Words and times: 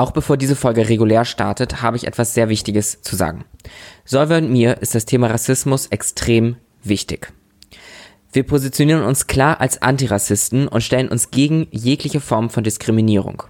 Auch 0.00 0.12
bevor 0.12 0.38
diese 0.38 0.56
Folge 0.56 0.88
regulär 0.88 1.26
startet, 1.26 1.82
habe 1.82 1.98
ich 1.98 2.06
etwas 2.06 2.32
sehr 2.32 2.48
Wichtiges 2.48 3.02
zu 3.02 3.16
sagen. 3.16 3.44
Solver 4.06 4.38
und 4.38 4.50
mir 4.50 4.78
ist 4.80 4.94
das 4.94 5.04
Thema 5.04 5.26
Rassismus 5.26 5.88
extrem 5.88 6.56
wichtig. 6.82 7.34
Wir 8.32 8.44
positionieren 8.44 9.02
uns 9.02 9.26
klar 9.26 9.60
als 9.60 9.82
Antirassisten 9.82 10.68
und 10.68 10.80
stellen 10.80 11.10
uns 11.10 11.30
gegen 11.30 11.68
jegliche 11.70 12.20
Form 12.20 12.48
von 12.48 12.64
Diskriminierung. 12.64 13.42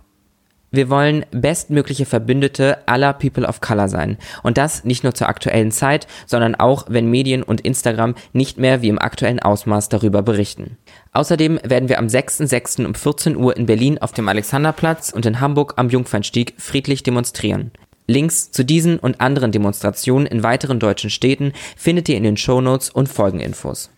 Wir 0.73 0.89
wollen 0.89 1.27
bestmögliche 1.33 2.07
Verbündete 2.07 2.79
aller 2.87 3.13
People 3.13 3.47
of 3.47 3.61
Color 3.61 3.89
sein. 3.89 4.19
Und 4.45 4.57
das 4.57 4.85
nicht 4.85 5.03
nur 5.03 5.15
zur 5.15 5.29
aktuellen 5.29 5.73
Zeit, 5.73 6.07
sondern 6.27 6.55
auch, 6.55 6.87
wenn 6.89 7.11
Medien 7.11 7.43
und 7.43 7.63
Instagram 7.63 8.15
nicht 8.33 8.57
mehr 8.57 8.81
wie 8.81 8.89
im 8.89 9.01
aktuellen 9.01 9.41
Ausmaß 9.41 9.89
darüber 9.89 10.23
berichten. 10.23 10.77
Außerdem 11.13 11.59
werden 11.65 11.89
wir 11.89 11.99
am 11.99 12.07
6.6. 12.07 12.87
um 12.87 12.95
14 12.95 13.37
Uhr 13.37 13.57
in 13.57 13.67
Berlin 13.67 13.99
auf 13.99 14.13
dem 14.13 14.29
Alexanderplatz 14.29 15.11
und 15.11 15.27
in 15.27 15.41
Hamburg 15.41 15.75
am 15.77 15.91
Jungfernstieg 15.91 16.55
friedlich 16.59 17.03
demonstrieren. 17.03 17.73
Links 18.07 18.51
zu 18.51 18.65
diesen 18.65 18.99
und 18.99 19.21
anderen 19.21 19.53
Demonstrationen 19.53 20.27
in 20.27 20.43
weiteren 20.43 20.79
deutschen 20.79 21.11
Städten 21.11 21.53
findet 21.77 22.09
ihr 22.09 22.17
in 22.17 22.25
den 22.25 22.37
Shownotes 22.37 22.91
und 22.91 23.09
Folgeninfos. 23.09 23.91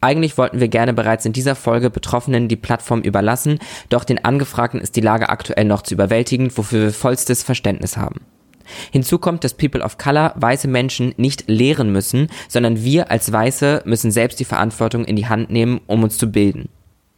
Eigentlich 0.00 0.38
wollten 0.38 0.60
wir 0.60 0.68
gerne 0.68 0.92
bereits 0.92 1.24
in 1.24 1.32
dieser 1.32 1.56
Folge 1.56 1.90
Betroffenen 1.90 2.46
die 2.46 2.56
Plattform 2.56 3.00
überlassen, 3.02 3.58
doch 3.88 4.04
den 4.04 4.24
Angefragten 4.24 4.80
ist 4.80 4.94
die 4.94 5.00
Lage 5.00 5.28
aktuell 5.28 5.64
noch 5.64 5.82
zu 5.82 5.94
überwältigend, 5.94 6.56
wofür 6.56 6.82
wir 6.82 6.92
vollstes 6.92 7.42
Verständnis 7.42 7.96
haben. 7.96 8.20
Hinzu 8.92 9.18
kommt, 9.18 9.44
dass 9.44 9.54
People 9.54 9.82
of 9.82 9.98
Color 9.98 10.34
weiße 10.36 10.68
Menschen 10.68 11.14
nicht 11.16 11.44
lehren 11.48 11.90
müssen, 11.90 12.28
sondern 12.48 12.84
wir 12.84 13.10
als 13.10 13.32
Weiße 13.32 13.82
müssen 13.86 14.10
selbst 14.10 14.38
die 14.40 14.44
Verantwortung 14.44 15.04
in 15.04 15.16
die 15.16 15.26
Hand 15.26 15.50
nehmen, 15.50 15.80
um 15.86 16.02
uns 16.02 16.18
zu 16.18 16.30
bilden. 16.30 16.68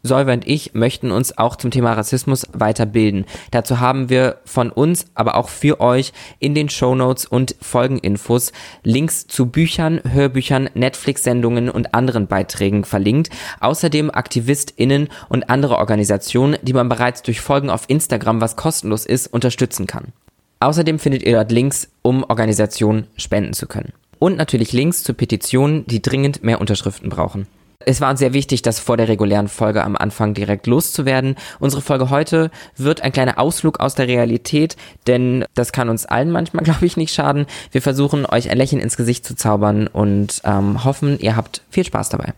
Solver 0.02 0.32
und 0.32 0.46
ich 0.46 0.74
möchten 0.74 1.10
uns 1.10 1.36
auch 1.36 1.56
zum 1.56 1.70
Thema 1.70 1.92
Rassismus 1.92 2.46
weiterbilden. 2.52 3.26
Dazu 3.50 3.80
haben 3.80 4.08
wir 4.08 4.38
von 4.44 4.70
uns, 4.70 5.06
aber 5.14 5.36
auch 5.36 5.48
für 5.48 5.80
euch 5.80 6.12
in 6.38 6.54
den 6.54 6.68
Show 6.68 6.94
Notes 6.94 7.26
und 7.26 7.54
Folgeninfos 7.60 8.52
Links 8.82 9.26
zu 9.26 9.46
Büchern, 9.46 10.00
Hörbüchern, 10.10 10.70
Netflix-Sendungen 10.74 11.68
und 11.68 11.94
anderen 11.94 12.26
Beiträgen 12.26 12.84
verlinkt. 12.84 13.30
Außerdem 13.60 14.10
AktivistInnen 14.10 15.08
und 15.28 15.50
andere 15.50 15.76
Organisationen, 15.76 16.56
die 16.62 16.72
man 16.72 16.88
bereits 16.88 17.22
durch 17.22 17.40
Folgen 17.40 17.68
auf 17.70 17.84
Instagram, 17.88 18.40
was 18.40 18.56
kostenlos 18.56 19.04
ist, 19.04 19.26
unterstützen 19.26 19.86
kann. 19.86 20.12
Außerdem 20.60 20.98
findet 20.98 21.22
ihr 21.22 21.32
dort 21.32 21.52
Links, 21.52 21.88
um 22.02 22.22
Organisationen 22.24 23.06
spenden 23.16 23.54
zu 23.54 23.66
können. 23.66 23.92
Und 24.18 24.36
natürlich 24.36 24.72
Links 24.72 25.02
zu 25.02 25.14
Petitionen, 25.14 25.86
die 25.86 26.02
dringend 26.02 26.42
mehr 26.44 26.60
Unterschriften 26.60 27.08
brauchen. 27.08 27.46
Es 27.86 28.02
war 28.02 28.10
uns 28.10 28.18
sehr 28.18 28.34
wichtig, 28.34 28.60
das 28.60 28.78
vor 28.78 28.98
der 28.98 29.08
regulären 29.08 29.48
Folge 29.48 29.82
am 29.82 29.96
Anfang 29.96 30.34
direkt 30.34 30.66
loszuwerden. 30.66 31.36
Unsere 31.60 31.80
Folge 31.80 32.10
heute 32.10 32.50
wird 32.76 33.00
ein 33.00 33.10
kleiner 33.10 33.38
Ausflug 33.38 33.80
aus 33.80 33.94
der 33.94 34.06
Realität, 34.06 34.76
denn 35.06 35.46
das 35.54 35.72
kann 35.72 35.88
uns 35.88 36.04
allen 36.04 36.30
manchmal, 36.30 36.62
glaube 36.64 36.84
ich, 36.84 36.98
nicht 36.98 37.14
schaden. 37.14 37.46
Wir 37.72 37.80
versuchen, 37.80 38.26
euch 38.26 38.50
ein 38.50 38.58
Lächeln 38.58 38.82
ins 38.82 38.98
Gesicht 38.98 39.24
zu 39.24 39.34
zaubern 39.34 39.86
und 39.86 40.42
ähm, 40.44 40.84
hoffen, 40.84 41.18
ihr 41.20 41.36
habt 41.36 41.62
viel 41.70 41.86
Spaß 41.86 42.10
dabei. 42.10 42.34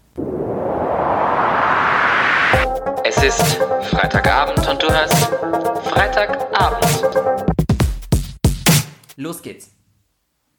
Es 3.04 3.20
ist 3.20 3.58
Freitagabend 3.90 4.68
und 4.68 4.80
du 4.80 4.88
hörst 4.88 5.28
Freitagabend. 5.88 6.86
Los 9.16 9.42
geht's. 9.42 9.70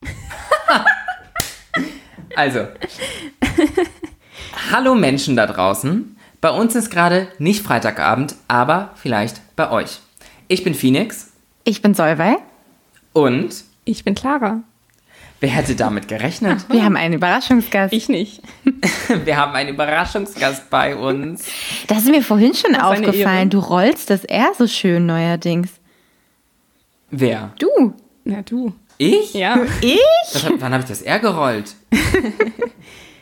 also, 2.35 2.67
Hallo 4.71 4.95
Menschen 4.95 5.35
da 5.35 5.47
draußen. 5.47 6.15
Bei 6.39 6.49
uns 6.49 6.75
ist 6.75 6.89
gerade 6.91 7.27
nicht 7.39 7.63
Freitagabend, 7.63 8.35
aber 8.47 8.91
vielleicht 8.95 9.41
bei 9.55 9.71
euch. 9.71 9.99
Ich 10.47 10.63
bin 10.63 10.75
Phoenix. 10.75 11.31
Ich 11.63 11.81
bin 11.81 11.93
Solvay. 11.93 12.35
Und 13.13 13.63
ich 13.85 14.03
bin 14.03 14.15
Clara. 14.15 14.61
Wer 15.39 15.49
hätte 15.49 15.75
damit 15.75 16.07
gerechnet? 16.07 16.65
Wir 16.69 16.85
haben 16.85 16.95
einen 16.95 17.15
Überraschungsgast. 17.15 17.93
Ich 17.93 18.07
nicht. 18.07 18.41
Wir 19.25 19.35
haben 19.37 19.53
einen 19.53 19.69
Überraschungsgast 19.69 20.69
bei 20.69 20.95
uns. 20.95 21.45
Das 21.87 21.99
ist 21.99 22.09
mir 22.09 22.21
vorhin 22.21 22.53
schon 22.53 22.75
aufgefallen. 22.75 23.49
Du 23.49 23.59
rollst 23.59 24.09
das 24.09 24.23
R 24.23 24.53
so 24.57 24.67
schön 24.67 25.05
neuerdings. 25.05 25.69
Wer? 27.11 27.51
Du. 27.59 27.93
Ja, 28.23 28.41
du. 28.41 28.73
Ich? 28.97 29.33
Ja. 29.33 29.59
Ich? 29.81 29.99
Hat, 30.43 30.53
wann 30.59 30.71
habe 30.71 30.83
ich 30.83 30.89
das 30.89 31.01
R 31.01 31.19
gerollt? 31.19 31.75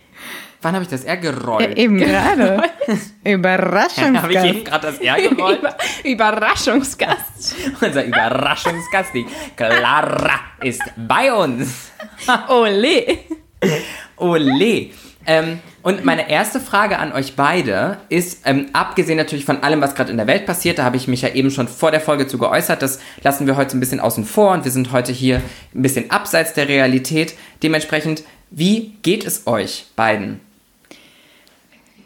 Wann 0.62 0.76
habe 0.76 0.84
ich 0.84 0.90
das 0.90 1.04
R 1.04 1.18
gerollt? 1.18 1.70
Ja, 1.70 1.76
eben 1.76 1.98
gerade. 1.98 2.64
Überraschungsgast. 3.24 4.22
habe 4.24 4.34
ich 4.34 4.44
eben 4.44 4.64
gerade 4.64 4.88
das 4.88 5.00
R 5.00 5.30
gerollt? 5.30 5.60
Über 5.60 5.76
Überraschungsgast. 6.04 7.56
Unser 7.82 8.06
Überraschungsgast, 8.06 9.14
die 9.14 9.26
Clara, 9.56 10.40
ist 10.62 10.84
bei 10.96 11.34
uns. 11.34 11.92
Ole. 12.50 13.20
Ole. 14.18 14.90
Ähm, 15.26 15.60
und 15.82 16.06
meine 16.06 16.30
erste 16.30 16.60
Frage 16.60 17.00
an 17.00 17.12
euch 17.12 17.36
beide 17.36 17.98
ist, 18.10 18.42
ähm, 18.46 18.68
abgesehen 18.74 19.18
natürlich 19.18 19.46
von 19.46 19.64
allem, 19.64 19.82
was 19.82 19.96
gerade 19.96 20.12
in 20.12 20.18
der 20.18 20.28
Welt 20.28 20.46
passiert, 20.46 20.78
da 20.80 20.84
habe 20.84 20.98
ich 20.98 21.08
mich 21.08 21.24
ja 21.24 21.30
eben 21.30 21.50
schon 21.50 21.68
vor 21.68 21.92
der 21.92 22.02
Folge 22.02 22.28
zu 22.28 22.38
geäußert, 22.38 22.82
das 22.82 23.00
lassen 23.24 23.48
wir 23.48 23.56
heute 23.56 23.72
so 23.72 23.78
ein 23.78 23.80
bisschen 23.80 24.00
außen 24.00 24.26
vor 24.26 24.52
und 24.52 24.64
wir 24.64 24.72
sind 24.72 24.92
heute 24.92 25.12
hier 25.12 25.42
ein 25.74 25.82
bisschen 25.82 26.10
abseits 26.12 26.54
der 26.54 26.68
Realität. 26.68 27.36
Dementsprechend, 27.62 28.24
wie 28.50 28.96
geht 29.02 29.26
es 29.26 29.48
euch 29.48 29.86
beiden? 29.96 30.40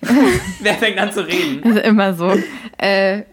Wer 0.59 0.73
fängt 0.75 0.97
an 0.97 1.11
zu 1.11 1.25
reden? 1.25 1.61
Das 1.63 1.75
ist 1.77 1.85
immer 1.85 2.13
so. 2.13 2.38
Äh, 2.77 3.23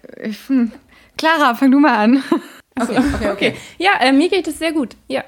hm. 0.47 0.73
Clara, 1.17 1.55
fang 1.55 1.71
du 1.71 1.79
mal 1.79 1.97
an. 1.97 2.23
Okay, 2.81 2.99
okay, 3.15 3.31
okay. 3.31 3.55
Ja, 3.79 3.91
äh, 4.01 4.13
mir 4.13 4.29
geht 4.29 4.47
es 4.49 4.59
sehr 4.59 4.73
gut. 4.73 4.97
Ja. 5.09 5.25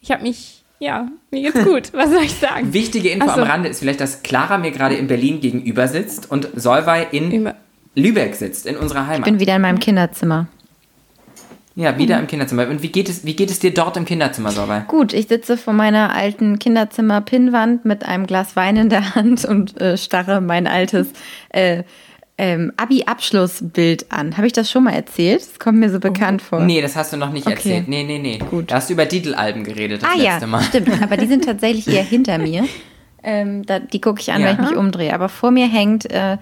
Ich 0.00 0.10
habe 0.10 0.22
mich, 0.22 0.64
ja, 0.78 1.08
mir 1.30 1.42
geht's 1.42 1.64
gut. 1.64 1.92
Was 1.92 2.10
soll 2.10 2.22
ich 2.22 2.34
sagen? 2.34 2.72
Wichtige 2.72 3.10
Info 3.10 3.26
so. 3.26 3.32
am 3.34 3.42
Rande 3.42 3.68
ist 3.68 3.80
vielleicht, 3.80 4.00
dass 4.00 4.22
Clara 4.22 4.58
mir 4.58 4.70
gerade 4.70 4.96
in 4.96 5.06
Berlin 5.06 5.40
gegenüber 5.40 5.88
sitzt 5.88 6.30
und 6.30 6.48
Solvay 6.54 7.06
in 7.12 7.30
Über 7.30 7.54
Lübeck 7.94 8.34
sitzt, 8.34 8.66
in 8.66 8.76
unserer 8.76 9.02
Ich 9.02 9.08
Heimat. 9.08 9.24
bin 9.24 9.40
wieder 9.40 9.56
in 9.56 9.62
meinem 9.62 9.78
Kinderzimmer. 9.80 10.46
Ja, 11.80 11.96
wieder 11.96 12.18
im 12.18 12.26
Kinderzimmer. 12.26 12.66
Und 12.68 12.82
wie 12.82 12.88
geht 12.88 13.08
es, 13.08 13.24
wie 13.24 13.36
geht 13.36 13.50
es 13.50 13.60
dir 13.60 13.72
dort 13.72 13.96
im 13.96 14.04
Kinderzimmer, 14.04 14.50
Solvay? 14.50 14.82
Gut, 14.88 15.12
ich 15.12 15.28
sitze 15.28 15.56
vor 15.56 15.72
meiner 15.72 16.12
alten 16.12 16.58
Kinderzimmer-Pinnwand 16.58 17.84
mit 17.84 18.04
einem 18.04 18.26
Glas 18.26 18.56
Wein 18.56 18.76
in 18.76 18.88
der 18.88 19.14
Hand 19.14 19.44
und 19.44 19.80
äh, 19.80 19.96
starre 19.96 20.40
mein 20.40 20.66
altes 20.66 21.08
äh, 21.50 21.84
ähm, 22.36 22.72
Abi-Abschlussbild 22.76 24.10
an. 24.10 24.36
Habe 24.36 24.46
ich 24.46 24.52
das 24.52 24.70
schon 24.70 24.84
mal 24.84 24.92
erzählt? 24.92 25.40
Das 25.40 25.58
kommt 25.58 25.78
mir 25.78 25.90
so 25.90 26.00
bekannt 26.00 26.42
vor. 26.42 26.60
Nee, 26.60 26.80
das 26.82 26.96
hast 26.96 27.12
du 27.12 27.16
noch 27.16 27.30
nicht 27.32 27.46
Okay. 27.46 27.54
erzählt. 27.56 27.88
Nee, 27.88 28.04
nee, 28.04 28.18
nee. 28.18 28.38
Gut. 28.38 28.70
Da 28.70 28.76
hast 28.76 28.88
du 28.90 28.94
über 28.94 29.08
Titelalben 29.08 29.64
geredet 29.64 30.02
das 30.02 30.10
Ah 30.10 30.16
ja, 30.18 30.32
letzte 30.32 30.46
Mal. 30.48 30.62
stimmt. 30.62 31.02
Aber 31.02 31.16
die 31.16 31.26
sind 31.26 31.44
tatsächlich 31.44 31.88
eher 31.88 32.02
hinter 32.04 32.38
mir. 32.38 32.64
Ähm, 33.20 33.66
da, 33.66 33.80
die 33.80 34.00
gucke 34.00 34.20
ich 34.20 34.30
an, 34.30 34.40
Ja. 34.42 34.46
wenn 34.46 34.54
ich 34.64 34.70
mich 34.70 34.78
umdrehe. 34.78 35.12
Aber 35.12 35.28
vor 35.28 35.50
mir 35.50 35.66
hängt 35.66 36.08
äh, 36.08 36.38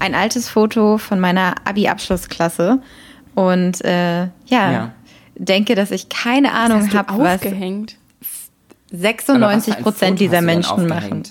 ein 0.00 0.14
altes 0.16 0.48
Foto 0.48 0.98
von 0.98 1.20
meiner 1.20 1.54
Abi-Abschlussklasse. 1.64 2.80
Und 3.36 3.84
äh, 3.84 4.22
ja, 4.22 4.30
Ja. 4.72 4.92
denke, 5.36 5.74
dass 5.76 5.92
ich 5.92 6.08
keine 6.08 6.52
Ahnung 6.52 6.92
habe, 6.92 7.18
was 7.22 7.34
aufgehängt. 7.34 7.96
Aber 8.18 8.26
was 8.88 8.96
für 8.96 8.96
96 8.96 9.76
ein 9.76 9.82
Prozent 9.82 10.20
dieser 10.20 10.40
Menschen 10.40 10.88
machen. 10.88 11.22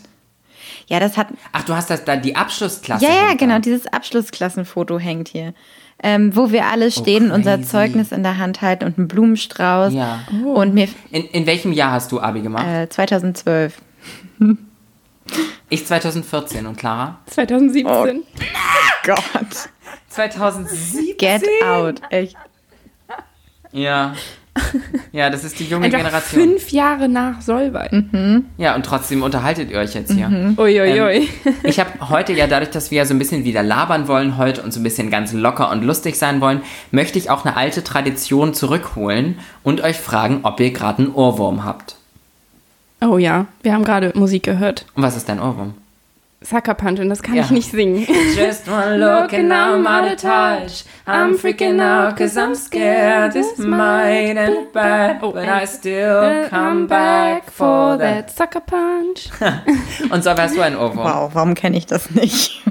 Ja, 0.87 0.99
das 0.99 1.17
hat. 1.17 1.27
Ach, 1.51 1.63
du 1.63 1.73
hast 1.75 1.89
das 1.89 2.05
da 2.05 2.15
die 2.15 2.35
Abschlussklasse. 2.35 3.03
Ja, 3.03 3.11
ja, 3.11 3.33
genau, 3.35 3.57
dieses 3.59 3.87
Abschlussklassenfoto 3.87 4.99
hängt 4.99 5.29
hier. 5.29 5.53
Ähm, 6.03 6.35
wo 6.35 6.51
wir 6.51 6.65
alle 6.67 6.91
stehen, 6.91 7.31
unser 7.31 7.53
Oh, 7.53 7.57
crazy. 7.57 7.69
Zeugnis 7.69 8.11
in 8.11 8.21
der 8.21 8.37
Hand 8.37 8.61
halten 8.61 8.83
und 8.85 8.97
einen 8.99 9.07
Blumenstrauß. 9.07 9.93
Ja. 9.93 10.19
Und 10.45 10.73
mir 10.75 10.87
In, 11.09 11.23
in 11.25 11.45
welchem 11.47 11.71
Jahr 11.71 11.91
hast 11.93 12.11
du 12.11 12.19
Abi 12.19 12.41
gemacht? 12.41 12.67
äh, 12.67 12.87
2012. 12.89 13.81
Ich 15.69 15.87
2014 15.87 16.67
und 16.67 16.77
Clara? 16.77 17.19
2017. 17.27 18.23
Gott. 19.05 19.69
2007. 20.15 21.17
Get 21.17 21.43
out. 21.63 22.01
Echt. 22.09 22.35
Ja. 23.71 24.13
Ja, 25.11 25.29
das 25.29 25.43
ist 25.43 25.59
die 25.59 25.65
junge 25.65 25.87
Einfach 25.87 25.97
Generation. 25.97 26.41
fünf 26.41 26.71
Jahre 26.71 27.09
nach 27.09 27.41
Solvay. 27.41 27.89
Ja, 28.57 28.73
und 28.75 28.85
trotzdem 28.85 29.21
unterhaltet 29.21 29.69
ihr 29.69 29.79
euch 29.79 29.93
jetzt 29.93 30.13
hier. 30.13 30.55
Uiuiui. 30.57 31.27
Ich 31.63 31.77
habe 31.79 32.09
heute 32.09 32.31
ja 32.31 32.47
dadurch, 32.47 32.69
dass 32.71 32.89
wir 32.89 32.99
ja 32.99 33.05
so 33.05 33.13
ein 33.13 33.19
bisschen 33.19 33.43
wieder 33.43 33.63
labern 33.63 34.07
wollen 34.07 34.37
heute 34.37 34.61
und 34.61 34.71
so 34.73 34.79
ein 34.79 34.83
bisschen 34.83 35.09
ganz 35.09 35.33
locker 35.33 35.69
und 35.71 35.83
lustig 35.83 36.15
sein 36.15 36.39
wollen, 36.39 36.61
möchte 36.91 37.19
ich 37.19 37.29
auch 37.29 37.43
eine 37.43 37.57
alte 37.57 37.83
Tradition 37.83 38.53
zurückholen 38.53 39.39
und 39.63 39.81
euch 39.81 39.97
fragen, 39.97 40.39
ob 40.43 40.57
ihr 40.61 40.71
gerade 40.71 40.99
einen 41.03 41.13
Ohrwurm 41.13 41.65
habt. 41.65 41.97
Oh 43.01 43.17
ja, 43.17 43.47
wir 43.61 43.73
haben 43.73 43.83
gerade 43.83 44.13
Musik 44.15 44.43
gehört. 44.43 44.85
Und 44.95 45.03
was 45.03 45.17
ist 45.17 45.27
dein 45.27 45.41
Ohrwurm? 45.41 45.73
Sucker 46.45 46.73
Punch 46.75 46.99
und 46.99 47.09
das 47.09 47.21
kann 47.23 47.35
Ja. 47.35 47.43
ich 47.43 47.51
nicht 47.51 47.71
singen. 47.71 48.05
Just 48.35 48.67
one 48.67 48.97
look 48.99 49.33
and 49.33 49.51
I'm 49.51 49.85
out 49.87 50.05
of 50.11 50.17
touch. 50.17 50.83
I'm 51.07 51.35
freaking 51.37 51.79
out 51.81 52.15
cause 52.17 52.37
I'm 52.37 52.55
scared. 52.55 53.33
This 53.33 53.57
might 53.57 54.35
end 54.37 54.71
bad, 54.73 55.17
Oh, 55.21 55.31
but 55.31 55.43
I 55.47 55.65
still 55.65 56.47
come 56.49 56.87
back 56.87 57.51
for 57.51 57.97
that. 57.97 58.29
Sucker 58.31 58.61
Punch. 58.61 59.29
Und 60.11 60.23
so 60.23 60.31
hast 60.31 60.55
du 60.55 60.61
einen 60.61 60.75
Ohrwurm. 60.77 61.05
Wow, 61.05 61.29
warum 61.33 61.53
kenne 61.55 61.77
ich 61.77 61.85
das 61.85 62.11
nicht? 62.11 62.61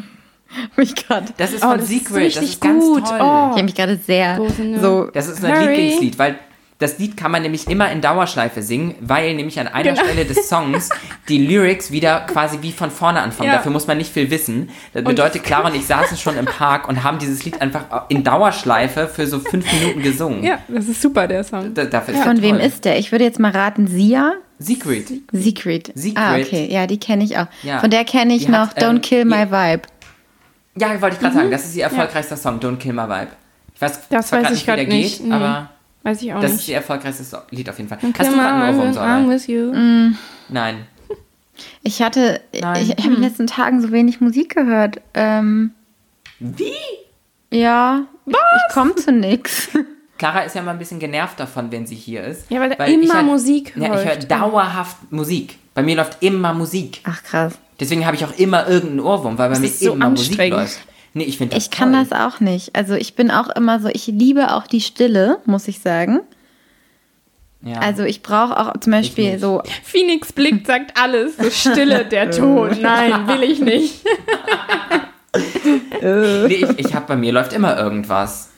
Hab 0.71 0.79
ich 0.79 0.95
gerade. 0.95 1.27
Das 1.37 1.53
ist 1.53 1.65
Oh, 1.65 1.71
von 1.71 1.79
das 1.81 1.91
ist 1.91 2.07
Secret, 2.07 2.17
das 2.17 2.43
richtig 2.43 2.43
ist 2.51 2.61
ganz 2.61 2.85
gut. 2.85 3.05
toll. 3.09 3.19
Oh. 3.21 3.25
Ich 3.51 3.53
habe 3.57 3.63
mich 3.65 3.75
gerade 3.75 3.97
sehr 3.97 4.41
so. 4.81 5.11
Das 5.13 5.27
ist 5.29 5.45
ein 5.45 5.53
Hurry. 5.53 5.67
Lieblingslied, 5.75 6.19
weil 6.19 6.37
Das 6.79 6.99
Lied 6.99 7.17
kann 7.17 7.31
man 7.31 7.43
nämlich 7.43 7.69
immer 7.69 7.91
in 7.93 8.01
Dauerschleife 8.01 8.61
singen, 8.63 8.97
weil 9.01 9.35
nämlich 9.35 9.61
an 9.61 9.69
einer 9.69 9.93
Genau. 9.93 10.05
Stelle 10.05 10.25
des 10.25 10.49
Songs 10.49 10.91
die 11.29 11.39
Lyrics 11.39 11.93
wieder 11.93 12.21
quasi 12.23 12.59
wie 12.63 12.73
von 12.73 12.91
vorne 12.91 13.21
anfangen. 13.21 13.49
Ja. 13.51 13.57
Dafür 13.57 13.71
muss 13.71 13.87
man 13.87 13.97
nicht 13.99 14.13
viel 14.13 14.29
wissen. 14.31 14.71
Das 14.93 15.05
bedeutet, 15.05 15.45
Clara 15.45 15.69
und 15.69 15.77
ich 15.77 15.87
saßen 15.87 16.17
schon 16.17 16.37
im 16.37 16.47
Park 16.47 16.89
und 16.89 17.05
haben 17.05 17.19
dieses 17.19 17.45
Lied 17.45 17.61
einfach 17.63 17.85
in 18.09 18.25
Dauerschleife 18.25 19.07
für 19.07 19.27
so 19.29 19.39
fünf 19.39 19.73
Minuten 19.73 20.03
gesungen. 20.03 20.43
Ja, 20.43 20.59
das 20.69 20.89
ist 20.89 21.01
super, 21.01 21.29
der 21.29 21.45
Song. 21.45 21.73
Da, 21.75 21.85
dafür 21.85 22.15
ist 22.15 22.23
Von 22.25 22.43
wem 22.43 22.57
ist 22.59 22.85
der? 22.85 22.99
Ich 22.99 23.13
würde 23.13 23.25
jetzt 23.25 23.39
mal 23.39 23.53
raten, 23.53 23.87
Sia. 23.87 24.35
Secret. 24.59 25.09
Secret. 25.33 25.93
Secret. 25.95 26.19
Ah, 26.19 26.37
okay. 26.37 26.69
Ja, 26.71 26.87
die 26.87 26.99
kenne 26.99 27.23
ich 27.25 27.39
auch. 27.39 27.47
Ja. 27.63 27.79
Von 27.81 27.91
der 27.91 28.05
kenne 28.05 28.35
ich 28.35 28.47
Die 28.47 28.51
noch 28.51 28.71
hat, 28.75 28.83
ähm, 28.83 28.97
Don't 28.97 29.01
Kill 29.01 29.25
My 29.25 29.51
Vibe. 29.51 29.83
Ja, 30.77 31.01
wollte 31.01 31.17
ich 31.17 31.21
gerade 31.23 31.35
sagen, 31.37 31.51
das 31.51 31.65
ist 31.67 31.77
ihr 31.77 31.85
erfolgreichster 31.85 32.37
Song, 32.37 32.59
Don't 32.59 32.77
Kill 32.79 32.93
My 32.93 33.03
Vibe. 33.05 33.29
Ich 33.77 33.81
weiß 33.81 34.09
Das 34.09 34.29
zwar 34.29 34.43
weiß 34.43 34.53
ich 34.53 34.63
wie 34.63 34.67
der 34.67 34.77
grad 34.77 34.89
nicht, 34.89 35.19
geht, 35.19 35.29
nee. 35.29 35.35
aber 35.35 35.71
Weiß 36.05 36.23
ich 36.23 36.33
auch 36.33 36.41
das 36.41 36.53
ist 36.53 36.57
nicht. 36.59 36.69
ihr 36.69 36.77
erfolgreichstes 36.77 37.35
Lied 37.51 37.69
auf 37.69 37.79
jeden 37.79 37.89
Fall. 37.89 37.99
Hast 37.99 38.17
Come 38.17 38.31
du 38.31 38.37
gerade 38.37 38.55
einen 38.63 38.97
Ohrwurm, 38.97 39.29
with 39.31 39.47
you. 39.49 39.73
Nein. 40.49 40.87
Ich 41.83 42.03
hatte, 42.03 42.41
Nein. 42.61 42.83
ich, 42.83 42.91
ich 42.91 42.99
habe 42.99 43.09
in 43.09 43.15
den 43.15 43.23
letzten 43.23 43.47
Tagen 43.47 43.81
so 43.81 43.91
wenig 43.91 44.21
Musik 44.21 44.55
gehört. 44.55 45.01
Ähm, 45.15 45.73
Wie? 46.39 46.73
ja, 47.51 48.03
ich, 48.27 48.35
ich 48.35 48.75
komme 48.75 48.95
zu 48.97 49.13
nix. 49.13 49.69
Clara 50.19 50.41
ist 50.43 50.55
ja 50.55 50.63
mal 50.63 50.73
ein 50.73 50.79
bisschen 50.79 51.01
genervt 51.01 51.41
davon, 51.41 51.73
wenn 51.73 51.87
sie 51.87 51.95
hier 51.97 52.23
ist. 52.25 52.51
Ja, 52.51 52.61
weil 52.61 52.73
ich 52.89 53.03
immer 53.03 53.15
halt- 53.15 53.27
Musik 53.27 53.73
Ja, 53.77 53.99
ich 53.99 54.07
höre 54.07 54.17
dauerhaft 54.17 55.11
Musik. 55.11 55.59
Bei 55.75 55.83
mir 55.83 55.97
läuft 55.97 56.23
immer 56.23 56.55
Musik. 56.55 57.01
Ach 57.05 57.23
krass. 57.23 57.55
Deswegen 57.81 58.07
habe 58.07 58.15
ich 58.17 58.25
auch 58.25 58.37
immer 58.39 58.69
irgendeinen 58.69 59.01
Ohrwurm, 59.01 59.37
weil 59.39 59.51
bei 59.51 59.59
mir 59.59 59.67
ist 59.67 59.81
so 59.81 59.95
immer 59.95 60.11
Musik 60.11 60.39
läuft. 60.49 60.81
Nee, 61.15 61.25
ich 61.25 61.39
finde 61.39 61.55
das 61.55 61.65
Ich 61.65 61.71
kann 61.71 61.93
toll. 61.93 62.05
das 62.09 62.13
auch 62.21 62.41
nicht. 62.41 62.75
Also 62.77 62.95
ich 62.95 63.15
bin 63.15 63.31
auch 63.31 63.49
immer 63.49 63.81
so, 63.81 63.89
ich 63.89 64.07
liebe 64.09 64.53
auch 64.53 64.67
die 64.67 64.81
Stille, 64.81 65.39
muss 65.47 65.69
ich 65.69 65.79
sagen. 65.81 66.21
Ja. 67.63 67.79
Also 67.79 68.03
ich 68.03 68.23
brauche 68.23 68.59
auch 68.59 68.73
zum 68.81 68.91
Beispiel 68.93 69.39
so, 69.39 69.63
Phoenix 69.85 70.33
blickt, 70.33 70.67
sagt 70.67 71.01
alles. 71.01 71.37
So 71.39 71.51
Stille, 71.51 72.05
der 72.05 72.31
Ton. 72.37 72.77
Nein, 72.81 73.27
will 73.29 73.43
ich 73.45 73.61
nicht. 73.61 74.05
nee, 76.03 76.55
ich, 76.55 76.79
ich 76.87 76.95
habe 76.95 77.07
bei 77.07 77.17
mir 77.17 77.33
läuft 77.33 77.53
immer 77.53 77.77
irgendwas. 77.79 78.51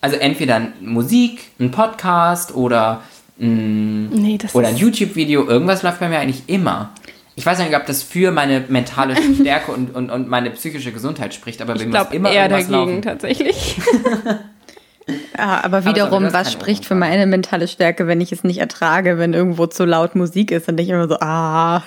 Also 0.00 0.16
entweder 0.16 0.60
Musik, 0.80 1.40
ein 1.58 1.70
Podcast 1.70 2.54
oder 2.54 3.02
ein, 3.40 4.08
Nee, 4.10 4.38
oder 4.52 4.68
ein 4.68 4.76
YouTube-Video. 4.76 5.46
Irgendwas 5.46 5.82
läuft 5.82 6.00
bei 6.00 6.08
mir 6.08 6.18
eigentlich 6.18 6.42
immer. 6.48 6.90
Ich 7.38 7.46
weiß 7.46 7.60
nicht, 7.60 7.76
ob 7.76 7.86
das 7.86 8.02
für 8.02 8.32
meine 8.32 8.64
mentale 8.66 9.14
Stärke 9.40 9.70
und, 9.70 9.94
und, 9.94 10.10
und 10.10 10.28
meine 10.28 10.50
psychische 10.50 10.90
Gesundheit 10.90 11.32
spricht, 11.32 11.62
aber 11.62 11.74
muss 11.74 11.84
glaube 11.84 12.16
immer 12.16 12.32
eher 12.32 12.50
irgendwas 12.50 12.66
dagegen 12.66 12.90
laufen. 12.90 13.02
tatsächlich. 13.02 13.80
ah, 15.36 15.60
aber 15.60 15.76
Aber 15.78 15.84
wiederum, 15.84 16.24
hast 16.24 16.34
was 16.34 16.52
spricht 16.52 16.84
für 16.84 16.96
meine 16.96 17.26
mentale 17.26 17.68
Stärke, 17.68 18.08
wenn 18.08 18.20
ich 18.20 18.32
es 18.32 18.42
nicht 18.42 18.58
ertrage, 18.58 19.18
wenn 19.18 19.34
irgendwo 19.34 19.68
zu 19.68 19.84
laut 19.84 20.16
Musik 20.16 20.50
ist, 20.50 20.66
dann 20.66 20.76
denke 20.76 20.90
ich 20.90 20.98
immer 20.98 21.06
so, 21.06 21.16
ah. 21.20 21.84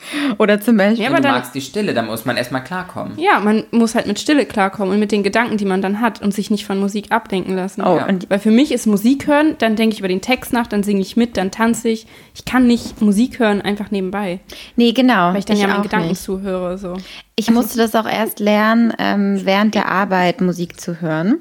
Oder 0.38 0.60
zum 0.60 0.76
Beispiel, 0.76 0.98
Ja, 1.04 1.10
Wenn 1.10 1.14
aber 1.14 1.22
du 1.22 1.28
dann- 1.28 1.36
magst 1.36 1.54
die 1.54 1.60
Stille, 1.60 1.94
dann 1.94 2.06
muss 2.06 2.24
man 2.24 2.36
erstmal 2.36 2.62
klarkommen. 2.64 3.18
Ja, 3.18 3.40
man 3.40 3.64
muss 3.70 3.94
halt 3.94 4.06
mit 4.06 4.18
Stille 4.18 4.46
klarkommen 4.46 4.94
und 4.94 5.00
mit 5.00 5.12
den 5.12 5.22
Gedanken, 5.22 5.56
die 5.56 5.64
man 5.64 5.82
dann 5.82 6.00
hat 6.00 6.22
und 6.22 6.32
sich 6.34 6.50
nicht 6.50 6.66
von 6.66 6.78
Musik 6.78 7.10
ablenken 7.12 7.56
lassen. 7.56 7.82
Oh, 7.82 7.96
ja. 7.96 8.06
und- 8.06 8.28
Weil 8.30 8.38
für 8.38 8.50
mich 8.50 8.72
ist 8.72 8.86
Musik 8.86 9.26
hören, 9.26 9.56
dann 9.58 9.76
denke 9.76 9.94
ich 9.94 9.98
über 10.00 10.08
den 10.08 10.20
Text 10.20 10.52
nach, 10.52 10.66
dann 10.66 10.82
singe 10.82 11.00
ich 11.00 11.16
mit, 11.16 11.36
dann 11.36 11.50
tanze 11.50 11.88
ich. 11.88 12.06
Ich 12.34 12.44
kann 12.44 12.66
nicht 12.66 13.00
Musik 13.02 13.38
hören 13.38 13.60
einfach 13.60 13.90
nebenbei, 13.90 14.40
nee, 14.76 14.92
genau. 14.92 15.30
weil 15.32 15.38
ich 15.38 15.44
dann 15.44 15.56
ja 15.56 15.66
meinen 15.68 15.82
Gedanken 15.82 16.08
nicht. 16.08 16.22
zuhöre. 16.22 16.78
So. 16.78 16.94
Ich 17.36 17.50
musste 17.50 17.78
das 17.78 17.94
auch 17.94 18.08
erst 18.08 18.40
lernen, 18.40 18.92
ähm, 18.98 19.40
während 19.44 19.74
der 19.74 19.88
Arbeit 19.88 20.40
Musik 20.40 20.80
zu 20.80 21.00
hören, 21.00 21.38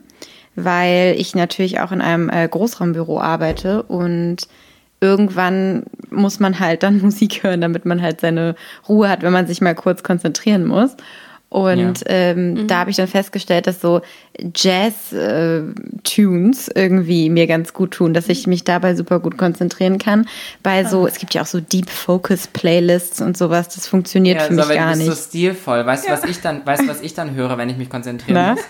weil 0.56 1.16
ich 1.18 1.36
natürlich 1.36 1.80
auch 1.80 1.92
in 1.92 2.02
einem 2.02 2.30
äh, 2.30 2.48
Großraumbüro 2.48 3.20
arbeite 3.22 3.84
und 3.84 4.48
irgendwann 5.00 5.84
muss 6.10 6.40
man 6.40 6.60
halt 6.60 6.84
dann 6.84 7.02
Musik 7.04 7.44
hören, 7.44 7.62
damit 7.62 7.86
man 7.86 8.02
halt 8.02 8.22
seine 8.22 8.56
Ruhe 8.88 9.10
hat, 9.10 9.22
wenn 9.22 9.34
man 9.34 9.48
sich 9.48 9.62
mal 9.62 9.76
kurz 9.76 10.04
konzentrieren 10.04 10.66
muss. 10.66 10.96
Und 11.50 12.04
ähm, 12.08 12.68
da 12.68 12.80
habe 12.80 12.90
ich 12.90 12.98
dann 12.98 13.08
festgestellt, 13.08 13.68
dass 13.68 13.80
so 13.80 14.02
Jazz-Tunes 14.54 15.72
irgendwie 16.76 17.30
mir 17.30 17.48
ganz 17.48 17.72
gut 17.72 17.92
tun, 17.92 18.14
dass 18.14 18.28
ich 18.28 18.48
mich 18.48 18.66
dabei 18.66 18.96
super 18.96 19.22
gut 19.22 19.38
konzentrieren 19.38 19.98
kann. 19.98 20.28
Bei 20.62 20.84
so, 20.84 21.08
es 21.08 21.20
gibt 21.20 21.34
ja 21.36 21.44
auch 21.44 21.46
so 21.46 21.62
Deep 21.62 21.90
Focus 21.90 22.48
Playlists 22.48 23.22
und 23.22 23.38
sowas, 23.38 23.70
das 23.70 23.88
funktioniert 23.88 24.42
für 24.42 24.56
mich 24.56 24.66
aber 24.66 24.76
gar 24.76 24.92
du 24.92 24.98
bist 24.98 25.08
nicht. 25.08 25.18
so 25.18 25.30
stilvoll. 25.30 25.86
Weißt 25.86 26.10
du, 26.10 26.12
was 26.12 26.26
ich 26.26 26.42
dann, 26.42 26.66
weißt 26.66 26.82
du, 26.84 26.90
was 26.90 27.00
ich 27.02 27.14
dann 27.14 27.34
höre, 27.34 27.58
wenn 27.58 27.70
ich 27.70 27.78
mich 27.78 27.90
konzentrieren 27.90 28.34
Na? 28.34 28.56
muss? 28.56 28.62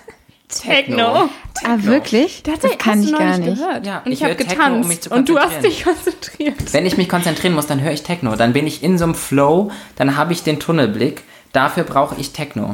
Techno. 0.49 1.29
Ah, 1.65 1.77
wirklich? 1.79 2.43
Das, 2.43 2.59
Das 2.59 2.77
kann 2.77 3.03
ich 3.03 3.11
gar 3.11 3.37
nicht. 3.37 3.57
gehört. 3.59 3.85
Ja, 3.85 4.01
und 4.05 4.11
ich 4.11 4.21
ich, 4.21 4.23
habe 4.23 4.37
Techno, 4.37 4.53
um 4.53 4.57
getanzt 4.59 4.87
mich 4.89 5.01
zu 5.01 5.09
und 5.11 5.27
du 5.27 5.37
hast 5.37 5.61
dich 5.63 5.83
konzentriert. 5.83 6.73
Wenn 6.73 6.85
ich 6.85 6.97
mich 6.97 7.09
konzentrieren 7.09 7.53
muss, 7.53 7.67
dann 7.67 7.81
höre 7.81 7.91
ich 7.91 8.03
Techno. 8.03 8.35
Dann 8.35 8.53
bin 8.53 8.65
ich 8.65 8.83
in 8.83 8.97
so 8.97 9.03
einem 9.03 9.15
Flow, 9.15 9.71
dann 9.95 10.15
habe 10.15 10.33
ich 10.33 10.43
den 10.43 10.59
Tunnelblick. 10.59 11.23
Dafür 11.51 11.83
brauche 11.83 12.15
ich 12.19 12.31
Techno. 12.31 12.73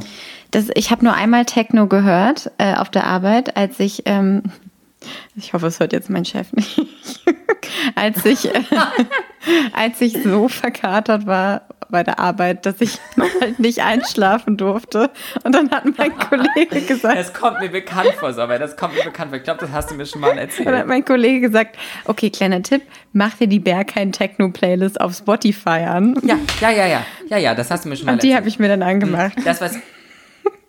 Das, 0.52 0.66
ich 0.76 0.92
habe 0.92 1.04
nur 1.04 1.14
einmal 1.16 1.46
Techno 1.46 1.88
gehört 1.88 2.52
äh, 2.60 2.76
auf 2.76 2.90
der 2.90 3.06
Arbeit, 3.08 3.58
als 3.58 3.80
ich, 3.80 4.04
ähm, 4.06 4.44
ich 5.36 5.54
hoffe, 5.54 5.68
es 5.68 5.80
hört 5.80 5.94
jetzt 5.94 6.10
mein 6.10 6.26
Chef 6.26 6.52
nicht, 6.54 6.80
als 7.96 8.26
ich, 8.26 8.54
äh, 8.54 8.62
als 9.74 10.00
ich 10.02 10.22
so 10.24 10.48
verkatert 10.48 11.26
war 11.26 11.64
bei 11.90 12.04
der 12.04 12.18
Arbeit, 12.20 12.66
dass 12.66 12.82
ich 12.82 12.98
halt 13.42 13.60
nicht 13.60 13.82
einschlafen 13.84 14.58
durfte. 14.58 15.12
Und 15.44 15.54
dann 15.54 15.70
hat 15.70 15.86
mein 15.98 16.18
Kollege 16.30 16.82
gesagt, 16.82 17.18
Das 17.18 17.34
kommt 17.34 17.60
mir 17.60 17.70
bekannt 17.70 18.14
vor, 18.20 18.36
aber 18.38 18.58
das 18.58 18.76
kommt 18.76 18.96
mir 18.96 19.04
bekannt 19.04 19.30
vor. 19.30 19.38
Ich 19.38 19.44
glaube, 19.44 19.60
das 19.60 19.72
hast 19.72 19.92
du 19.92 19.96
mir 19.96 20.06
schon 20.06 20.22
mal 20.22 20.30
dann 20.30 20.40
hat 20.40 20.58
erzählt. 20.60 20.88
mein 20.88 21.06
Kollege 21.06 21.42
gesagt, 21.42 21.78
okay, 22.06 22.30
kleiner 22.32 22.64
Tipp, 22.64 22.82
mach 23.12 23.36
dir 23.36 23.48
die 23.48 23.60
Berghain 23.60 24.12
Techno 24.12 24.50
Playlist 24.50 25.00
auf 25.00 25.14
Spotify 25.14 25.86
an. 25.86 26.16
Ja, 26.24 26.38
ja, 26.62 26.72
ja, 26.72 26.88
ja. 26.88 27.06
Ja, 27.30 27.38
ja, 27.38 27.54
das 27.56 27.70
hast 27.70 27.86
du 27.86 27.90
mir 27.90 27.96
schon 27.96 28.08
mal 28.08 28.14
Und 28.14 28.24
die 28.24 28.30
habe 28.30 28.38
erzählt. 28.46 28.54
ich 28.56 28.60
mir 28.60 28.70
dann 28.70 28.82
angemacht. 28.82 29.34
Das, 29.46 29.62
was. 29.62 29.78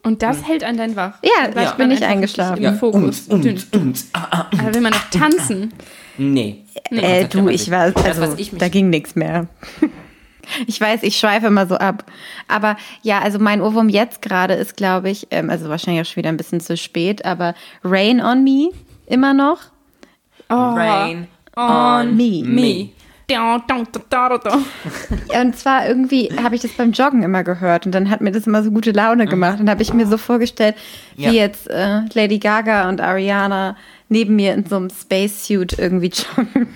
Und 0.05 0.23
das 0.23 0.47
hält 0.47 0.63
einen 0.63 0.79
dann 0.79 0.97
wach. 0.97 1.15
Ja, 1.23 1.49
bleibt 1.49 1.71
ich 1.71 1.77
bin 1.77 1.89
nicht 1.89 2.03
eingeschlafen. 2.03 2.63
Im 2.63 2.77
Fokus. 2.77 3.23
Und, 3.23 3.47
und, 3.47 3.75
und. 3.75 4.05
Ah, 4.13 4.27
ah. 4.31 4.47
Aber 4.59 4.75
will 4.75 4.83
man 4.83 4.93
noch 4.93 5.11
tanzen? 5.11 5.73
Nee. 6.19 6.63
Äh, 6.91 7.27
du, 7.27 7.49
ich 7.49 7.71
war, 7.71 7.91
Das, 7.91 8.05
also, 8.05 8.23
was 8.23 8.39
ich 8.39 8.51
da 8.53 8.69
ging 8.69 8.91
nichts 8.91 9.17
mehr. 9.17 9.49
Ich 10.67 10.79
weiß, 10.79 11.05
ich 11.05 11.19
schweife 11.19 11.47
immer 11.47 11.67
so 11.67 11.77
ab. 11.77 12.05
Aber 12.49 12.77
ja, 13.01 13.21
also 13.21 13.39
mein 13.39 13.63
Ohrwurm 13.63 13.89
jetzt 13.89 14.21
gerade 14.21 14.53
ist, 14.53 14.77
glaube 14.77 15.09
ich, 15.09 15.27
ähm, 15.31 15.49
also 15.49 15.71
wahrscheinlich 15.71 16.03
auch 16.03 16.11
schon 16.11 16.17
wieder 16.17 16.29
ein 16.29 16.37
bisschen 16.37 16.61
zu 16.61 16.77
spät, 16.77 17.25
aber 17.25 17.55
Rain 17.83 18.21
on 18.21 18.45
Me 18.45 18.69
immer 19.07 19.33
noch. 19.33 19.59
Oh, 20.51 20.55
Rain 20.55 21.29
On 21.57 22.15
Me. 22.15 22.43
me. 22.45 22.91
Und 25.41 25.57
zwar 25.57 25.87
irgendwie 25.89 26.31
habe 26.43 26.55
ich 26.57 26.63
das 26.63 26.73
beim 26.73 26.93
Joggen 26.93 27.23
immer 27.23 27.43
gehört 27.43 27.87
und 27.87 27.93
dann 27.93 28.11
hat 28.11 28.21
mir 28.21 28.33
das 28.33 28.47
immer 28.47 28.63
so 28.63 28.71
gute 28.71 28.91
Laune 28.93 29.27
gemacht. 29.27 29.61
Und 29.61 29.71
habe 29.71 29.83
ich 29.83 29.95
mir 29.95 30.07
so 30.07 30.19
vorgestellt, 30.19 30.75
wie 31.17 31.25
Ja. 31.25 31.31
jetzt 31.33 31.69
äh, 31.71 32.01
Lady 32.13 32.39
Gaga 32.39 32.89
und 32.89 33.01
Ariana 33.01 33.77
neben 34.11 34.37
mir 34.37 34.53
in 34.55 34.67
so 34.67 34.77
einem 34.77 34.91
Spacesuit 34.91 35.79
irgendwie 35.79 36.11
joggen. 36.37 36.69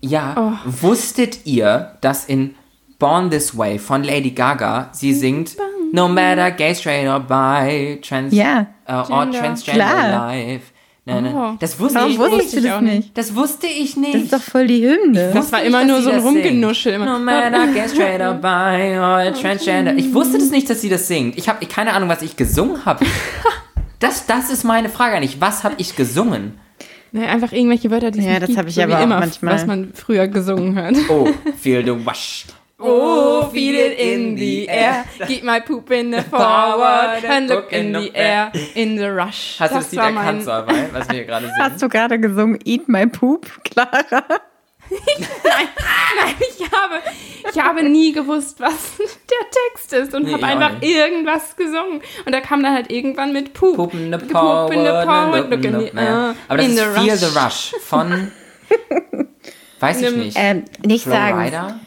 Ja, 0.00 0.58
wusstet 0.64 1.46
ihr, 1.46 1.96
dass 2.00 2.24
in 2.24 2.54
Born 2.98 3.30
This 3.30 3.56
Way 3.56 3.78
von 3.78 4.02
Lady 4.04 4.30
Gaga 4.30 4.88
sie 4.92 5.12
singt 5.12 5.56
No 5.92 6.08
matter 6.08 6.50
gay, 6.52 6.74
straight 6.74 7.06
or 7.06 7.20
bi, 7.20 8.00
trans 8.00 8.32
Ja. 8.32 8.66
äh, 8.86 8.94
or 8.94 9.06
Gender. 9.26 9.38
transgender 9.38 9.84
Klar. 9.84 10.28
life. 10.32 10.72
Na, 11.04 11.20
na. 11.20 11.52
Oh. 11.52 11.56
Das 11.58 11.80
wusste 11.80 11.98
Warum 11.98 12.10
ich 12.10 12.50
du 12.50 12.58
ich 12.58 12.62
das 12.62 12.72
auch 12.72 12.80
nicht? 12.80 13.18
Das 13.18 13.34
wusste 13.34 13.66
ich 13.66 13.96
nicht. 13.96 14.14
Das 14.14 14.22
ist 14.22 14.32
doch 14.32 14.40
voll 14.42 14.68
die 14.68 14.86
Hymne. 14.86 15.32
Das 15.34 15.50
war 15.50 15.58
wusste 15.58 15.66
immer 15.66 15.78
nicht, 15.84 15.88
nur 15.88 16.02
so 16.02 16.10
ein. 16.10 16.20
Rumgenuschel. 16.20 16.92
Immer. 16.92 17.06
No 17.06 17.18
matter 17.18 17.66
gay, 17.72 17.88
straight 17.88 18.20
or 18.20 18.34
bi 18.34 18.96
or 18.98 19.32
transgender. 19.34 19.96
Ich 19.96 20.14
wusste 20.14 20.38
das 20.38 20.50
nicht, 20.50 20.70
dass 20.70 20.80
sie 20.80 20.88
das 20.88 21.08
singt. 21.08 21.36
Ich 21.36 21.48
habe 21.48 21.66
keine 21.66 21.92
Ahnung, 21.94 22.08
was 22.08 22.22
ich 22.22 22.36
gesungen 22.36 22.84
habe. 22.84 23.04
Das, 23.98 24.26
das 24.26 24.50
ist 24.50 24.64
meine 24.64 24.88
Frage 24.88 25.14
eigentlich. 25.14 25.40
Was 25.40 25.62
habe 25.62 25.76
ich 25.78 25.94
gesungen? 25.94 26.58
Nee, 27.12 27.24
einfach 27.24 27.52
irgendwelche 27.52 27.88
Wörter, 27.92 28.10
die 28.10 28.18
es 28.18 28.24
Ja, 28.24 28.30
nicht 28.32 28.42
das 28.42 28.48
gibt, 28.48 28.58
hab 28.58 28.66
ich 28.66 28.74
so 28.74 28.82
aber 28.82 29.00
immer, 29.00 29.20
manchmal. 29.20 29.54
was 29.54 29.64
man 29.64 29.92
früher 29.94 30.26
gesungen 30.26 30.74
hat. 30.74 30.96
Oh, 31.08 31.28
feel 31.60 31.84
the 31.84 32.04
wash. 32.04 32.46
Oh, 32.82 33.48
feel 33.52 33.74
it 33.74 33.98
in 33.98 34.36
the 34.36 34.68
air. 34.68 35.04
Keep 35.26 35.44
my 35.44 35.60
poop 35.60 35.90
in 35.90 36.10
the 36.12 36.22
forward 36.30 37.24
and 37.24 37.48
look 37.48 37.72
in 37.72 37.92
the 37.92 38.10
air 38.14 38.50
in 38.74 38.96
the 38.96 39.10
rush. 39.12 39.56
Hast 39.60 39.72
du 39.72 39.78
das 39.78 39.92
Lied 39.92 40.00
war 40.00 40.24
erkannt, 40.24 40.46
mein, 40.66 40.92
was 40.92 41.08
wir 41.08 41.14
hier 41.16 41.24
gerade 41.24 41.46
singen? 41.54 41.58
Hast 41.60 41.82
du 41.82 41.88
gerade 41.88 42.18
gesungen 42.18 42.58
Eat 42.64 42.88
My 42.88 43.06
Poop, 43.06 43.46
Clara? 43.64 44.24
Nein, 44.90 46.34
ich 46.40 46.70
habe, 46.70 47.00
ich 47.50 47.60
habe 47.62 47.82
nie 47.82 48.12
gewusst, 48.12 48.60
was 48.60 48.96
der 48.98 49.46
Text 49.72 49.92
ist 49.94 50.14
und 50.14 50.24
Nee, 50.24 50.34
habe 50.34 50.44
einfach 50.44 50.72
nicht. 50.80 50.84
irgendwas 50.94 51.56
gesungen. 51.56 52.02
Und 52.26 52.32
da 52.32 52.40
kam 52.40 52.62
dann 52.62 52.74
halt 52.74 52.90
irgendwann 52.90 53.32
mit 53.32 53.54
Poop. 53.54 53.76
Poop 53.76 53.94
in 53.94 54.12
the 54.12 54.18
Poop 54.18 54.32
power, 54.32 54.72
in 54.72 54.80
the 54.80 54.90
power, 55.06 55.40
look 55.48 55.64
in 55.64 55.78
the 55.80 55.92
air, 55.96 56.34
Aber 56.48 56.58
das 56.58 56.66
in 56.66 56.72
ist 56.72 56.78
the 56.78 57.00
Feel 57.00 57.10
rush. 57.12 57.20
the 57.20 57.38
Rush 57.38 57.74
von, 57.82 58.32
weiß 59.80 60.02
ich 60.02 60.14
nicht, 60.16 60.36
Ähm, 60.38 60.64
nicht 60.84 61.04
Flow 61.04 61.12
sagen. 61.14 61.38
Rider? 61.38 61.80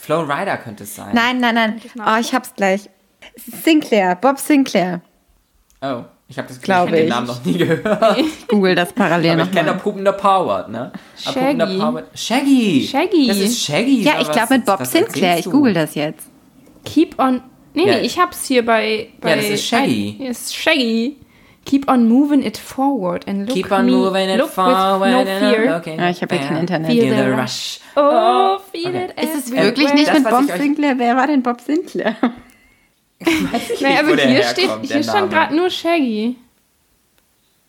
Flow 0.00 0.22
Rider 0.22 0.56
könnte 0.56 0.84
es 0.84 0.94
sein. 0.96 1.14
Nein, 1.14 1.38
nein, 1.38 1.54
nein. 1.54 1.80
Oh, 1.98 2.18
ich 2.20 2.32
hab's 2.34 2.54
gleich. 2.54 2.88
Sinclair, 3.36 4.16
Bob 4.16 4.38
Sinclair. 4.38 5.02
Oh, 5.82 6.04
Ich 6.28 6.38
habe 6.38 6.48
das 6.48 6.60
Gefühl, 6.60 6.64
Glaub 6.64 6.86
ich 6.88 6.92
habe 6.92 6.96
den 6.96 7.04
ich. 7.04 7.10
Namen 7.10 7.26
noch 7.26 7.44
nie 7.44 7.58
gehört. 7.58 8.16
Google 8.48 8.74
das 8.74 8.92
parallel 8.92 9.32
Aber 9.32 9.42
ich 9.42 9.50
kenne 9.50 9.66
nochmal. 9.68 9.74
der 9.76 9.82
Pupende 9.82 10.12
Powert, 10.12 10.68
ne? 10.70 10.92
Shaggy. 11.16 11.78
Powert. 11.78 12.18
Shaggy. 12.18 12.88
Shaggy. 12.90 13.26
Das 13.28 13.36
ist 13.38 13.62
Shaggy. 13.62 14.02
Ja, 14.02 14.20
ich 14.20 14.30
glaube 14.30 14.54
mit 14.54 14.64
Bob 14.66 14.84
Sinclair. 14.86 15.38
Ich 15.38 15.44
google 15.46 15.74
das 15.74 15.94
jetzt. 15.94 16.26
Keep 16.84 17.18
on. 17.18 17.42
Nee, 17.74 17.86
Ja. 17.86 17.94
nee, 17.96 18.00
ich 18.00 18.18
hab's 18.18 18.46
hier 18.46 18.64
bei. 18.64 19.08
bei 19.20 19.36
das 19.36 19.44
ist 19.48 19.66
Shaggy. 19.66 20.16
I, 20.20 20.26
ist 20.26 20.54
Shaggy. 20.56 21.16
Keep 21.66 21.88
on 21.90 22.08
moving 22.08 22.42
it 22.42 22.56
forward 22.56 23.24
and 23.28 23.46
look 23.46 23.54
Keep 23.54 23.70
on 23.70 23.86
me, 23.86 23.92
moving 23.92 24.28
it 24.30 24.38
look 24.38 24.50
forward. 24.50 25.00
with 25.00 25.10
no 25.12 25.18
and- 25.20 25.54
fear. 25.54 25.76
Okay. 25.76 25.96
Ja, 25.96 26.08
ich 26.10 26.22
habe 26.22 26.34
hier 26.36 26.46
kein 26.48 26.56
Internet. 26.56 26.90
Feel 26.90 27.14
the 27.14 27.30
rush. 27.40 27.80
Oh, 27.96 28.58
feel 28.72 28.88
Okay. 28.88 29.04
it 29.16 29.22
Ist 29.22 29.34
es 29.46 29.52
wirklich 29.52 29.92
nicht 29.94 30.08
das, 30.08 30.20
mit 30.20 30.30
Bob 30.30 30.44
ich 30.48 30.52
Sinclair? 30.54 30.94
Wer 30.98 31.16
war 31.16 31.26
denn 31.26 31.42
Bob 31.42 31.60
Sinclair? 31.60 32.16
Nee, 33.22 33.98
also 33.98 34.10
wo 34.12 34.16
der 34.16 34.28
hier, 34.28 34.42
herkommt, 34.42 34.86
steht, 34.86 34.92
hier 34.96 35.02
stand 35.02 35.30
gerade 35.30 35.54
nur 35.54 35.68
Shaggy. 35.68 36.36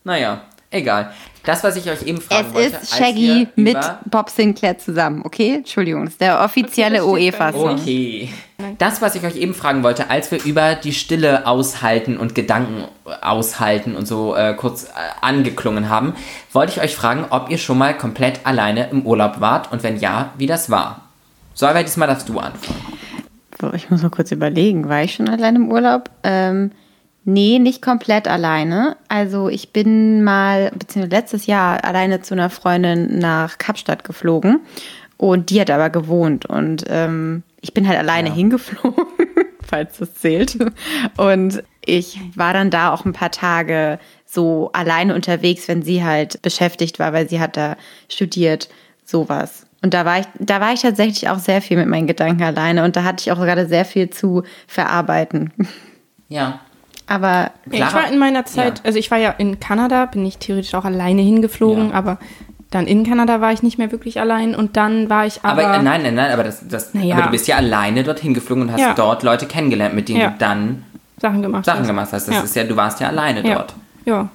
Naja, 0.05 0.43
egal. 0.71 1.11
Das, 1.43 1.63
was 1.63 1.75
ich 1.75 1.89
euch 1.89 2.03
eben 2.03 2.21
fragen 2.21 2.47
Es 2.49 2.53
wollte. 2.53 2.67
ist 2.67 2.75
als 2.75 2.97
Shaggy 2.97 3.47
mit 3.55 3.77
Bob 4.05 4.29
Sinclair 4.29 4.77
zusammen, 4.77 5.21
okay? 5.25 5.55
Entschuldigung, 5.55 6.03
das 6.05 6.13
ist 6.13 6.21
der 6.21 6.39
offizielle 6.41 7.03
Okay, 7.03 7.11
UEFA-Song. 7.31 7.79
Okay. 7.79 8.29
Das, 8.77 9.01
was 9.01 9.15
ich 9.15 9.23
euch 9.23 9.35
eben 9.37 9.55
fragen 9.55 9.81
wollte, 9.81 10.11
als 10.11 10.29
wir 10.31 10.43
über 10.43 10.75
die 10.75 10.93
Stille 10.93 11.47
aushalten 11.47 12.17
und 12.17 12.35
Gedanken 12.35 12.83
aushalten 13.21 13.95
und 13.95 14.07
so 14.07 14.35
äh, 14.35 14.53
kurz 14.53 14.83
äh, 14.85 14.89
angeklungen 15.21 15.89
haben, 15.89 16.13
wollte 16.51 16.73
ich 16.73 16.81
euch 16.81 16.95
fragen, 16.95 17.25
ob 17.31 17.49
ihr 17.49 17.57
schon 17.57 17.79
mal 17.79 17.97
komplett 17.97 18.41
alleine 18.45 18.89
im 18.91 19.01
Urlaub 19.05 19.41
wart 19.41 19.71
und 19.71 19.81
wenn 19.81 19.97
ja, 19.97 20.33
wie 20.37 20.45
das 20.45 20.69
war. 20.69 21.01
Solveig, 21.55 21.87
diesmal 21.87 22.07
darfst 22.07 22.29
du 22.29 22.37
anfangen. 22.37 22.79
So, 23.59 23.73
ich 23.73 23.89
muss 23.89 24.03
mal 24.03 24.09
kurz 24.09 24.31
überlegen, 24.31 24.87
war 24.89 25.03
ich 25.03 25.15
schon 25.15 25.27
allein 25.27 25.55
im 25.55 25.71
Urlaub? 25.71 26.09
Ähm, 26.23 26.71
nee, 27.23 27.59
nicht 27.59 27.81
komplett 27.81 28.27
alleine. 28.27 28.97
Also 29.07 29.49
ich 29.49 29.71
bin 29.73 30.23
mal, 30.23 30.71
beziehungsweise 30.77 31.15
letztes 31.15 31.45
Jahr 31.45 31.83
alleine 31.83 32.21
zu 32.21 32.33
einer 32.33 32.49
Freundin 32.49 33.19
nach 33.19 33.57
Kapstadt 33.57 34.03
geflogen 34.03 34.59
und 35.17 35.49
die 35.49 35.61
hat 35.61 35.69
aber 35.69 35.89
gewohnt 35.89 36.45
und 36.45 36.83
ähm, 36.89 37.43
ich 37.61 37.73
bin 37.73 37.87
halt 37.87 37.99
alleine 37.99 38.29
Ja. 38.29 38.35
hingeflogen, 38.35 39.05
falls 39.61 39.97
das 39.99 40.15
zählt. 40.15 40.57
Und 41.17 41.63
ich 41.85 42.19
war 42.35 42.53
dann 42.53 42.71
da 42.71 42.91
auch 42.93 43.05
ein 43.05 43.13
paar 43.13 43.31
Tage 43.31 43.99
so 44.25 44.71
alleine 44.73 45.13
unterwegs, 45.13 45.67
wenn 45.67 45.83
sie 45.83 46.03
halt 46.03 46.41
beschäftigt 46.41 46.97
war, 46.99 47.13
weil 47.13 47.29
sie 47.29 47.39
hat 47.39 47.55
da 47.57 47.75
studiert, 48.09 48.69
sowas. 49.05 49.65
Und 49.83 49.93
da 49.93 50.05
war 50.05 50.19
ich, 50.19 50.25
da 50.39 50.59
war 50.61 50.73
ich 50.73 50.81
tatsächlich 50.81 51.27
auch 51.29 51.39
sehr 51.39 51.61
viel 51.61 51.77
mit 51.77 51.87
meinen 51.87 52.07
Gedanken 52.07 52.43
alleine 52.43 52.83
und 52.83 52.95
da 52.95 53.03
hatte 53.03 53.21
ich 53.21 53.31
auch 53.31 53.37
gerade 53.39 53.67
sehr 53.67 53.85
viel 53.85 54.09
zu 54.09 54.43
verarbeiten. 54.67 55.51
Ja. 56.29 56.61
Aber 57.11 57.27
Ja, 57.29 57.51
ich 57.71 57.77
Clara? 57.77 57.93
war 57.95 58.11
in 58.11 58.19
meiner 58.19 58.45
Zeit, 58.45 58.79
Ja. 58.79 58.85
also 58.85 58.97
ich 58.99 59.11
war 59.11 59.17
ja 59.17 59.31
in 59.31 59.59
Kanada, 59.59 60.05
bin 60.05 60.25
ich 60.25 60.37
theoretisch 60.37 60.73
auch 60.75 60.85
alleine 60.85 61.21
hingeflogen, 61.21 61.89
Ja. 61.89 61.95
aber 61.95 62.17
dann 62.69 62.87
in 62.87 63.03
Kanada 63.05 63.41
war 63.41 63.51
ich 63.51 63.63
nicht 63.63 63.77
mehr 63.77 63.91
wirklich 63.91 64.19
allein 64.21 64.55
und 64.55 64.77
dann 64.77 65.09
war 65.09 65.25
ich 65.25 65.39
aber. 65.43 65.65
Aber, 65.65 65.75
äh, 65.75 65.81
nein, 65.83 66.03
nein, 66.03 66.15
nein, 66.15 66.31
aber, 66.31 66.43
das, 66.45 66.65
das, 66.67 66.93
Naja. 66.93 67.15
aber 67.15 67.23
du 67.25 67.31
bist 67.31 67.47
ja 67.47 67.57
alleine 67.57 68.03
dorthin 68.03 68.33
geflogen 68.33 68.63
und 68.63 68.71
hast 68.71 68.79
Ja. 68.79 68.93
dort 68.93 69.23
Leute 69.23 69.45
kennengelernt, 69.45 69.93
mit 69.93 70.07
denen 70.07 70.21
Ja. 70.21 70.29
du 70.29 70.35
dann 70.39 70.83
Sachen 71.19 71.41
gemacht 71.41 71.65
Sachen 71.65 71.81
hast. 71.81 71.87
gemacht 71.87 72.09
hast. 72.13 72.27
Das 72.29 72.35
Ja. 72.35 72.41
ist 72.41 72.55
ja, 72.55 72.63
du 72.63 72.75
warst 72.77 73.01
ja 73.01 73.09
alleine 73.09 73.45
Ja. 73.45 73.55
dort. 73.55 73.73
Ja. 74.05 74.29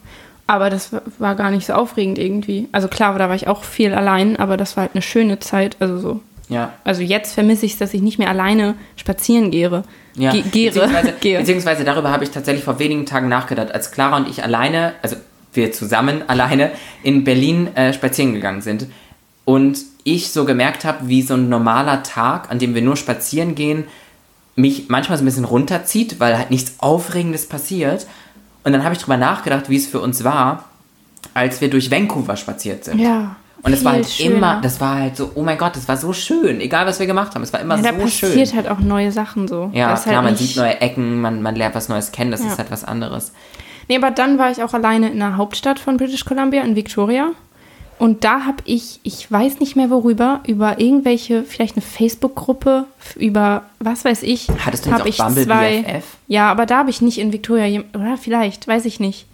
Aber 0.47 0.68
das 0.71 0.92
war- 0.92 1.02
war 1.18 1.35
gar 1.35 1.50
nicht 1.50 1.66
so 1.66 1.73
aufregend 1.73 2.18
irgendwie. 2.18 2.68
Also 2.73 2.87
klar, 2.88 3.18
da 3.18 3.28
war 3.28 3.35
ich 3.35 3.49
auch 3.49 3.64
viel 3.64 3.95
allein, 3.95 4.37
aber 4.38 4.56
das 4.56 4.76
war 4.76 4.83
halt 4.83 4.92
eine 4.95 5.02
schöne 5.02 5.38
Zeit. 5.40 5.76
Also 5.80 5.99
so. 5.99 6.21
Ja. 6.49 6.73
Also 6.85 7.03
jetzt 7.03 7.35
vermisse 7.35 7.67
ich 7.67 7.73
es, 7.73 7.79
dass 7.79 7.95
ich 7.95 8.03
nicht 8.03 8.19
mehr 8.19 8.29
alleine 8.29 8.75
spazieren 8.97 9.50
gehe. 9.50 9.83
Ja, 10.15 10.33
Ge 10.33 10.43
gehe. 10.43 10.71
beziehungsweise, 10.71 11.12
gehe. 11.21 11.38
beziehungsweise 11.38 11.85
darüber 11.85 12.11
habe 12.11 12.25
ich 12.25 12.31
tatsächlich 12.31 12.65
vor 12.65 12.79
wenigen 12.79 13.07
Tagen 13.07 13.29
nachgedacht, 13.29 13.73
als 13.73 13.91
Clara 13.91 14.17
und 14.17 14.29
ich 14.29 14.43
alleine, 14.43 14.95
also 15.03 15.17
wir 15.53 15.73
zusammen 15.73 16.23
alleine 16.29 16.71
in 17.03 17.25
Berlin 17.25 17.75
äh, 17.75 17.93
spazieren 17.93 18.35
gegangen 18.35 18.61
sind 18.61 18.87
und 19.45 19.79
ich 20.05 20.31
so 20.31 20.45
gemerkt 20.45 20.85
habe, 20.85 21.09
wie 21.09 21.23
so 21.23 21.35
ein 21.35 21.49
normaler 21.49 22.03
Tag, 22.03 22.50
an 22.50 22.59
dem 22.59 22.75
wir 22.75 22.83
nur 22.83 22.97
spazieren 22.97 23.55
gehen, 23.55 23.85
mich 24.55 24.88
manchmal 24.88 25.19
so 25.19 25.25
ein 25.25 25.26
bisschen 25.26 25.45
runterzieht, 25.45 26.21
weil 26.21 26.38
halt 26.38 26.50
nichts 26.50 26.75
Aufregendes 26.79 27.47
passiert. 27.47 28.07
Und 28.65 28.73
dann 28.73 28.85
habe 28.85 28.95
ich 28.95 29.00
drüber 29.00 29.17
nachgedacht, 29.17 29.69
wie 29.69 29.76
es 29.76 29.87
für 29.87 30.00
uns 30.00 30.25
war, 30.25 30.65
als 31.35 31.61
wir 31.61 31.69
durch 31.71 31.91
Vancouver 31.91 32.37
spaziert 32.37 32.85
sind. 32.85 33.00
Ja. 33.00 33.37
Und 33.63 33.73
es 33.73 33.85
war 33.85 33.93
halt 33.93 34.09
schöner. 34.09 34.37
immer, 34.37 34.61
das 34.61 34.81
war 34.81 34.97
halt 35.01 35.17
so, 35.17 35.31
oh 35.35 35.43
mein 35.43 35.59
Gott, 35.59 35.75
das 35.77 35.89
war 35.89 35.97
so 35.97 36.13
schön, 36.13 36.61
egal 36.61 36.87
was 36.87 37.01
wir 37.01 37.07
gemacht 37.07 37.35
haben, 37.35 37.43
es 37.43 37.53
war 37.53 37.61
immer 37.61 37.77
ja, 37.77 37.91
da 37.93 38.01
so 38.01 38.07
schön. 38.07 38.29
passiert 38.31 38.55
halt 38.55 38.69
auch 38.69 38.79
neue 38.79 39.11
Sachen 39.13 39.49
so. 39.49 39.71
Ja, 39.73 39.91
Das 39.91 40.01
ist 40.01 40.05
klar, 40.05 40.17
halt 40.17 40.25
man 40.27 40.37
sieht 40.37 40.57
neue 40.57 40.81
Ecken, 40.81 41.21
man, 41.21 41.43
man 41.43 41.57
lernt 41.57 41.75
was 41.75 41.89
Neues 41.89 42.13
kennen, 42.13 42.31
das 42.31 42.43
Ja. 42.43 42.49
ist 42.49 42.59
halt 42.59 42.71
was 42.71 42.85
anderes. 42.85 43.33
Nee, 43.89 43.97
aber 43.97 44.11
dann 44.11 44.39
war 44.39 44.51
ich 44.51 44.63
auch 44.63 44.75
alleine 44.75 45.11
in 45.11 45.19
der 45.19 45.37
Hauptstadt 45.37 45.79
von 45.79 45.97
British 45.97 46.25
Columbia, 46.25 46.63
in 46.63 46.77
Victoria. 46.77 47.29
Und 47.99 48.25
da 48.25 48.45
habe 48.45 48.59
ich, 48.67 49.01
ich 49.05 49.31
weiß 49.33 49.59
nicht 49.61 49.75
mehr 49.75 49.89
worüber, 49.89 50.41
über 50.47 50.79
irgendwelche, 50.79 51.45
vielleicht 51.45 51.77
eine 51.77 51.83
Facebook-Gruppe, 51.83 52.85
über 53.17 53.63
was 53.79 54.05
weiß 54.05 54.23
ich. 54.23 54.49
Hattest 54.65 54.85
du 54.87 54.91
hab 54.93 55.01
auch 55.03 55.07
ich 55.07 55.17
Bumble 55.17 55.45
zwei, 55.45 55.83
BFF? 55.83 56.05
Ja, 56.29 56.51
aber 56.51 56.67
da 56.67 56.79
habe 56.79 56.91
ich 56.91 57.01
nicht 57.01 57.17
in 57.19 57.33
Victoria, 57.33 57.83
oder 57.95 58.19
vielleicht, 58.19 58.69
weiß 58.69 58.85
ich 58.85 59.01
nicht. 59.01 59.27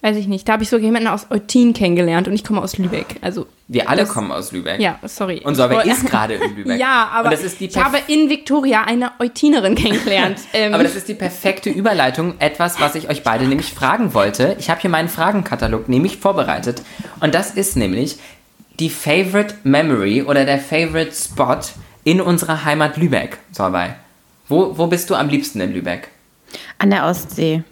Weiß 0.00 0.16
ich 0.16 0.28
nicht. 0.28 0.46
Da 0.48 0.52
habe 0.52 0.62
ich 0.62 0.68
sogar 0.68 0.84
jemanden 0.84 1.08
aus 1.08 1.26
Eutin 1.28 1.72
kennengelernt 1.72 2.28
und 2.28 2.34
ich 2.34 2.44
komme 2.44 2.62
aus 2.62 2.78
Lübeck. 2.78 3.16
Also, 3.20 3.46
Wir 3.66 3.90
alle 3.90 4.02
Das- 4.02 4.10
kommen 4.10 4.30
aus 4.30 4.52
Lübeck. 4.52 4.78
ja, 4.80 4.96
sorry. 5.04 5.40
Und 5.44 5.58
Ich 5.58 5.90
ist 5.92 6.06
gerade 6.06 6.34
in 6.34 6.54
Lübeck. 6.56 6.78
Ja, 6.80 7.08
aber 7.12 7.24
Und 7.26 7.32
das 7.34 7.42
ist 7.42 7.58
die 7.58 7.64
ich 7.66 7.76
habe 7.76 7.98
in 8.06 8.30
Victoria 8.30 8.82
eine 8.84 9.10
Eutinerin 9.18 9.74
kennengelernt. 9.74 10.38
ähm, 10.52 10.72
Aber 10.74 10.84
das 10.84 10.94
ist 10.94 11.08
die 11.08 11.14
perfekte 11.14 11.68
Überleitung, 11.70 12.34
etwas, 12.38 12.80
was 12.80 12.94
ich 12.94 13.08
euch 13.10 13.24
beide 13.24 13.46
nämlich 13.46 13.72
fragen 13.72 14.14
wollte. 14.14 14.54
Ich 14.60 14.70
habe 14.70 14.80
hier 14.80 14.88
meinen 14.90 15.08
Fragenkatalog 15.08 15.88
nämlich 15.88 16.18
vorbereitet. 16.18 16.82
Und 17.18 17.34
das 17.34 17.50
ist 17.50 17.76
nämlich 17.76 18.18
die 18.78 18.90
Favorite 18.90 19.56
Memory 19.64 20.22
oder 20.22 20.44
der 20.44 20.60
Favorite 20.60 21.10
Spot 21.12 21.58
in 22.04 22.20
unserer 22.20 22.64
Heimat 22.64 22.96
Lübeck, 22.96 23.38
Solveig. 23.50 23.96
Wo, 24.46 24.78
wo 24.78 24.86
bist 24.86 25.10
du 25.10 25.16
am 25.16 25.28
liebsten 25.28 25.60
in 25.60 25.72
Lübeck? 25.72 26.08
an 26.78 26.90
der 26.90 27.04
Ostsee. 27.06 27.64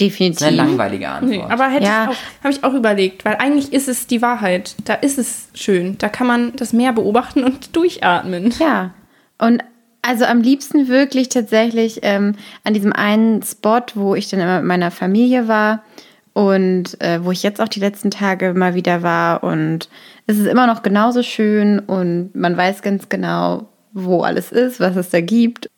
Ist 0.00 0.20
eine 0.20 0.30
Definitiv. 0.30 0.56
langweilige 0.56 1.08
Antwort. 1.08 1.30
Nee, 1.30 1.42
aber 1.52 1.68
hätte 1.68 1.84
Ja. 1.86 2.04
ich 2.04 2.10
auch, 2.10 2.44
habe 2.44 2.54
ich 2.54 2.64
auch 2.64 2.74
überlegt, 2.74 3.24
weil 3.24 3.36
eigentlich 3.36 3.72
ist 3.72 3.88
es 3.88 4.06
die 4.06 4.22
Wahrheit. 4.22 4.74
Da 4.84 4.94
ist 4.94 5.18
es 5.18 5.48
schön. 5.54 5.96
Da 5.98 6.08
kann 6.08 6.26
man 6.26 6.52
das 6.56 6.72
Meer 6.72 6.92
beobachten 6.92 7.44
und 7.44 7.74
durchatmen. 7.76 8.52
Ja. 8.58 8.90
Und 9.38 9.62
also 10.02 10.24
am 10.24 10.40
liebsten 10.40 10.88
wirklich 10.88 11.28
tatsächlich 11.28 12.00
ähm, 12.02 12.34
an 12.64 12.72
diesem 12.74 12.92
einen 12.92 13.42
Spot, 13.42 13.82
wo 13.94 14.14
ich 14.14 14.28
dann 14.30 14.40
immer 14.40 14.56
mit 14.58 14.66
meiner 14.66 14.90
Familie 14.90 15.46
war 15.46 15.82
und 16.32 16.98
äh, 17.02 17.22
wo 17.24 17.32
ich 17.32 17.42
jetzt 17.42 17.60
auch 17.60 17.68
die 17.68 17.80
letzten 17.80 18.10
Tage 18.10 18.54
mal 18.54 18.74
wieder 18.74 19.02
war. 19.02 19.44
Und 19.44 19.88
es 20.26 20.38
ist 20.38 20.46
immer 20.46 20.66
noch 20.66 20.82
genauso 20.82 21.22
schön 21.22 21.80
und 21.80 22.34
man 22.34 22.56
weiß 22.56 22.80
ganz 22.82 23.08
genau, 23.10 23.68
wo 23.92 24.22
alles 24.22 24.52
ist, 24.52 24.80
was 24.80 24.96
es 24.96 25.10
da 25.10 25.20
gibt. 25.20 25.68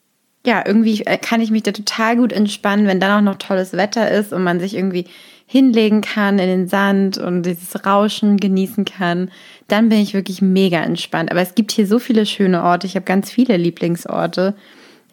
Ja, 0.44 0.64
irgendwie 0.66 1.02
äh, 1.06 1.18
kann 1.18 1.40
ich 1.40 1.50
mich 1.50 1.62
da 1.62 1.72
total 1.72 2.16
gut 2.16 2.32
entspannen, 2.32 2.86
wenn 2.86 3.00
dann 3.00 3.18
auch 3.18 3.32
noch 3.32 3.38
tolles 3.38 3.72
Wetter 3.74 4.10
ist 4.10 4.32
und 4.32 4.42
man 4.42 4.58
sich 4.58 4.74
irgendwie 4.74 5.06
hinlegen 5.46 6.00
kann 6.00 6.38
in 6.38 6.46
den 6.48 6.66
Sand 6.68 7.18
und 7.18 7.42
dieses 7.42 7.84
Rauschen 7.84 8.38
genießen 8.38 8.86
kann, 8.86 9.30
dann 9.68 9.90
bin 9.90 10.00
ich 10.00 10.14
wirklich 10.14 10.40
mega 10.40 10.82
entspannt. 10.82 11.30
Aber 11.30 11.42
es 11.42 11.54
gibt 11.54 11.72
hier 11.72 11.86
so 11.86 11.98
viele 11.98 12.24
schöne 12.24 12.62
Orte. 12.62 12.86
Ich 12.86 12.96
habe 12.96 13.04
ganz 13.04 13.30
viele 13.30 13.56
Lieblingsorte. 13.58 14.54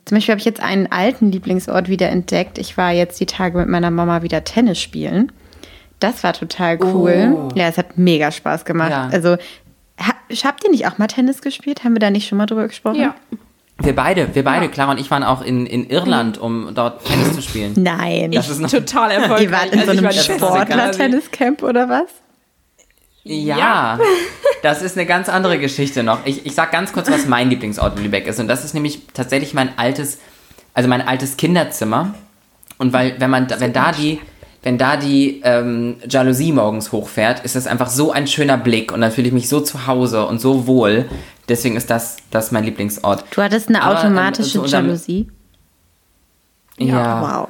Zum 0.05 0.15
Beispiel 0.15 0.31
habe 0.31 0.39
ich 0.39 0.45
jetzt 0.45 0.63
einen 0.63 0.91
alten 0.91 1.31
Lieblingsort 1.31 1.89
wieder 1.89 2.09
entdeckt. 2.09 2.57
Ich 2.57 2.77
war 2.77 2.91
jetzt 2.91 3.19
die 3.19 3.25
Tage 3.25 3.57
mit 3.57 3.67
meiner 3.67 3.91
Mama 3.91 4.23
wieder 4.23 4.43
Tennis 4.43 4.79
spielen. 4.79 5.31
Das 5.99 6.23
war 6.23 6.33
total 6.33 6.81
cool. 6.83 7.35
Oh. 7.35 7.49
Ja, 7.55 7.67
es 7.67 7.77
hat 7.77 7.97
mega 7.97 8.31
Spaß 8.31 8.63
gemacht. 8.63 8.91
Ja. 8.91 9.09
Also, 9.11 9.33
ha, 9.99 10.13
habt 10.43 10.63
ihr 10.63 10.71
nicht 10.71 10.87
auch 10.87 10.97
mal 10.97 11.07
Tennis 11.07 11.41
gespielt? 11.41 11.83
Haben 11.83 11.93
wir 11.93 11.99
da 11.99 12.09
nicht 12.09 12.27
schon 12.27 12.37
mal 12.37 12.45
drüber 12.45 12.67
gesprochen? 12.67 13.01
Ja. 13.01 13.15
Wir 13.81 13.95
beide, 13.95 14.33
wir 14.35 14.43
beide, 14.43 14.67
Clara 14.69 14.91
und 14.91 14.99
ich 14.99 15.09
waren 15.09 15.23
auch 15.23 15.41
in, 15.41 15.65
in 15.65 15.89
Irland, 15.89 16.37
um 16.37 16.71
dort 16.75 17.05
Tennis 17.05 17.33
zu 17.33 17.41
spielen. 17.41 17.73
Nein. 17.77 18.31
Das 18.31 18.49
ist 18.49 18.59
noch, 18.59 18.69
Total 18.69 19.11
erfolgreich. 19.11 19.41
Ihr 19.43 19.51
wart 19.51 19.65
in 19.73 19.79
so 19.79 19.89
Also 19.91 19.93
ich 19.93 20.29
einem. 20.31 20.37
Sportler-Tenniscamp 20.39 21.63
oder 21.63 21.87
was? 21.89 22.09
ja, 23.23 23.57
Ja. 23.57 23.99
das 24.63 24.81
ist 24.81 24.97
eine 24.97 25.05
ganz 25.05 25.29
andere 25.29 25.59
Geschichte 25.59 26.03
noch. 26.03 26.19
Ich, 26.25 26.45
ich 26.45 26.53
sag 26.55 26.71
ganz 26.71 26.91
kurz, 26.93 27.09
was 27.09 27.25
mein 27.25 27.49
Lieblingsort 27.49 27.97
in 27.97 28.03
Lübeck 28.03 28.27
ist. 28.27 28.39
Und 28.39 28.47
das 28.47 28.65
ist 28.65 28.73
nämlich 28.73 29.01
tatsächlich 29.13 29.53
mein 29.53 29.77
altes, 29.77 30.19
also 30.73 30.89
mein 30.89 31.05
altes 31.07 31.37
Kinderzimmer. 31.37 32.13
Und 32.77 32.91
weil, 32.93 33.15
wenn 33.19 33.29
man, 33.29 33.47
da- 33.47 33.59
wenn 33.59 33.73
da 33.73 33.91
die, 33.91 34.19
wenn 34.63 34.77
da 34.77 34.97
die 34.97 35.41
ähm, 35.45 35.95
Jalousie 36.09 36.51
morgens 36.51 36.91
hochfährt, 36.91 37.45
ist 37.45 37.55
das 37.55 37.65
einfach 37.67 37.89
so 37.89 38.11
ein 38.11 38.27
schöner 38.27 38.57
Blick 38.57 38.91
und 38.91 38.99
dann 39.01 39.11
fühle 39.11 39.27
ich 39.27 39.33
mich 39.33 39.47
so 39.47 39.61
zu 39.61 39.87
Hause 39.87 40.25
und 40.25 40.39
so 40.41 40.67
wohl. 40.67 41.05
Deswegen 41.49 41.75
ist 41.75 41.89
das, 41.89 42.17
das 42.31 42.51
mein 42.51 42.63
Lieblingsort. 42.63 43.25
Du 43.31 43.41
hattest 43.41 43.67
eine 43.69 43.81
Aber, 43.81 43.91
ähm, 43.93 43.97
automatische 43.99 44.61
unserem- 44.61 44.85
Jalousie. 44.85 45.27
Ja. 46.77 47.21
Wow. 47.41 47.49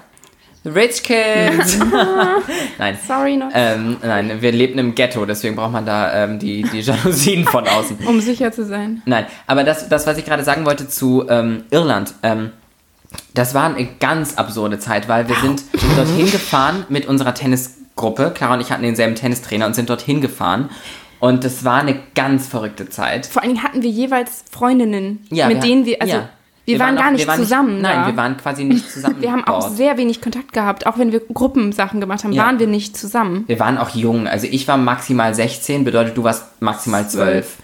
Rich 0.66 1.04
Kids! 1.04 1.78
Nein. 2.78 2.98
Sorry 3.08 3.38
noch. 3.38 3.50
Ähm, 3.54 3.96
nein, 4.02 4.42
wir 4.42 4.52
leben 4.52 4.78
im 4.78 4.94
Ghetto, 4.94 5.26
deswegen 5.26 5.56
braucht 5.56 5.72
man 5.72 5.86
da 5.86 6.14
ähm, 6.26 6.38
die, 6.38 6.64
die 6.64 6.80
Jalousien 6.82 7.46
von 7.46 7.66
außen. 7.66 7.98
Um 8.06 8.20
sicher 8.20 8.52
zu 8.52 8.66
sein. 8.66 9.02
Nein, 9.06 9.26
aber 9.48 9.64
das, 9.64 9.88
das 9.88 10.06
was 10.06 10.18
ich 10.18 10.26
gerade 10.26 10.44
sagen 10.44 10.66
wollte 10.66 10.88
zu 10.90 11.26
ähm, 11.30 11.64
Irland. 11.72 12.14
Ähm, 12.24 12.52
Das 13.34 13.54
war 13.54 13.74
eine 13.74 13.88
ganz 14.00 14.36
absurde 14.36 14.80
Zeit, 14.80 15.08
weil 15.08 15.30
wir 15.30 15.36
sind 15.38 15.64
dorthin 15.96 16.30
gefahren 16.30 16.86
mit 16.90 17.06
unserer 17.08 17.34
Tennisgruppe. 17.34 18.32
Clara 18.36 18.56
und 18.56 18.62
ich 18.62 18.70
hatten 18.72 18.84
denselben 18.84 19.16
Tennistrainer 19.16 19.66
und 19.66 19.76
sind 19.76 19.90
dorthin 19.90 20.20
gefahren. 20.20 20.70
Und 21.20 21.44
das 21.44 21.66
war 21.66 21.82
eine 21.82 22.00
ganz 22.16 22.48
verrückte 22.48 22.88
Zeit. 22.90 23.26
Vor 23.26 23.42
allen 23.42 23.54
Dingen 23.54 23.64
hatten 23.64 23.82
wir 23.84 23.90
jeweils 23.90 24.44
Freundinnen, 24.50 25.26
Ja, 25.30 25.48
mit 25.48 25.58
wir- 25.58 25.62
denen 25.70 25.86
wir, 25.86 26.02
also 26.02 26.14
ja. 26.16 26.30
wir, 26.66 26.80
waren, 26.80 26.96
gar 26.96 27.08
auch- 27.08 27.12
nicht 27.12 27.22
wir 27.22 27.28
waren 27.28 27.40
zusammen. 27.42 27.82
nein, 27.82 28.02
da. 28.02 28.08
wir 28.08 28.16
waren 28.18 28.38
quasi 28.38 28.64
nicht 28.64 28.90
zusammen. 28.94 29.18
Wir 29.20 29.32
haben 29.32 29.44
auch 29.44 29.70
sehr 29.70 29.98
wenig 29.98 30.22
Kontakt 30.22 30.54
gehabt. 30.54 30.88
Auch 30.88 30.98
wenn 30.98 31.12
wir 31.12 31.20
Gruppensachen 31.20 32.00
gemacht 32.00 32.24
haben, 32.24 32.32
Ja. 32.32 32.46
waren 32.46 32.60
wir 32.60 32.68
nicht 32.68 32.96
zusammen. 32.98 33.44
Wir 33.48 33.60
waren 33.60 33.78
auch 33.78 33.90
jung. 33.90 34.28
Also 34.28 34.48
ich 34.50 34.68
war 34.68 34.78
maximal 34.78 35.36
16, 35.36 35.84
bedeutet 35.84 36.16
du 36.18 36.24
warst 36.24 36.62
maximal 36.62 37.08
12. 37.10 37.58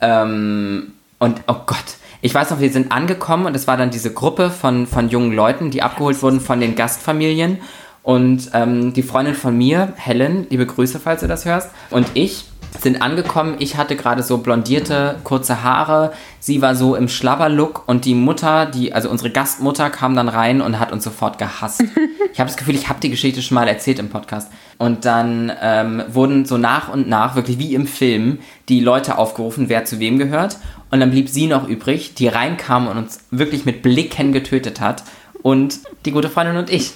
Ähm, 0.00 0.92
und 1.18 1.40
oh 1.46 1.56
Gott. 1.66 1.84
Ich 2.20 2.34
weiß 2.34 2.50
noch, 2.50 2.58
wir 2.60 2.70
sind 2.72 2.90
angekommen 2.90 3.46
und 3.46 3.54
es 3.54 3.68
war 3.68 3.76
dann 3.76 3.90
diese 3.90 4.12
Gruppe 4.12 4.50
von, 4.50 4.88
von 4.88 5.08
jungen 5.08 5.32
Leuten, 5.32 5.70
die 5.70 5.82
abgeholt 5.82 6.20
wurden 6.22 6.40
von 6.40 6.58
den 6.58 6.74
Gastfamilien. 6.74 7.58
Und 8.02 8.50
ähm, 8.54 8.92
die 8.92 9.02
Freundin 9.02 9.34
von 9.34 9.56
mir, 9.56 9.92
Helen, 9.96 10.46
liebe 10.50 10.66
Grüße, 10.66 10.98
falls 10.98 11.20
du 11.20 11.28
das 11.28 11.44
hörst, 11.44 11.70
und 11.90 12.06
ich 12.14 12.46
sind 12.80 13.02
angekommen. 13.02 13.56
Ich 13.58 13.76
hatte 13.76 13.96
gerade 13.96 14.22
so 14.22 14.38
blondierte, 14.38 15.16
kurze 15.24 15.62
Haare. 15.62 16.12
Sie 16.40 16.62
war 16.62 16.74
so 16.74 16.94
im 16.94 17.08
Schlabberlook 17.08 17.82
und 17.86 18.04
die 18.04 18.14
Mutter, 18.14 18.66
die, 18.66 18.92
also 18.92 19.10
unsere 19.10 19.30
Gastmutter, 19.30 19.90
kam 19.90 20.14
dann 20.14 20.28
rein 20.28 20.60
und 20.60 20.78
hat 20.78 20.92
uns 20.92 21.04
sofort 21.04 21.38
gehasst. 21.38 21.82
ich 22.32 22.40
habe 22.40 22.48
das 22.48 22.56
Gefühl, 22.56 22.74
ich 22.74 22.88
habe 22.88 23.00
die 23.00 23.10
Geschichte 23.10 23.42
schon 23.42 23.56
mal 23.56 23.68
erzählt 23.68 23.98
im 23.98 24.08
Podcast. 24.08 24.50
Und 24.78 25.04
dann 25.04 25.52
ähm, 25.60 26.02
wurden 26.08 26.44
so 26.44 26.56
nach 26.56 26.92
und 26.92 27.08
nach, 27.08 27.34
wirklich 27.34 27.58
wie 27.58 27.74
im 27.74 27.86
Film, 27.86 28.38
die 28.68 28.80
Leute 28.80 29.18
aufgerufen, 29.18 29.68
wer 29.68 29.84
zu 29.84 29.98
wem 29.98 30.18
gehört. 30.18 30.58
Und 30.90 31.00
dann 31.00 31.10
blieb 31.10 31.28
sie 31.28 31.46
noch 31.46 31.68
übrig, 31.68 32.14
die 32.14 32.28
reinkam 32.28 32.86
und 32.86 32.96
uns 32.96 33.20
wirklich 33.30 33.64
mit 33.64 33.82
Blicken 33.82 34.32
getötet 34.32 34.80
hat. 34.80 35.02
Und 35.42 35.80
die 36.04 36.12
gute 36.12 36.30
Freundin 36.30 36.56
und 36.56 36.70
ich. 36.70 36.92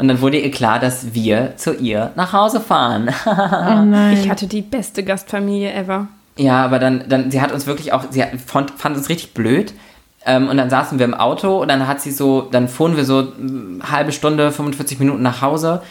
Und 0.00 0.08
dann 0.08 0.20
wurde 0.22 0.38
ihr 0.38 0.50
klar, 0.50 0.78
dass 0.78 1.12
wir 1.12 1.54
zu 1.56 1.74
ihr 1.74 2.12
nach 2.16 2.32
Hause 2.32 2.60
fahren. 2.60 3.10
Ich 4.12 4.30
hatte 4.30 4.46
die 4.46 4.62
beste 4.62 5.04
Gastfamilie 5.04 5.72
ever. 5.72 6.08
Ja, 6.36 6.64
aber 6.64 6.78
dann, 6.78 7.04
dann, 7.08 7.30
sie 7.30 7.40
hat 7.40 7.52
uns 7.52 7.66
wirklich 7.66 7.92
auch, 7.92 8.04
sie 8.10 8.22
hat, 8.22 8.30
fand, 8.44 8.70
fand 8.72 8.96
uns 8.96 9.08
richtig 9.08 9.34
blöd. 9.34 9.74
Ähm, 10.24 10.48
und 10.48 10.56
dann 10.56 10.70
saßen 10.70 10.98
wir 10.98 11.04
im 11.04 11.14
Auto 11.14 11.60
und 11.60 11.68
dann 11.68 11.86
hat 11.86 12.00
sie 12.00 12.10
so, 12.10 12.42
dann 12.42 12.68
fuhren 12.68 12.96
wir 12.96 13.04
so 13.04 13.22
mm, 13.22 13.82
halbe 13.90 14.12
Stunde, 14.12 14.50
45 14.50 14.98
Minuten 14.98 15.22
nach 15.22 15.42
Hause. 15.42 15.82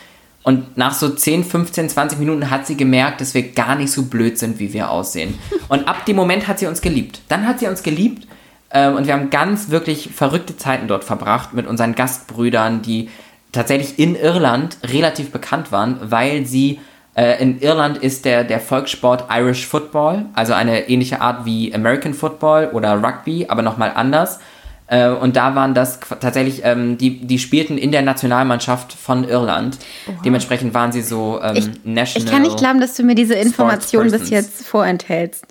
Und 0.44 0.78
nach 0.78 0.94
so 0.94 1.10
10, 1.10 1.44
15, 1.44 1.90
20 1.90 2.20
Minuten 2.20 2.50
hat 2.50 2.66
sie 2.66 2.78
gemerkt, 2.78 3.22
dass 3.22 3.34
wir 3.34 3.52
gar 3.52 3.76
nicht 3.76 3.92
so 3.92 4.04
blöd 4.04 4.40
sind, 4.40 4.60
wie 4.60 4.74
wir 4.74 4.90
aussehen. 4.90 5.38
Und 5.68 5.88
ab 5.88 6.06
dem 6.06 6.16
Moment 6.16 6.48
hat 6.48 6.60
sie 6.60 6.68
uns 6.68 6.82
geliebt. 6.82 7.22
Dann 7.28 7.46
hat 7.46 7.60
sie 7.60 7.68
uns 7.68 7.84
geliebt 7.84 8.28
ähm, 8.72 8.96
und 8.96 9.08
wir 9.08 9.14
haben 9.14 9.30
ganz 9.30 9.70
wirklich 9.70 10.10
verrückte 10.14 10.58
Zeiten 10.58 10.88
dort 10.88 11.04
verbracht 11.04 11.54
mit 11.54 11.68
unseren 11.68 11.96
Gastbrüdern, 11.96 12.82
die 12.82 13.10
tatsächlich 13.52 13.98
in 14.00 14.16
Irland 14.16 14.78
relativ 14.86 15.32
bekannt 15.32 15.72
waren, 15.72 15.98
weil 16.02 16.46
sie 16.46 16.80
äh, 17.16 17.42
in 17.42 17.60
Irland 17.62 17.98
ist 17.98 18.26
der, 18.26 18.44
der 18.44 18.60
Volkssport 18.60 19.26
Irish 19.32 19.66
Football, 19.66 20.26
also 20.34 20.54
eine 20.54 20.88
ähnliche 20.90 21.22
Art 21.22 21.46
wie 21.46 21.74
American 21.74 22.14
Football 22.14 22.70
oder 22.74 23.02
Rugby, 23.04 23.48
aber 23.50 23.62
nochmal 23.62 23.92
anders. 23.96 24.40
Äh, 24.88 25.10
und 25.10 25.36
da 25.36 25.54
waren 25.56 25.74
das 25.74 26.00
tatsächlich, 26.20 26.62
ähm, 26.64 26.98
die, 26.98 27.20
die 27.26 27.38
spielten 27.40 27.78
in 27.78 27.92
der 27.92 28.02
Nationalmannschaft 28.02 28.94
von 28.94 29.24
Irland. 29.28 29.78
Dementsprechend 30.26 30.74
waren 30.74 30.92
sie 30.92 31.02
so 31.02 31.40
ähm, 31.44 31.56
Ich, 31.58 31.66
national. 31.84 32.26
ich 32.26 32.32
kann 32.32 32.42
nicht 32.44 32.58
glauben, 32.58 32.80
dass 32.82 32.96
du 32.96 33.04
mir 33.04 33.16
diese 33.16 33.36
Information 33.36 34.10
bis 34.12 34.30
jetzt 34.30 34.66
vorenthältst. 34.66 35.46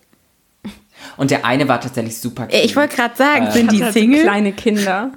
Und 1.16 1.30
der 1.30 1.44
eine 1.44 1.68
war 1.68 1.80
tatsächlich 1.80 2.18
super 2.18 2.46
cute. 2.46 2.64
Ich 2.64 2.74
wollte 2.74 2.96
gerade 2.96 3.16
sagen, 3.16 3.46
Äh, 3.46 3.52
sind 3.52 3.70
die 3.72 3.82
Hatte 3.82 3.92
Single? 3.92 4.22
kleine 4.22 4.52
Kinder. 4.52 5.10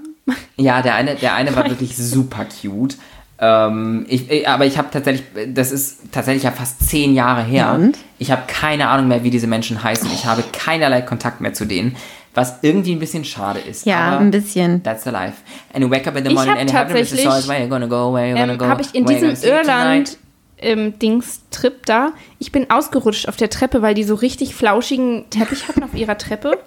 Ja, 0.57 0.81
der 0.81 0.95
eine, 0.95 1.15
der 1.15 1.35
eine 1.35 1.55
war 1.55 1.65
wirklich 1.69 1.95
super 1.97 2.45
cute. 2.45 2.97
Ähm, 3.39 4.05
ich, 4.07 4.29
ich- 4.29 4.47
aber 4.47 4.65
ich 4.65 4.77
habe 4.77 4.89
tatsächlich, 4.91 5.25
das 5.53 5.71
ist 5.71 6.11
tatsächlich 6.11 6.43
ja 6.43 6.51
fast 6.51 6.87
zehn 6.87 7.13
Jahre 7.15 7.43
her. 7.43 7.73
Und? 7.73 7.97
Ich 8.19 8.29
habe 8.31 8.43
keine 8.47 8.87
Ahnung 8.89 9.07
mehr, 9.07 9.23
wie 9.23 9.31
diese 9.31 9.47
Menschen 9.47 9.83
heißen. 9.83 10.09
Ich 10.13 10.25
habe 10.25 10.43
keinerlei 10.53 11.01
Kontakt 11.01 11.41
mehr 11.41 11.53
zu 11.53 11.65
denen, 11.65 11.95
was 12.35 12.59
irgendwie 12.61 12.93
ein 12.93 12.99
bisschen 12.99 13.25
schade 13.25 13.59
ist. 13.59 13.85
Ja, 13.87 14.17
ein 14.19 14.29
bisschen. 14.31 14.83
That's 14.83 15.03
the 15.05 15.09
life. 15.09 15.37
And 15.73 15.83
you 15.83 15.89
wake 15.89 16.07
up 16.07 16.15
in 16.15 16.23
the 16.23 16.33
morning 16.33 16.55
and 16.55 16.69
you 16.69 16.77
have 16.77 16.87
tatsächlich, 16.93 17.25
choice 17.25 17.47
where 17.47 17.61
you 17.63 17.67
gonna 17.67 17.87
go, 17.87 18.13
where 18.13 18.27
you 18.29 18.35
gonna 18.35 18.53
Ähm, 18.53 18.57
go. 18.59 18.65
habe 18.67 18.83
ich 18.83 18.93
in 18.93 19.05
diesem. 19.05 19.33
Irland 19.41 20.17
ähm, 20.59 20.99
Dings 20.99 21.41
Trip 21.49 21.83
da, 21.87 22.11
ich 22.37 22.51
bin 22.51 22.69
ausgerutscht 22.69 23.27
auf 23.27 23.35
der 23.35 23.49
Treppe, 23.49 23.81
weil 23.81 23.95
die 23.95 24.03
so 24.03 24.13
richtig 24.13 24.53
flauschigen 24.53 25.27
Teppich 25.31 25.67
hatten 25.67 25.81
auf 25.83 25.95
ihrer 25.95 26.19
Treppe. 26.19 26.59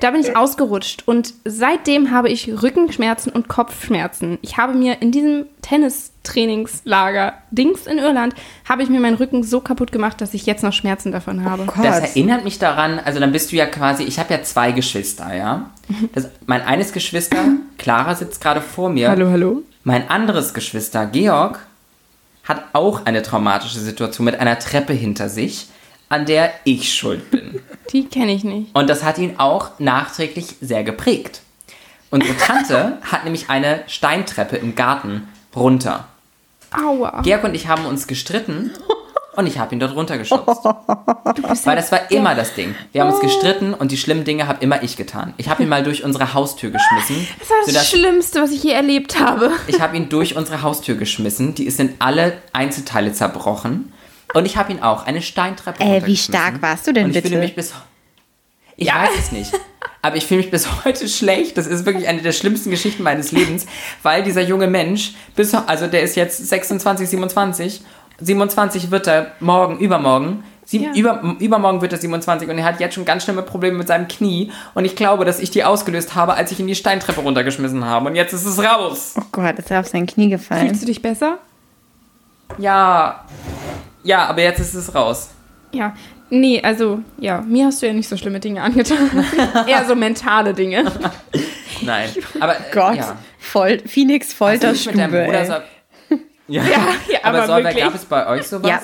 Da 0.00 0.10
bin 0.10 0.20
ich 0.20 0.36
ausgerutscht 0.36 1.02
und 1.06 1.34
seitdem 1.44 2.10
habe 2.10 2.28
ich 2.28 2.62
Rückenschmerzen 2.62 3.32
und 3.32 3.48
Kopfschmerzen. 3.48 4.38
Ich 4.42 4.56
habe 4.56 4.74
mir 4.74 5.00
in 5.02 5.12
diesem 5.12 5.46
Tennistrainingslager 5.62 7.34
Dings 7.50 7.86
in 7.86 7.98
Irland 7.98 8.34
habe 8.68 8.82
ich 8.82 8.88
mir 8.88 9.00
meinen 9.00 9.16
Rücken 9.16 9.42
so 9.42 9.60
kaputt 9.60 9.92
gemacht, 9.92 10.20
dass 10.20 10.34
ich 10.34 10.46
jetzt 10.46 10.62
noch 10.62 10.72
Schmerzen 10.72 11.12
davon 11.12 11.44
habe. 11.44 11.66
Das 11.82 12.00
erinnert 12.00 12.44
mich 12.44 12.58
daran, 12.58 12.98
also 12.98 13.20
dann 13.20 13.32
bist 13.32 13.52
du 13.52 13.56
ja 13.56 13.66
quasi, 13.66 14.04
ich 14.04 14.18
habe 14.18 14.34
ja 14.34 14.42
zwei 14.42 14.72
Geschwister, 14.72 15.34
ja. 15.34 15.70
Das, 16.14 16.28
mein 16.46 16.62
eines 16.62 16.92
Geschwister, 16.92 17.38
Clara, 17.78 18.14
sitzt 18.14 18.40
gerade 18.40 18.60
vor 18.60 18.90
mir. 18.90 19.10
hallo. 19.30 19.62
Mein 19.84 20.10
anderes 20.10 20.54
Geschwister, 20.54 21.06
Georg, 21.06 21.60
hat 22.44 22.64
auch 22.72 23.06
eine 23.06 23.22
traumatische 23.22 23.78
Situation 23.78 24.24
mit 24.24 24.38
einer 24.40 24.58
Treppe 24.58 24.92
hinter 24.92 25.28
sich, 25.28 25.68
an 26.08 26.26
der 26.26 26.52
ich 26.64 26.92
schuld 26.92 27.30
bin. 27.30 27.60
Die 27.92 28.06
kenne 28.06 28.32
ich 28.32 28.44
nicht. 28.44 28.74
Und 28.74 28.88
das 28.90 29.02
hat 29.02 29.18
ihn 29.18 29.34
auch 29.38 29.70
nachträglich 29.78 30.56
sehr 30.60 30.84
geprägt. 30.84 31.42
Unsere 32.10 32.36
Tante 32.36 32.98
hat 33.12 33.24
nämlich 33.24 33.50
eine 33.50 33.82
Steintreppe 33.86 34.56
im 34.56 34.74
Garten 34.74 35.28
runter. 35.54 36.06
Aua. 36.70 37.22
Georg 37.22 37.44
und 37.44 37.54
ich 37.54 37.66
haben 37.68 37.86
uns 37.86 38.06
gestritten 38.06 38.70
und 39.36 39.46
ich 39.46 39.58
habe 39.58 39.74
ihn 39.74 39.80
dort 39.80 39.94
runtergeschubst. 39.94 40.64
Weil 41.64 41.76
das 41.76 41.90
war 41.92 42.10
immer 42.10 42.34
das 42.34 42.54
Ding. 42.54 42.74
Wir 42.92 43.02
haben 43.02 43.10
uns 43.10 43.20
gestritten 43.20 43.72
und 43.72 43.90
die 43.90 43.96
schlimmen 43.96 44.24
Dinge 44.24 44.46
habe 44.48 44.62
immer 44.62 44.82
ich 44.82 44.96
getan. 44.96 45.32
Ich 45.38 45.48
habe 45.48 45.62
ihn 45.62 45.68
mal 45.68 45.82
durch 45.82 46.04
unsere 46.04 46.34
Haustür 46.34 46.70
geschmissen. 46.70 47.26
Das 47.38 47.48
war 47.50 47.56
das 47.58 47.66
sodass- 47.66 47.88
Schlimmste, 47.90 48.42
was 48.42 48.50
ich 48.50 48.62
je 48.62 48.72
erlebt 48.72 49.18
habe. 49.18 49.50
ich 49.66 49.80
habe 49.80 49.96
ihn 49.96 50.08
durch 50.10 50.36
unsere 50.36 50.60
Haustür 50.62 50.96
geschmissen. 50.96 51.54
Die 51.54 51.64
ist 51.64 51.80
in 51.80 51.94
alle 52.00 52.34
Einzelteile 52.52 53.12
zerbrochen. 53.12 53.92
Und 54.34 54.44
ich 54.46 54.56
habe 54.56 54.72
ihn 54.72 54.80
auch 54.82 55.06
eine 55.06 55.22
Steintreppe 55.22 55.82
Äh, 55.82 56.04
wie 56.06 56.16
stark 56.16 56.60
warst 56.62 56.86
du 56.86 56.92
denn 56.92 57.04
und 57.06 57.10
ich 57.10 57.16
bitte? 57.16 57.28
Fühle 57.28 57.40
mich 57.40 57.54
bis, 57.54 57.72
ich 58.76 58.88
weiß 58.88 59.10
es 59.18 59.32
nicht. 59.32 59.52
Aber 60.02 60.16
ich 60.16 60.26
fühle 60.26 60.42
mich 60.42 60.50
bis 60.50 60.84
heute 60.84 61.08
schlecht. 61.08 61.56
Das 61.58 61.66
ist 61.66 61.84
wirklich 61.86 62.06
eine 62.08 62.22
der 62.22 62.32
schlimmsten 62.32 62.70
Geschichten 62.70 63.02
meines 63.02 63.32
Lebens, 63.32 63.66
weil 64.02 64.22
dieser 64.22 64.42
junge 64.42 64.66
Mensch, 64.68 65.14
bis, 65.34 65.54
also 65.54 65.86
der 65.86 66.02
ist 66.02 66.14
jetzt 66.14 66.46
26, 66.48 67.08
27, 67.08 67.82
27 68.20 68.90
wird 68.90 69.06
er 69.08 69.32
morgen, 69.40 69.78
übermorgen, 69.78 70.44
sie, 70.64 70.84
Ja. 70.84 70.92
über, 70.94 71.36
übermorgen 71.40 71.80
wird 71.80 71.92
er 71.92 71.98
27 71.98 72.48
und 72.48 72.58
er 72.58 72.64
hat 72.64 72.78
jetzt 72.80 72.94
schon 72.94 73.04
ganz 73.04 73.24
schlimme 73.24 73.42
Probleme 73.42 73.78
mit 73.78 73.88
seinem 73.88 74.06
Knie. 74.08 74.52
Und 74.74 74.84
ich 74.84 74.94
glaube, 74.94 75.24
dass 75.24 75.40
ich 75.40 75.50
die 75.50 75.64
ausgelöst 75.64 76.14
habe, 76.14 76.34
als 76.34 76.52
ich 76.52 76.60
ihn 76.60 76.66
die 76.68 76.74
Steintreppe 76.76 77.20
runtergeschmissen 77.22 77.84
habe. 77.84 78.10
Und 78.10 78.14
jetzt 78.16 78.32
ist 78.34 78.44
es 78.44 78.62
raus. 78.62 79.14
Oh 79.18 79.22
Gott, 79.32 79.58
ist 79.58 79.70
er 79.70 79.80
auf 79.80 79.88
sein 79.88 80.06
Knie 80.06 80.28
gefallen. 80.28 80.68
Fühlst 80.68 80.82
du 80.82 80.86
dich 80.86 81.00
besser? 81.02 81.38
Ja. 82.58 83.24
Ja, 84.02 84.26
aber 84.26 84.42
jetzt 84.42 84.60
ist 84.60 84.74
es 84.74 84.94
raus. 84.94 85.30
Ja. 85.72 85.94
Nee, 86.30 86.60
also, 86.62 87.00
ja, 87.18 87.40
mir 87.40 87.66
hast 87.66 87.80
du 87.80 87.86
ja 87.86 87.92
nicht 87.92 88.08
so 88.08 88.16
schlimme 88.16 88.38
Dinge 88.38 88.62
angetan. 88.62 89.24
Eher 89.66 89.86
so 89.86 89.94
mentale 89.94 90.52
Dinge. 90.52 90.84
Nein. 91.80 92.10
Aber 92.38 92.54
äh, 92.54 92.62
Gott, 92.72 92.96
ja. 92.96 93.16
Fol 93.38 93.78
Phoenix 93.86 94.34
Folterstube. 94.34 95.08
Bruder 95.08 95.40
ey. 95.40 95.46
so, 95.46 95.52
ja, 96.48 96.62
ja, 96.64 96.78
aber, 97.22 97.38
aber 97.38 97.46
Solveig, 97.46 97.76
gab 97.76 97.94
es 97.94 98.04
bei 98.04 98.26
euch 98.26 98.46
sowas? 98.46 98.68
Ja. 98.68 98.80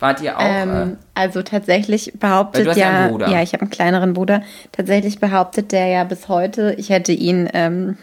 Wart 0.00 0.22
ihr 0.22 0.36
auch? 0.36 0.42
Ähm, 0.42 0.96
also 1.14 1.42
tatsächlich 1.42 2.12
behauptet 2.18 2.64
du 2.64 2.70
hast 2.70 2.78
ja 2.78 2.90
ja, 2.90 2.98
einen 3.00 3.10
Bruder. 3.10 3.28
ja, 3.28 3.42
ich 3.42 3.52
habe 3.52 3.62
einen 3.62 3.70
kleineren 3.70 4.14
Bruder. 4.14 4.42
Tatsächlich 4.72 5.20
behauptet 5.20 5.72
der 5.72 5.86
ja 5.88 6.04
bis 6.04 6.28
heute, 6.28 6.74
ich 6.78 6.88
hätte 6.88 7.12
ihn 7.12 7.48
ähm, 7.52 7.98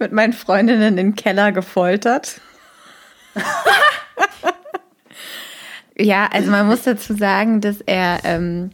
mit 0.00 0.12
meinen 0.12 0.32
Freundinnen 0.32 0.82
in 0.82 0.96
den 0.96 1.14
Keller 1.14 1.52
gefoltert. 1.52 2.40
Ja, 6.00 6.28
also 6.32 6.50
man 6.50 6.66
muss 6.66 6.82
dazu 6.82 7.14
sagen, 7.14 7.60
dass 7.60 7.80
er 7.80 8.20
ähm, 8.24 8.70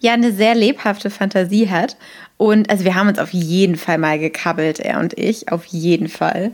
ja 0.00 0.12
eine 0.12 0.32
sehr 0.32 0.54
lebhafte 0.54 1.10
Fantasie 1.10 1.70
hat. 1.70 1.96
Und 2.36 2.70
also 2.70 2.84
wir 2.84 2.94
haben 2.94 3.08
uns 3.08 3.18
auf 3.18 3.32
jeden 3.32 3.76
Fall 3.76 3.98
mal 3.98 4.18
gekabbelt, 4.18 4.80
er 4.80 4.98
und 4.98 5.16
ich, 5.18 5.52
auf 5.52 5.64
jeden 5.66 6.08
Fall. 6.08 6.52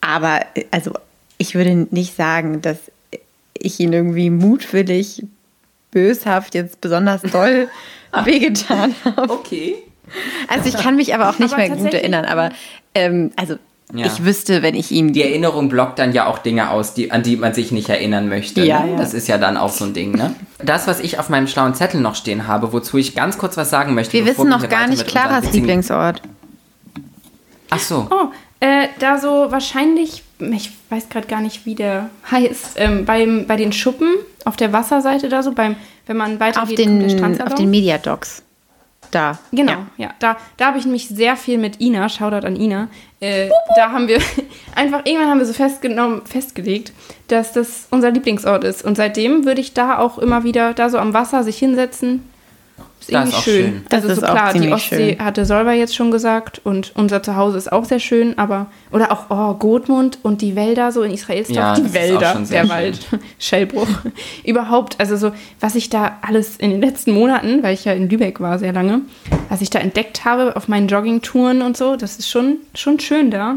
Aber 0.00 0.40
also 0.70 0.92
ich 1.38 1.54
würde 1.54 1.88
nicht 1.90 2.14
sagen, 2.14 2.62
dass 2.62 2.78
ich 3.54 3.80
ihn 3.80 3.92
irgendwie 3.92 4.30
mutwillig, 4.30 5.24
böshaft 5.90 6.54
jetzt 6.54 6.80
besonders 6.80 7.22
doll 7.22 7.68
wehgetan 8.24 8.94
habe. 9.04 9.32
okay. 9.32 9.76
Also 10.48 10.68
ich 10.68 10.76
kann 10.76 10.96
mich 10.96 11.14
aber 11.14 11.28
auch 11.28 11.38
nicht 11.38 11.52
Aber 11.52 11.66
mehr 11.66 11.76
gut 11.76 11.92
erinnern, 11.92 12.24
aber 12.24 12.50
ähm, 12.94 13.32
also 13.36 13.56
Ja. 13.94 14.04
ich 14.04 14.22
wüsste, 14.22 14.60
wenn 14.60 14.74
ich 14.74 14.90
ihn 14.90 15.14
Die 15.14 15.22
Erinnerung 15.22 15.70
blockt 15.70 15.98
dann 15.98 16.12
ja 16.12 16.26
auch 16.26 16.38
Dinge 16.38 16.70
aus, 16.70 16.92
die, 16.92 17.10
an 17.10 17.22
die 17.22 17.36
man 17.36 17.54
sich 17.54 17.72
nicht 17.72 17.88
erinnern 17.88 18.28
möchte. 18.28 18.62
Ja, 18.62 18.80
ne? 18.80 18.92
ja. 18.92 18.96
Das 18.98 19.14
ist 19.14 19.28
ja 19.28 19.38
dann 19.38 19.56
auch 19.56 19.70
so 19.70 19.86
ein 19.86 19.94
Ding, 19.94 20.12
ne? 20.12 20.34
Das, 20.62 20.86
was 20.86 21.00
ich 21.00 21.18
auf 21.18 21.30
meinem 21.30 21.46
schlauen 21.46 21.74
Zettel 21.74 22.00
noch 22.00 22.14
stehen 22.14 22.46
habe, 22.46 22.72
wozu 22.74 22.98
ich 22.98 23.14
ganz 23.14 23.38
kurz 23.38 23.56
was 23.56 23.70
sagen 23.70 23.94
möchte. 23.94 24.12
wir 24.12 24.24
bevor 24.24 24.44
wissen 24.44 24.50
noch 24.50 24.60
hier 24.60 24.68
gar 24.68 24.86
nicht 24.88 25.06
Claras 25.06 25.52
Lieblingsort. 25.52 26.20
Ach 27.70 27.78
so. 27.78 28.06
Oh, 28.10 28.28
äh, 28.60 28.88
da 28.98 29.18
so 29.18 29.50
wahrscheinlich, 29.50 30.22
ich 30.38 30.72
weiß 30.90 31.08
gerade 31.08 31.26
gar 31.26 31.40
nicht, 31.40 31.64
wie 31.64 31.74
der 31.74 32.10
heißt, 32.30 32.72
ähm, 32.76 33.04
beim, 33.06 33.46
bei 33.46 33.56
den 33.56 33.72
Schuppen 33.72 34.16
auf 34.44 34.56
der 34.56 34.72
Wasserseite 34.72 35.28
da 35.28 35.42
so, 35.42 35.52
beim, 35.52 35.76
wenn 36.06 36.16
man 36.16 36.40
weiter 36.40 36.62
Auf 36.62 36.68
geht, 36.68 36.78
den, 36.80 37.42
auf 37.42 37.54
den 37.54 37.70
Mediadocs. 37.70 38.42
Da. 39.10 39.38
Genau, 39.52 39.72
Ja. 39.72 39.86
ja. 39.96 40.10
Da, 40.18 40.36
da 40.56 40.66
habe 40.66 40.78
ich 40.78 40.84
nämlich 40.84 41.08
sehr 41.08 41.36
viel 41.36 41.58
mit 41.58 41.80
Ina, 41.80 42.08
Shoutout 42.08 42.46
an 42.46 42.56
Ina. 42.56 42.88
Äh, 43.20 43.50
da 43.76 43.90
haben 43.92 44.06
wir 44.08 44.18
einfach, 44.74 45.04
irgendwann 45.04 45.30
haben 45.30 45.38
wir 45.38 45.46
so 45.46 45.52
festgenommen, 45.52 46.22
festgelegt, 46.26 46.92
dass 47.28 47.52
das 47.52 47.86
unser 47.90 48.10
Lieblingsort 48.10 48.64
ist. 48.64 48.84
Und 48.84 48.96
seitdem 48.96 49.44
würde 49.44 49.60
ich 49.60 49.74
da 49.74 49.98
auch 49.98 50.18
immer 50.18 50.44
wieder, 50.44 50.74
da 50.74 50.90
so 50.90 50.98
am 50.98 51.14
Wasser 51.14 51.42
sich 51.42 51.58
hinsetzen. 51.58 52.28
Ist 53.00 53.12
Da 53.12 53.20
irgendwie 53.20 53.30
ist 53.30 53.38
auch 53.38 53.42
schön. 53.42 53.64
schön. 53.64 53.82
Das 53.88 54.02
also 54.02 54.08
ist 54.08 54.20
so 54.20 54.26
auch 54.26 54.32
klar, 54.34 54.52
die 54.52 54.72
Ostsee 54.72 55.10
schön. 55.16 55.24
hatte 55.24 55.44
Solver 55.44 55.72
jetzt 55.72 55.94
schon 55.94 56.10
gesagt 56.10 56.60
und 56.64 56.92
unser 56.94 57.22
Zuhause 57.22 57.56
ist 57.58 57.72
auch 57.72 57.84
sehr 57.84 58.00
schön, 58.00 58.36
aber 58.38 58.66
oder 58.90 59.12
auch 59.12 59.26
oh, 59.30 59.54
Gotmund 59.54 60.18
und 60.22 60.42
die 60.42 60.56
Wälder 60.56 60.92
so 60.92 61.02
in 61.02 61.12
Israels 61.12 61.48
Ja, 61.48 61.74
die 61.74 61.82
das 61.82 61.90
ist 61.92 61.96
auch 61.96 62.00
Wälder, 62.02 62.32
schon 62.32 62.46
sehr 62.46 62.62
der 62.62 62.68
schön. 62.68 62.76
Wald, 62.76 63.06
Schellbruch. 63.38 63.88
Überhaupt, 64.44 64.96
also 64.98 65.16
so, 65.16 65.32
was 65.60 65.74
ich 65.74 65.90
da 65.90 66.18
alles 66.22 66.56
in 66.56 66.70
den 66.70 66.80
letzten 66.80 67.12
Monaten, 67.12 67.62
weil 67.62 67.74
ich 67.74 67.84
ja 67.84 67.92
in 67.92 68.08
Lübeck 68.10 68.40
war 68.40 68.58
sehr 68.58 68.72
lange, 68.72 69.02
was 69.48 69.60
ich 69.60 69.70
da 69.70 69.78
entdeckt 69.78 70.24
habe 70.24 70.56
auf 70.56 70.68
meinen 70.68 70.88
Joggingtouren 70.88 71.62
und 71.62 71.76
so, 71.76 71.96
das 71.96 72.18
ist 72.18 72.28
schon, 72.28 72.58
schon 72.74 72.98
schön 73.00 73.30
da. 73.30 73.56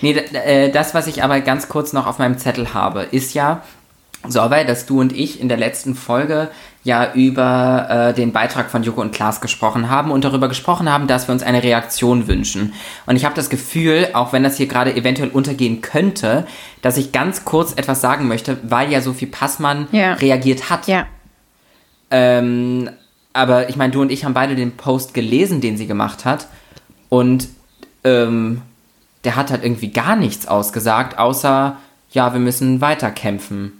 Nee, 0.00 0.12
äh, 0.12 0.70
das, 0.70 0.94
was 0.94 1.06
ich 1.08 1.22
aber 1.24 1.40
ganz 1.40 1.68
kurz 1.68 1.92
noch 1.92 2.06
auf 2.06 2.18
meinem 2.18 2.38
Zettel 2.38 2.72
habe, 2.72 3.02
ist 3.10 3.34
ja, 3.34 3.62
Solveig, 4.26 4.66
dass 4.66 4.84
du 4.86 5.00
und 5.00 5.12
ich 5.12 5.40
in 5.40 5.48
der 5.48 5.58
letzten 5.58 5.94
Folge 5.94 6.48
ja 6.82 7.12
über 7.14 7.86
äh, 8.10 8.14
den 8.14 8.32
Beitrag 8.32 8.70
von 8.70 8.82
Joko 8.82 9.00
und 9.00 9.12
Klaas 9.12 9.40
gesprochen 9.40 9.90
haben 9.90 10.10
und 10.10 10.24
darüber 10.24 10.48
gesprochen 10.48 10.90
haben, 10.90 11.06
dass 11.06 11.28
wir 11.28 11.32
uns 11.32 11.42
eine 11.42 11.62
Reaktion 11.62 12.26
wünschen. 12.26 12.72
Und 13.06 13.16
ich 13.16 13.24
habe 13.24 13.34
das 13.34 13.48
Gefühl, 13.50 14.08
auch 14.14 14.32
wenn 14.32 14.42
das 14.42 14.56
hier 14.56 14.66
gerade 14.66 14.94
eventuell 14.94 15.28
untergehen 15.28 15.82
könnte, 15.82 16.46
dass 16.82 16.96
ich 16.96 17.12
ganz 17.12 17.44
kurz 17.44 17.72
etwas 17.74 18.00
sagen 18.00 18.26
möchte, 18.26 18.58
weil 18.64 18.90
ja 18.90 19.00
Sophie 19.00 19.26
Passmann 19.26 19.86
Ja. 19.92 20.14
reagiert 20.14 20.68
hat. 20.70 20.88
Ja. 20.88 21.06
Ähm, 22.10 22.90
aber 23.32 23.68
ich 23.68 23.76
meine, 23.76 23.92
du 23.92 24.00
und 24.00 24.10
ich 24.10 24.24
haben 24.24 24.34
beide 24.34 24.56
den 24.56 24.76
Post 24.76 25.14
gelesen, 25.14 25.60
den 25.60 25.76
sie 25.76 25.86
gemacht 25.86 26.24
hat. 26.24 26.48
Und 27.08 27.48
ähm, 28.04 28.62
der 29.24 29.36
hat 29.36 29.50
halt 29.50 29.62
irgendwie 29.62 29.90
gar 29.92 30.16
nichts 30.16 30.48
ausgesagt, 30.48 31.18
außer, 31.18 31.76
ja, 32.10 32.32
wir 32.32 32.40
müssen 32.40 32.80
weiterkämpfen. 32.80 33.77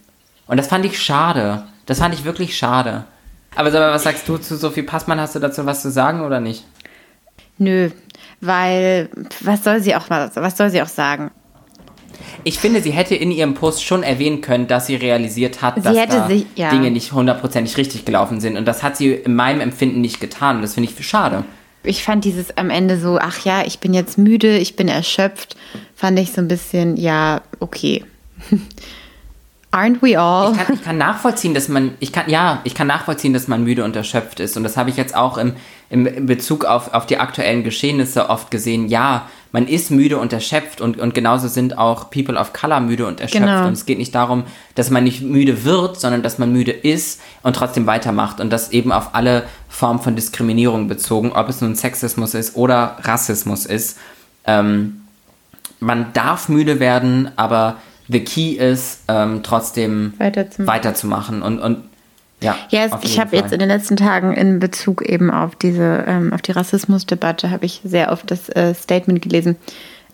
Und 0.49 0.57
das 0.57 0.67
fand 0.67 0.85
ich 0.85 1.01
schade. 1.01 1.65
Das 1.87 2.01
fand 2.01 2.15
ich 2.15 2.25
wirklich 2.25 2.57
schade. 2.59 3.05
Aber 3.55 3.71
sag 3.71 3.81
mal, 3.81 3.93
was 3.93 4.03
sagst 4.03 4.29
du 4.29 4.37
zu 4.39 4.57
Sophie 4.57 4.83
Passmann? 4.83 5.21
Hast 5.21 5.35
du 5.35 5.39
dazu 5.39 5.65
was 5.67 5.83
zu 5.83 5.91
sagen 5.91 6.21
oder 6.23 6.41
nicht? 6.41 6.65
Nö, 7.59 7.91
weil 8.41 9.09
was 9.41 9.65
soll 9.65 9.81
sie 9.81 9.95
auch 9.97 10.09
was 10.11 10.57
soll 10.57 10.71
sie 10.71 10.83
auch 10.83 10.89
sagen? 10.89 11.31
Ich 12.45 12.59
finde, 12.59 12.83
sie 12.83 12.91
hätte 12.91 13.15
in 13.15 13.31
ihrem 13.31 13.55
Post 13.55 13.85
schon 13.85 14.03
erwähnen 14.03 14.41
können, 14.41 14.67
dass 14.67 14.87
sie 14.87 14.97
realisiert 14.97 15.63
hat, 15.63 15.85
dass 15.85 15.97
hätte 15.97 16.17
da 16.17 16.29
sich- 16.29 16.47
ja. 16.57 16.71
Dinge 16.71 16.91
nicht 16.91 17.13
hundertprozentig 17.13 17.77
richtig 17.77 18.05
gelaufen 18.05 18.41
sind. 18.41 18.57
Und 18.57 18.65
das 18.67 18.83
hat 18.83 18.97
sie 18.97 19.13
in 19.13 19.35
meinem 19.35 19.61
Empfinden 19.61 20.01
nicht 20.01 20.21
getan. 20.21 20.57
Und 20.57 20.63
das 20.63 20.75
finde 20.75 20.91
ich 20.91 21.07
schade. 21.07 21.45
Ich 21.85 22.03
fand 22.05 22.25
dieses 22.25 22.57
am 22.57 22.71
Ende 22.71 22.99
so, 22.99 23.19
ach 23.21 23.45
ja, 23.45 23.65
ich 23.65 23.79
bin 23.79 23.95
jetzt 23.95 24.19
müde, 24.19 24.59
ich 24.59 24.77
bin 24.77 24.89
erschöpft, 24.89 25.57
fand 25.95 26.19
ich 26.19 26.33
so 26.33 26.41
ein 26.41 26.49
bisschen, 26.49 26.97
ja, 26.97 27.41
okay. 27.61 28.05
Aren't 29.71 30.01
we 30.01 30.19
all? 30.19 30.53
Ich 30.53 30.59
kann, 30.59 30.75
ich 30.75 30.83
kann 30.83 30.99
nachvollziehen, 30.99 31.53
dass 31.53 31.69
man, 31.69 31.93
ich 32.01 32.11
kann, 32.11 32.31
ja, 32.31 32.61
ich 32.65 32.75
kann 32.75 32.87
nachvollziehen, 32.87 33.35
dass 33.35 33.49
man 33.49 33.65
müde 33.65 33.85
und 33.85 33.95
erschöpft 33.97 34.41
ist. 34.41 34.57
Und 34.57 34.63
das 34.63 34.79
habe 34.79 34.89
ich 34.89 34.97
jetzt 34.97 35.15
auch 35.15 35.37
im, 35.37 35.55
im, 35.91 36.07
in 36.07 36.25
Bezug 36.25 36.65
auf, 36.65 36.95
auf 36.95 37.05
die 37.05 37.19
aktuellen 37.19 37.65
Geschehnisse 37.65 38.31
oft 38.31 38.51
gesehen. 38.51 38.89
Ja, 38.89 39.29
man 39.53 39.67
ist 39.67 39.91
müde 39.91 40.17
und 40.17 40.33
erschöpft 40.33 40.81
und, 40.81 40.99
und 40.99 41.15
genauso 41.15 41.49
sind 41.49 41.77
auch 41.77 42.11
People 42.11 42.39
of 42.39 42.55
Color 42.55 42.81
müde 42.81 43.07
und 43.07 43.21
erschöpft. 43.21 43.45
Genau. 43.45 43.67
Und 43.67 43.75
es 43.75 43.85
geht 43.85 43.99
nicht 43.99 44.15
darum, 44.15 44.45
dass 44.75 44.89
man 44.89 45.05
nicht 45.05 45.21
müde 45.21 45.65
wird, 45.65 46.01
sondern 46.01 46.23
dass 46.23 46.39
man 46.39 46.51
müde 46.51 46.73
ist 46.73 47.21
und 47.43 47.55
trotzdem 47.55 47.87
weitermacht. 47.87 48.41
Und 48.41 48.51
das 48.51 48.73
eben 48.73 48.91
auf 48.91 49.15
alle 49.15 49.45
Formen 49.69 50.01
von 50.01 50.17
Diskriminierung 50.17 50.89
bezogen, 50.89 51.33
ob 51.33 51.51
es 51.51 51.61
nun 51.61 51.75
Sexismus 51.75 52.33
ist 52.33 52.57
oder 52.57 52.97
Rassismus 53.03 53.67
ist. 53.67 53.99
Ähm, 54.47 55.03
man 55.79 56.13
darf 56.15 56.49
müde 56.49 56.81
werden, 56.81 57.31
aber 57.37 57.77
the 58.09 58.21
key 58.21 58.53
ist, 58.53 59.01
ähm, 59.09 59.43
trotzdem 59.43 60.15
Weiterzumachen. 60.19 60.75
weiterzumachen. 60.75 61.43
Und, 61.43 61.59
und 61.61 61.85
ja, 62.41 62.57
Ja, 62.71 62.85
es, 62.85 62.93
ich 63.03 63.19
habe 63.19 63.37
jetzt 63.37 63.53
in 63.53 63.59
den 63.59 63.69
letzten 63.69 63.97
Tagen 63.97 64.33
in 64.33 64.61
Bezug 64.61 65.03
eben 65.03 65.31
auf 65.31 65.57
diese, 65.57 66.05
ähm, 66.07 66.33
auf 66.33 66.43
die 66.43 66.53
Rassismusdebatte, 66.53 67.51
habe 67.51 67.67
ich 67.67 67.81
sehr 67.85 68.13
oft 68.13 68.31
das 68.31 68.49
äh, 68.51 68.75
Statement 68.75 69.23
gelesen. 69.23 69.57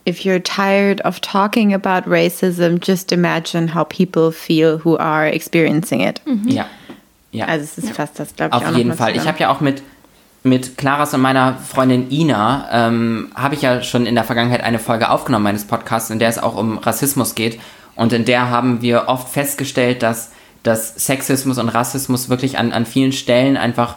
If 0.06 0.20
you're 0.20 0.42
tired 0.42 1.04
of 1.04 1.20
talking 1.20 1.72
about 1.72 2.10
racism, 2.10 2.78
just 2.82 3.10
imagine 3.10 3.74
how 3.74 3.88
people 3.88 4.32
feel 4.32 4.80
who 4.84 4.98
are 4.98 5.30
experiencing 5.30 6.00
it. 6.00 6.20
Ja, 6.44 6.66
ja. 7.30 7.46
Also 7.46 7.64
es 7.64 7.78
ist 7.78 7.90
fast 7.92 8.18
das, 8.18 8.36
glaube 8.36 8.56
ich, 8.56 8.62
auch 8.62 8.70
auf 8.70 8.76
jeden 8.76 8.92
Fall. 8.92 9.16
Ich 9.16 9.26
habe 9.26 9.38
ja 9.40 9.50
auch 9.50 9.60
mit, 9.60 9.82
mit 10.42 10.76
Claras 10.76 11.14
und 11.14 11.20
meiner 11.22 11.54
Freundin 11.54 12.10
Ina, 12.10 12.68
ähm, 12.70 13.32
habe 13.34 13.54
ich 13.54 13.62
ja 13.62 13.82
schon 13.82 14.04
in 14.04 14.14
der 14.14 14.24
Vergangenheit 14.24 14.62
eine 14.62 14.78
Folge 14.78 15.10
aufgenommen 15.10 15.44
meines 15.44 15.64
Podcasts, 15.64 16.10
in 16.10 16.18
der 16.18 16.28
es 16.28 16.38
auch 16.38 16.54
um 16.54 16.78
Rassismus 16.78 17.34
geht. 17.34 17.58
Und 17.96 18.12
in 18.12 18.24
der 18.24 18.50
haben 18.50 18.82
wir 18.82 19.08
oft 19.08 19.28
festgestellt, 19.28 20.02
dass, 20.02 20.30
dass 20.62 20.94
Sexismus 20.96 21.58
und 21.58 21.68
Rassismus 21.68 22.28
wirklich 22.28 22.58
an, 22.58 22.72
an 22.72 22.86
vielen 22.86 23.12
Stellen 23.12 23.56
einfach 23.56 23.96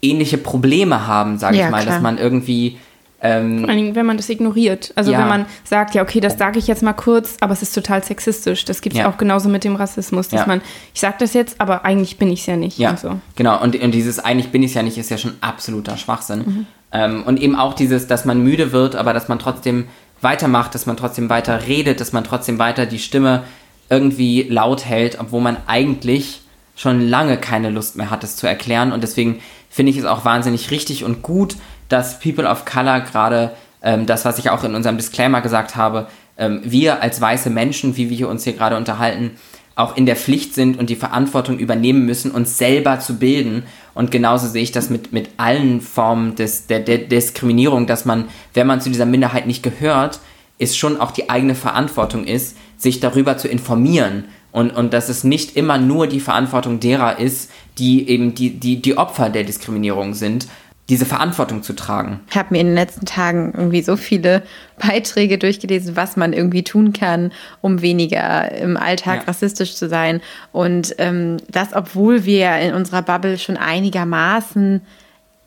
ähnliche 0.00 0.38
Probleme 0.38 1.06
haben, 1.06 1.38
sage 1.38 1.56
Ja, 1.58 1.66
ich 1.66 1.70
mal. 1.70 1.82
klar. 1.82 1.94
Dass 1.94 2.02
man 2.02 2.18
irgendwie 2.18 2.78
ähm, 3.24 3.60
Vor 3.60 3.68
allen 3.68 3.78
Dingen, 3.78 3.94
wenn 3.94 4.04
man 4.06 4.16
das 4.16 4.28
ignoriert. 4.30 4.92
Also 4.96 5.12
Ja. 5.12 5.20
wenn 5.20 5.28
man 5.28 5.46
sagt, 5.62 5.94
ja, 5.94 6.02
okay, 6.02 6.18
das 6.18 6.38
sage 6.38 6.58
ich 6.58 6.66
jetzt 6.66 6.82
mal 6.82 6.92
kurz, 6.92 7.36
aber 7.40 7.52
es 7.52 7.62
ist 7.62 7.72
total 7.72 8.02
sexistisch. 8.02 8.64
Das 8.64 8.80
gibt 8.80 8.96
es 8.96 9.00
Ja. 9.00 9.08
auch 9.08 9.16
genauso 9.16 9.48
mit 9.48 9.62
dem 9.62 9.76
Rassismus, 9.76 10.26
dass 10.28 10.40
Ja. 10.40 10.46
man, 10.48 10.60
ich 10.92 11.00
sage 11.00 11.14
das 11.20 11.32
jetzt, 11.32 11.60
aber 11.60 11.84
eigentlich 11.84 12.18
bin 12.18 12.32
ich 12.32 12.40
es 12.40 12.46
ja 12.46 12.56
nicht. 12.56 12.78
Ja, 12.78 12.90
Und 12.90 12.98
so. 12.98 13.20
genau. 13.36 13.62
Und, 13.62 13.80
und 13.80 13.92
dieses 13.92 14.18
eigentlich 14.18 14.50
bin 14.50 14.64
ich 14.64 14.74
ja 14.74 14.82
nicht, 14.82 14.98
ist 14.98 15.08
ja 15.08 15.18
schon 15.18 15.34
absoluter 15.40 15.96
Schwachsinn. 15.98 16.38
Mhm. 16.40 16.66
Ähm, 16.90 17.22
und 17.22 17.40
eben 17.40 17.54
auch 17.54 17.74
dieses, 17.74 18.08
dass 18.08 18.24
man 18.24 18.42
müde 18.42 18.72
wird, 18.72 18.96
aber 18.96 19.12
dass 19.12 19.28
man 19.28 19.38
trotzdem 19.38 19.86
weitermacht, 20.22 20.74
dass 20.74 20.86
man 20.86 20.96
trotzdem 20.96 21.28
weiter 21.28 21.66
redet, 21.66 22.00
dass 22.00 22.12
man 22.12 22.24
trotzdem 22.24 22.58
weiter 22.58 22.86
die 22.86 22.98
Stimme 22.98 23.44
irgendwie 23.90 24.44
laut 24.44 24.84
hält, 24.84 25.18
obwohl 25.20 25.40
man 25.40 25.56
eigentlich 25.66 26.42
schon 26.76 27.06
lange 27.08 27.36
keine 27.36 27.70
Lust 27.70 27.96
mehr 27.96 28.10
hat, 28.10 28.24
es 28.24 28.36
zu 28.36 28.46
erklären. 28.46 28.92
Und 28.92 29.02
deswegen 29.02 29.40
finde 29.68 29.90
ich 29.90 29.98
es 29.98 30.04
auch 30.04 30.24
wahnsinnig 30.24 30.70
richtig 30.70 31.04
und 31.04 31.22
gut, 31.22 31.56
dass 31.88 32.18
People 32.20 32.48
of 32.48 32.64
Color 32.64 33.00
gerade 33.00 33.52
ähm, 33.82 34.06
das, 34.06 34.24
was 34.24 34.38
ich 34.38 34.50
auch 34.50 34.64
in 34.64 34.74
unserem 34.74 34.96
Disclaimer 34.96 35.42
gesagt 35.42 35.76
habe, 35.76 36.06
ähm, 36.38 36.60
wir 36.64 37.02
als 37.02 37.20
weiße 37.20 37.50
Menschen, 37.50 37.96
wie 37.96 38.08
wir 38.08 38.28
uns 38.28 38.44
hier 38.44 38.54
gerade 38.54 38.76
unterhalten, 38.76 39.32
auch 39.74 39.96
in 39.96 40.06
der 40.06 40.16
Pflicht 40.16 40.54
sind 40.54 40.78
und 40.78 40.90
die 40.90 40.96
Verantwortung 40.96 41.58
übernehmen 41.58 42.04
müssen, 42.04 42.30
uns 42.30 42.58
selber 42.58 43.00
zu 43.00 43.18
bilden. 43.18 43.64
Und 43.94 44.10
genauso 44.10 44.48
sehe 44.48 44.62
ich 44.62 44.72
das 44.72 44.90
mit, 44.90 45.12
mit 45.12 45.30
allen 45.36 45.80
Formen 45.80 46.34
des, 46.34 46.66
der, 46.66 46.80
der 46.80 46.98
Diskriminierung, 46.98 47.86
dass 47.86 48.04
man, 48.04 48.26
wenn 48.54 48.66
man 48.66 48.80
zu 48.80 48.90
dieser 48.90 49.06
Minderheit 49.06 49.46
nicht 49.46 49.62
gehört, 49.62 50.20
ist 50.58 50.76
schon 50.76 51.00
auch 51.00 51.10
die 51.10 51.30
eigene 51.30 51.54
Verantwortung 51.54 52.24
ist, 52.24 52.56
sich 52.76 53.00
darüber 53.00 53.36
zu 53.36 53.48
informieren. 53.48 54.24
Und, 54.52 54.70
und 54.70 54.92
dass 54.92 55.08
es 55.08 55.24
nicht 55.24 55.56
immer 55.56 55.78
nur 55.78 56.06
die 56.06 56.20
Verantwortung 56.20 56.78
derer 56.78 57.18
ist, 57.18 57.50
die 57.78 58.08
eben 58.08 58.34
die, 58.34 58.50
die, 58.60 58.82
die 58.82 58.98
Opfer 58.98 59.30
der 59.30 59.44
Diskriminierung 59.44 60.12
sind, 60.12 60.46
diese 60.92 61.06
Verantwortung 61.06 61.62
zu 61.62 61.72
tragen. 61.72 62.20
Ich 62.28 62.36
habe 62.36 62.48
mir 62.50 62.60
in 62.60 62.66
den 62.66 62.74
letzten 62.74 63.06
Tagen 63.06 63.54
irgendwie 63.56 63.80
so 63.80 63.96
viele 63.96 64.42
Beiträge 64.76 65.38
durchgelesen, 65.38 65.96
was 65.96 66.18
man 66.18 66.34
irgendwie 66.34 66.64
tun 66.64 66.92
kann, 66.92 67.32
um 67.62 67.80
weniger 67.80 68.52
im 68.52 68.76
Alltag 68.76 69.20
Ja. 69.20 69.24
rassistisch 69.26 69.74
zu 69.74 69.88
sein. 69.88 70.20
Und 70.52 70.94
ähm, 70.98 71.38
das, 71.50 71.72
obwohl 71.72 72.26
wir 72.26 72.58
in 72.58 72.74
unserer 72.74 73.00
Bubble 73.00 73.38
schon 73.38 73.56
einigermaßen 73.56 74.82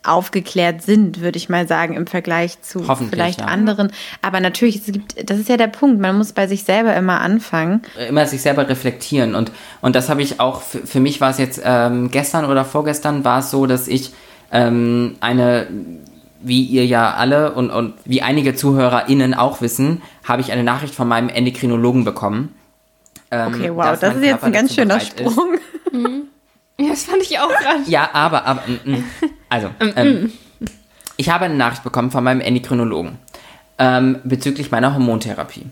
aufgeklärt 0.02 0.82
sind, 0.82 1.22
würde 1.22 1.38
ich 1.38 1.48
mal 1.48 1.68
sagen, 1.68 1.96
im 1.96 2.08
Vergleich 2.08 2.60
zu 2.64 2.84
vielleicht 3.10 3.42
ja. 3.42 3.46
anderen. 3.46 3.92
Aber 4.24 4.40
natürlich, 4.40 4.78
es 4.78 4.86
gibt, 4.86 5.30
das 5.30 5.38
ist 5.38 5.50
ja 5.50 5.58
der 5.58 5.68
Punkt, 5.68 6.02
man 6.02 6.18
muss 6.18 6.32
bei 6.32 6.48
sich 6.48 6.64
selber 6.64 6.96
immer 6.96 7.22
anfangen. 7.22 7.84
immer 8.10 8.26
sich 8.26 8.42
selber 8.42 8.68
reflektieren 8.68 9.36
und 9.36 9.52
und 9.82 9.96
das 9.96 10.10
habe 10.10 10.24
ich 10.24 10.40
auch 10.40 10.62
für, 10.62 10.80
für 10.86 11.00
mich 11.00 11.22
war 11.22 11.30
es 11.30 11.38
jetzt 11.38 11.62
ähm, 11.64 12.10
gestern 12.10 12.46
oder 12.46 12.66
vorgestern 12.66 13.24
war 13.24 13.40
es 13.40 13.52
so, 13.52 13.68
dass 13.68 13.88
ich 13.88 14.12
ähm, 14.52 15.16
eine 15.20 15.68
wie 16.46 16.62
ihr 16.64 16.86
ja 16.86 17.14
alle 17.16 17.54
und, 17.54 17.72
und 17.72 17.96
wie 18.06 18.22
einige 18.22 18.56
ZuhörerInnen 18.56 19.34
auch 19.34 19.62
wissen, 19.62 20.04
habe 20.24 20.42
ich 20.42 20.52
eine 20.52 20.64
Nachricht 20.64 20.94
von 20.94 21.08
meinem 21.08 21.30
Endokrinologen 21.30 22.06
bekommen. 22.06 22.54
ähm, 23.32 23.54
Okay, 23.54 23.72
wow, 23.76 23.98
das 24.00 24.16
ist 24.16 24.24
jetzt 24.24 24.44
ein 24.44 24.52
ganz 24.52 24.74
schöner. 24.74 25.00
Sprung. 25.00 25.58
Ja, 26.78 26.90
das 26.90 27.06
fand 27.06 27.22
ich 27.22 27.40
auch 27.40 27.48
gerade. 27.48 27.84
Ja, 27.88 28.10
aber, 28.14 28.46
aber, 28.46 28.62
mm, 28.68 28.92
mm. 28.92 29.04
also, 29.50 29.70
ähm, 29.96 30.34
ich 31.16 31.30
habe 31.30 31.46
eine 31.46 31.56
Nachricht 31.56 31.84
bekommen 31.84 32.12
von 32.12 32.24
meinem 32.24 32.42
Endokrinologen 32.42 33.18
ähm, 33.80 34.20
bezüglich 34.24 34.72
meiner 34.72 34.94
Hormontherapie 34.94 35.66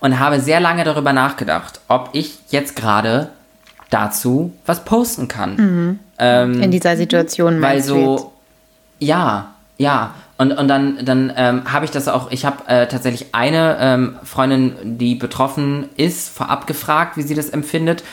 und 0.00 0.18
habe 0.18 0.40
sehr 0.40 0.60
lange 0.60 0.84
darüber 0.84 1.12
nachgedacht, 1.12 1.80
ob 1.88 2.10
ich 2.12 2.38
jetzt 2.50 2.74
gerade 2.74 3.30
dazu 3.90 4.52
was 4.66 4.84
posten 4.84 5.28
kann. 5.28 5.98
Ähm, 6.18 6.62
In 6.62 6.70
dieser 6.70 6.96
Situation 6.96 7.60
weil 7.62 7.82
so, 7.82 8.32
ja, 8.98 9.54
ja. 9.78 10.14
Und, 10.36 10.52
und 10.52 10.68
dann, 10.68 11.04
dann 11.04 11.32
ähm, 11.36 11.72
habe 11.72 11.84
ich 11.84 11.90
das 11.90 12.06
auch, 12.06 12.30
ich 12.30 12.44
habe 12.44 12.68
äh, 12.68 12.86
tatsächlich 12.86 13.34
eine 13.34 13.76
ähm, 13.80 14.16
Freundin, 14.22 14.72
die 14.98 15.16
betroffen 15.16 15.88
ist, 15.96 16.28
vorab 16.28 16.66
gefragt, 16.68 17.16
wie 17.16 17.22
sie 17.22 17.34
das 17.34 17.48
empfindet. 17.50 18.04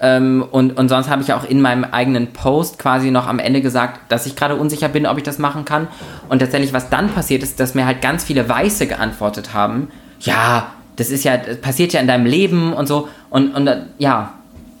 Ähm, 0.00 0.44
und, 0.50 0.76
und 0.76 0.88
sonst 0.88 1.08
habe 1.08 1.22
ich 1.22 1.32
auch 1.32 1.44
in 1.44 1.60
meinem 1.60 1.84
eigenen 1.84 2.32
Post 2.32 2.78
quasi 2.78 3.10
noch 3.10 3.26
am 3.26 3.38
Ende 3.38 3.62
gesagt, 3.62 4.12
dass 4.12 4.26
ich 4.26 4.36
gerade 4.36 4.56
unsicher 4.56 4.88
bin, 4.88 5.06
ob 5.06 5.16
ich 5.16 5.24
das 5.24 5.38
machen 5.38 5.64
kann. 5.64 5.88
Und 6.28 6.38
tatsächlich, 6.38 6.72
was 6.72 6.88
dann 6.88 7.08
passiert 7.08 7.42
ist, 7.42 7.58
dass 7.58 7.74
mir 7.74 7.86
halt 7.86 8.00
ganz 8.00 8.22
viele 8.22 8.48
Weiße 8.48 8.86
geantwortet 8.86 9.52
haben, 9.54 9.88
ja, 10.20 10.68
das 10.96 11.10
ist 11.10 11.24
ja, 11.24 11.36
das 11.36 11.60
passiert 11.60 11.92
ja 11.92 12.00
in 12.00 12.06
deinem 12.06 12.26
Leben 12.26 12.72
und 12.72 12.86
so. 12.86 13.08
Und, 13.30 13.54
und 13.54 13.66
äh, 13.66 13.82
ja, 13.98 14.34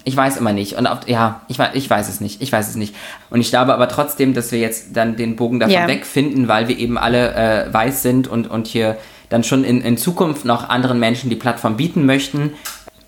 ich 0.04 0.16
weiß 0.16 0.36
immer 0.36 0.52
nicht. 0.52 0.74
Und 0.76 0.86
auf, 0.86 1.06
ja, 1.08 1.42
ich, 1.48 1.58
ich 1.74 1.88
weiß 1.88 2.08
es 2.08 2.20
nicht. 2.20 2.42
Ich 2.42 2.50
weiß 2.52 2.68
es 2.68 2.76
nicht. 2.76 2.94
Und 3.30 3.40
ich 3.40 3.50
glaube 3.50 3.72
aber 3.74 3.88
trotzdem, 3.88 4.34
dass 4.34 4.50
wir 4.52 4.58
jetzt 4.58 4.96
dann 4.96 5.16
den 5.16 5.36
Bogen 5.36 5.60
davon 5.60 5.74
Ja. 5.74 5.86
wegfinden, 5.88 6.48
weil 6.48 6.68
wir 6.68 6.78
eben 6.78 6.98
alle 6.98 7.34
äh, 7.34 7.72
weiß 7.72 8.02
sind 8.02 8.28
und, 8.28 8.50
und 8.50 8.66
hier 8.66 8.98
dann 9.28 9.44
schon 9.44 9.64
in, 9.64 9.80
in 9.80 9.96
Zukunft 9.96 10.44
noch 10.44 10.68
anderen 10.68 10.98
Menschen 10.98 11.30
die 11.30 11.36
Plattform 11.36 11.76
bieten 11.76 12.04
möchten. 12.04 12.52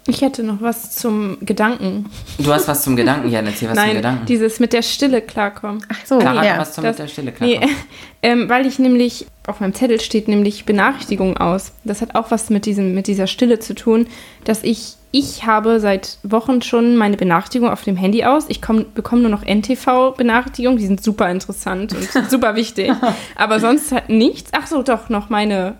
Ich 0.06 0.20
hätte 0.20 0.42
noch 0.42 0.60
was 0.60 0.94
zum 0.94 1.38
Gedanken. 1.40 2.10
Du 2.38 2.52
hast 2.52 2.68
was 2.68 2.82
zum 2.82 2.94
Gedanken, 2.94 3.30
Jan, 3.30 3.46
erzähl 3.46 3.70
was 3.70 3.76
zum 3.78 3.86
Nein, 3.86 3.96
Gedanken. 3.96 4.26
dieses 4.26 4.60
mit 4.60 4.74
der 4.74 4.82
Stille 4.82 5.22
klarkommen. 5.22 5.82
Ach 5.90 5.96
so, 6.04 6.18
Clara, 6.18 6.44
ja. 6.44 6.58
was 6.58 6.74
zum 6.74 6.84
Das- 6.84 6.98
mit 6.98 7.08
der 7.08 7.12
Stille 7.12 7.32
klar. 7.32 7.48
Nee, 7.48 7.60
ähm, 8.22 8.48
weil 8.50 8.66
ich 8.66 8.78
nämlich, 8.78 9.26
auf 9.46 9.60
meinem 9.60 9.72
Zettel 9.72 10.00
steht 10.00 10.28
nämlich 10.28 10.66
Benachrichtigung 10.66 11.38
aus. 11.38 11.72
Das 11.84 12.02
hat 12.02 12.14
auch 12.14 12.30
was 12.30 12.50
mit, 12.50 12.66
diesem, 12.66 12.94
mit 12.94 13.06
dieser 13.06 13.26
Stille 13.26 13.60
zu 13.60 13.74
tun, 13.74 14.06
dass 14.44 14.62
ich, 14.62 14.96
ich 15.16 15.46
habe 15.46 15.78
seit 15.78 16.18
Wochen 16.24 16.60
schon 16.60 16.96
meine 16.96 17.16
Benachrichtigung 17.16 17.70
auf 17.70 17.84
dem 17.84 17.94
Handy 17.96 18.24
aus. 18.24 18.46
Ich 18.48 18.60
komm, 18.60 18.86
bekomme 18.94 19.22
nur 19.22 19.30
noch 19.30 19.44
NTV-Benachrichtigungen, 19.44 20.76
die 20.76 20.86
sind 20.88 21.04
super 21.04 21.30
interessant 21.30 21.94
und 21.94 22.10
super 22.30 22.56
wichtig. 22.56 22.90
Aber 23.36 23.60
sonst 23.60 23.92
halt 23.92 24.08
nichts. 24.08 24.50
Ach 24.52 24.66
so, 24.66 24.82
doch, 24.82 25.08
noch 25.10 25.30
meine 25.30 25.76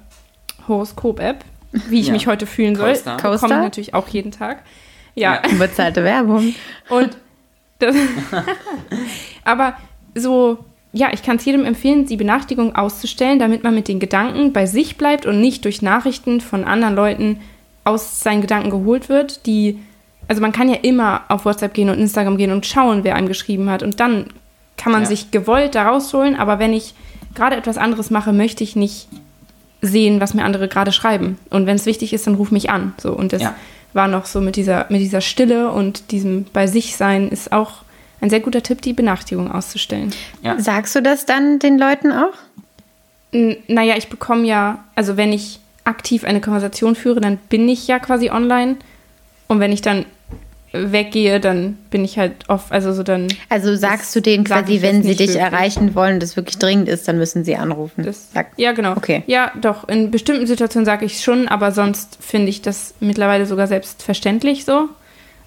Horoskop-App, 0.69 1.45
wie 1.89 1.99
ich 1.99 2.07
Ja. 2.07 2.13
mich 2.13 2.29
heute 2.29 2.47
fühlen 2.47 2.77
soll. 2.77 2.93
CoStar. 2.93 3.17
Bekomme 3.17 3.55
ich 3.55 3.61
natürlich 3.63 3.95
auch 3.95 4.07
jeden 4.07 4.31
Tag. 4.31 4.63
Ja, 5.17 5.43
Ja. 5.45 5.55
Bezahlte 5.59 6.05
Werbung. 6.05 6.55
und 6.89 7.17
das, 7.81 7.97
aber 9.45 9.75
so, 10.15 10.59
ja, 10.93 11.09
ich 11.13 11.25
kann 11.25 11.37
es 11.39 11.45
jedem 11.45 11.65
empfehlen, 11.65 12.07
die 12.07 12.17
Benachrichtigung 12.17 12.77
auszustellen, 12.77 13.41
damit 13.41 13.65
man 13.65 13.75
mit 13.75 13.89
den 13.89 13.99
Gedanken 13.99 14.53
bei 14.53 14.67
sich 14.67 14.97
bleibt 14.97 15.27
und 15.27 15.41
nicht 15.41 15.65
durch 15.65 15.83
Nachrichten 15.83 16.41
von 16.41 16.63
anderen 16.65 16.95
Leuten 16.95 17.41
aus 17.85 18.21
seinen 18.21 18.41
Gedanken 18.41 18.71
geholt 18.71 19.09
wird, 19.09 19.47
die, 19.47 19.79
also 20.29 20.41
man 20.41 20.53
kann 20.53 20.69
ja 20.69 20.77
immer 20.83 21.23
auf 21.29 21.45
WhatsApp 21.45 21.75
gehen 21.75 21.91
und 21.91 21.99
Instagram 21.99 22.37
gehen 22.39 22.51
und 22.53 22.67
schauen, 22.67 23.05
wer 23.05 23.15
einem 23.15 23.29
geschrieben 23.29 23.69
hat 23.71 23.83
und 23.83 24.01
dann 24.01 24.27
kann 24.77 24.93
man 24.93 25.03
Ja. 25.03 25.09
sich 25.09 25.31
gewollt 25.31 25.75
da 25.75 25.89
rausholen, 25.89 26.35
aber 26.37 26.59
wenn 26.59 26.73
ich 26.73 26.95
gerade 27.35 27.57
etwas 27.57 27.79
anderes 27.79 28.11
mache, 28.11 28.33
möchte 28.33 28.65
ich 28.65 28.75
nicht 28.77 29.09
sehen, 29.83 30.21
was 30.21 30.35
mir 30.35 30.45
andere 30.45 30.67
gerade 30.69 30.93
schreiben. 30.93 31.37
Und 31.51 31.67
wenn 31.67 31.77
es 31.77 31.85
wichtig 31.85 32.13
ist, 32.15 32.27
dann 32.27 32.37
ruf 32.37 32.51
mich 32.51 32.71
an. 32.71 32.95
So, 32.97 33.13
und 33.13 33.33
das 33.35 33.43
Ja. 33.43 33.55
war 33.93 34.09
noch 34.09 34.25
so 34.25 34.41
mit 34.41 34.57
dieser, 34.57 34.87
mit 34.89 35.01
dieser 35.01 35.21
Stille 35.21 35.71
und 35.71 36.11
diesem 36.11 36.47
bei 36.53 36.67
sich 36.67 36.97
sein 36.97 37.29
ist 37.29 37.53
auch 37.53 37.83
ein 38.21 38.31
sehr 38.31 38.41
guter 38.41 38.63
Tipp, 38.63 38.81
die 38.81 38.95
Benachrichtigung 38.95 39.53
auszustellen. 39.53 40.11
Ja. 40.43 40.59
Sagst 40.59 40.95
du 40.97 41.03
das 41.03 41.27
dann 41.27 41.59
den 41.59 41.79
Leuten 41.79 42.13
auch? 42.13 42.33
N 43.33 43.57
naja, 43.69 43.95
ich 43.99 44.09
bekomme 44.09 44.47
ja, 44.47 44.83
also 44.95 45.17
wenn 45.17 45.33
ich 45.33 45.61
aktiv 45.85 46.25
eine 46.25 46.41
Konversation 46.41 46.97
führe, 46.97 47.21
dann 47.21 47.37
bin 47.37 47.69
ich 47.69 47.87
ja 47.87 47.99
quasi 47.99 48.31
online. 48.31 48.77
Und 49.47 49.61
wenn 49.61 49.73
ich 49.73 49.83
dann 49.83 50.07
weggehe, 50.75 51.39
dann 51.39 51.79
bin 51.91 52.05
ich 52.05 52.19
halt 52.19 52.49
oft, 52.49 52.73
also 52.73 52.93
so 52.93 53.03
dann. 53.03 53.29
Also 53.49 53.77
sagst 53.77 54.15
du 54.17 54.21
denen 54.21 54.45
quasi, 54.45 54.83
wenn 54.83 55.03
sie 55.03 55.15
dich 55.15 55.35
wirklich. 55.35 55.43
erreichen 55.43 55.95
wollen 55.95 56.15
und 56.15 56.23
es 56.23 56.37
wirklich 56.37 56.59
dringend 56.59 56.89
ist, 56.89 57.07
dann 57.07 57.17
müssen 57.19 57.45
sie 57.45 57.57
anrufen. 57.57 58.05
Das, 58.05 58.31
ja, 58.57 58.73
genau. 58.73 58.97
Okay. 58.97 59.23
Ja, 59.27 59.53
doch. 59.61 59.89
In 59.89 60.11
bestimmten 60.11 60.47
Situationen 60.47 60.85
sage 60.85 61.07
ich 61.07 61.23
schon, 61.23 61.47
aber 61.49 61.71
sonst 61.71 62.19
finde 62.21 62.49
ich 62.49 62.61
das 62.61 62.95
mittlerweile 63.01 63.47
sogar 63.47 63.67
selbstverständlich 63.67 64.65
so. 64.65 64.89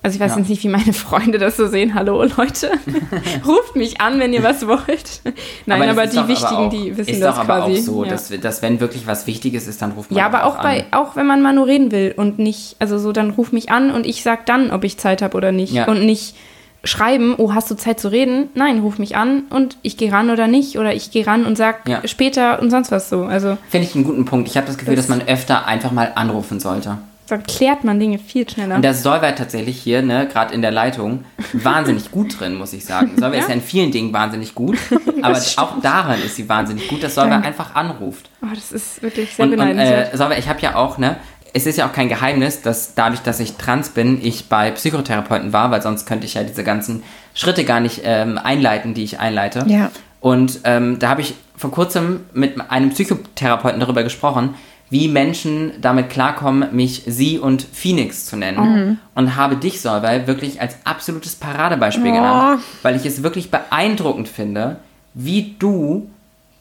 Also 0.04 0.16
ich 0.16 0.22
weiß 0.22 0.34
Ja. 0.34 0.38
jetzt 0.38 0.50
nicht, 0.50 0.64
wie 0.64 0.70
meine 0.70 0.94
Freunde 0.94 1.38
das 1.38 1.58
so 1.58 1.68
sehen. 1.68 1.94
Hallo 1.96 2.24
Leute, 2.24 2.72
ruft 3.46 3.76
mich 3.76 4.00
an, 4.00 4.20
wenn 4.20 4.32
ihr 4.32 4.44
was 4.44 4.66
wollt. 4.68 5.22
Nein, 5.66 5.90
aber, 5.90 6.04
ist 6.06 6.14
die 6.16 6.28
Wichtigen, 6.28 6.56
auch, 6.56 6.70
die 6.70 6.96
wissen 6.96 7.10
ist 7.12 7.22
das 7.22 7.36
doch 7.36 7.42
aber 7.44 7.66
quasi. 7.66 7.80
auch 7.80 7.84
so, 7.84 8.04
ja. 8.04 8.12
dass, 8.12 8.30
dass 8.40 8.62
wenn 8.62 8.80
wirklich 8.80 9.08
was 9.08 9.28
Wichtiges 9.28 9.68
ist, 9.68 9.82
dann 9.82 9.92
ruft 9.94 10.12
man 10.12 10.20
ja, 10.20 10.26
aber 10.26 10.46
auch 10.46 10.58
an. 10.58 10.64
bei, 10.64 10.86
auch 10.92 11.16
wenn 11.16 11.26
man 11.28 11.42
mal 11.42 11.54
nur 11.54 11.68
reden 11.68 11.92
will 11.92 12.14
und 12.16 12.40
nicht, 12.40 12.76
also 12.80 12.98
so, 13.00 13.12
dann 13.12 13.32
ruf 13.32 13.52
mich 13.52 13.70
an 13.72 13.92
und 13.92 14.06
ich 14.06 14.24
sag 14.24 14.46
dann, 14.46 14.72
ob 14.72 14.84
ich 14.84 14.98
Zeit 14.98 15.22
habe 15.22 15.36
oder 15.36 15.52
nicht. 15.52 15.74
Ja. 15.74 15.88
Und 15.88 16.06
nicht 16.06 16.36
schreiben, 16.84 17.34
oh, 17.38 17.54
hast 17.54 17.70
du 17.72 17.76
Zeit 17.76 18.00
zu 18.00 18.10
reden? 18.10 18.50
Nein, 18.54 18.80
ruf 18.80 19.00
mich 19.00 19.18
an 19.18 19.44
und 19.50 19.78
ich 19.82 19.98
gehe 19.98 20.12
ran 20.12 20.30
oder 20.30 20.48
nicht. 20.48 20.78
Oder 20.78 20.94
ich 20.94 21.12
gehe 21.12 21.26
ran 21.28 21.46
und 21.46 21.58
sag 21.58 21.90
Ja. 21.90 22.08
später 22.08 22.62
und 22.62 22.70
sonst 22.70 22.92
was 22.92 23.10
so. 23.10 23.24
Also 23.24 23.58
Finde 23.70 23.88
ich 23.88 23.96
einen 23.96 24.04
guten 24.06 24.24
Punkt. 24.26 24.48
Ich 24.48 24.56
habe 24.56 24.68
das 24.68 24.78
Gefühl, 24.78 24.96
Das- 24.96 25.08
dass 25.08 25.18
man 25.18 25.28
öfter 25.28 25.66
einfach 25.66 25.92
mal 25.92 26.12
anrufen 26.16 26.60
sollte. 26.62 27.00
Dann 27.28 27.44
klärt 27.44 27.84
man 27.84 28.00
Dinge 28.00 28.20
viel 28.20 28.50
schneller. 28.50 28.76
Und 28.76 28.84
da 28.84 28.92
ist 28.92 29.04
Solveig 29.04 29.36
tatsächlich 29.36 29.82
hier, 29.82 30.02
ne, 30.02 30.28
gerade 30.28 30.54
in 30.54 30.62
der 30.62 30.72
Leitung, 30.72 31.26
wahnsinnig 31.54 32.12
gut 32.12 32.40
drin, 32.40 32.56
muss 32.56 32.74
ich 32.74 32.86
sagen. 32.86 33.12
Solveig 33.18 33.40
ist 33.40 33.50
ja 33.50 33.54
in 33.56 33.62
vielen 33.62 33.92
Dingen 33.92 34.14
wahnsinnig 34.14 34.56
gut, 34.56 34.78
aber 35.22 35.38
auch 35.58 35.80
daran 35.82 36.22
ist 36.24 36.36
sie 36.36 36.48
wahnsinnig 36.48 36.88
gut, 36.88 37.04
dass 37.04 37.16
Solveig 37.16 37.46
einfach 37.46 37.76
anruft. 37.76 38.30
oh, 38.42 38.48
das 38.54 38.72
ist 38.72 39.02
wirklich 39.02 39.36
sehr 39.36 39.46
Und, 39.46 39.52
und 39.52 39.58
beneidenswert. 39.60 40.14
äh, 40.14 40.18
Solveig, 40.18 40.40
ich 40.40 40.50
habe 40.50 40.60
ja 40.62 40.76
auch, 40.76 40.98
ne, 40.98 41.18
es 41.54 41.66
ist 41.66 41.78
ja 41.78 41.88
auch 41.88 41.94
kein 41.94 42.10
Geheimnis, 42.10 42.62
dass 42.62 42.94
dadurch, 42.94 43.22
dass 43.22 43.40
ich 43.40 43.54
trans 43.54 43.90
bin, 43.90 44.24
ich 44.24 44.48
bei 44.48 44.72
Psychotherapeuten 44.72 45.54
war, 45.54 45.72
weil 45.72 45.82
sonst 45.82 46.06
könnte 46.06 46.26
ich 46.26 46.36
ja 46.36 46.44
diese 46.44 46.64
ganzen 46.64 47.04
Schritte 47.34 47.64
gar 47.64 47.80
nicht 47.80 48.02
ähm, 48.04 48.38
einleiten, 48.38 48.94
die 48.94 49.04
ich 49.04 49.20
einleite. 49.20 49.66
Ja. 49.68 49.92
Und 50.20 50.60
ähm, 50.64 51.00
da 51.00 51.10
habe 51.10 51.22
ich 51.22 51.36
vor 51.56 51.72
kurzem 51.72 52.22
mit 52.34 52.60
einem 52.70 52.90
Psychotherapeuten 52.92 53.80
darüber 53.80 54.04
gesprochen, 54.04 54.56
wie 54.90 55.08
Menschen 55.08 55.74
damit 55.82 56.10
klarkommen, 56.10 56.74
mich 56.76 57.04
sie 57.06 57.40
und 57.40 57.62
Phoenix 57.74 58.26
zu 58.26 58.38
nennen. 58.38 59.00
Und 59.16 59.36
habe 59.36 59.58
dich, 59.58 59.82
Solveig, 59.82 60.28
wirklich 60.28 60.62
als 60.62 60.78
absolutes 60.86 61.36
Paradebeispiel 61.36 62.12
genannt, 62.12 62.62
weil 62.84 62.96
ich 62.96 63.06
es 63.06 63.24
wirklich 63.24 63.52
beeindruckend 63.52 64.28
finde, 64.30 64.78
wie 65.14 65.56
du 65.60 66.10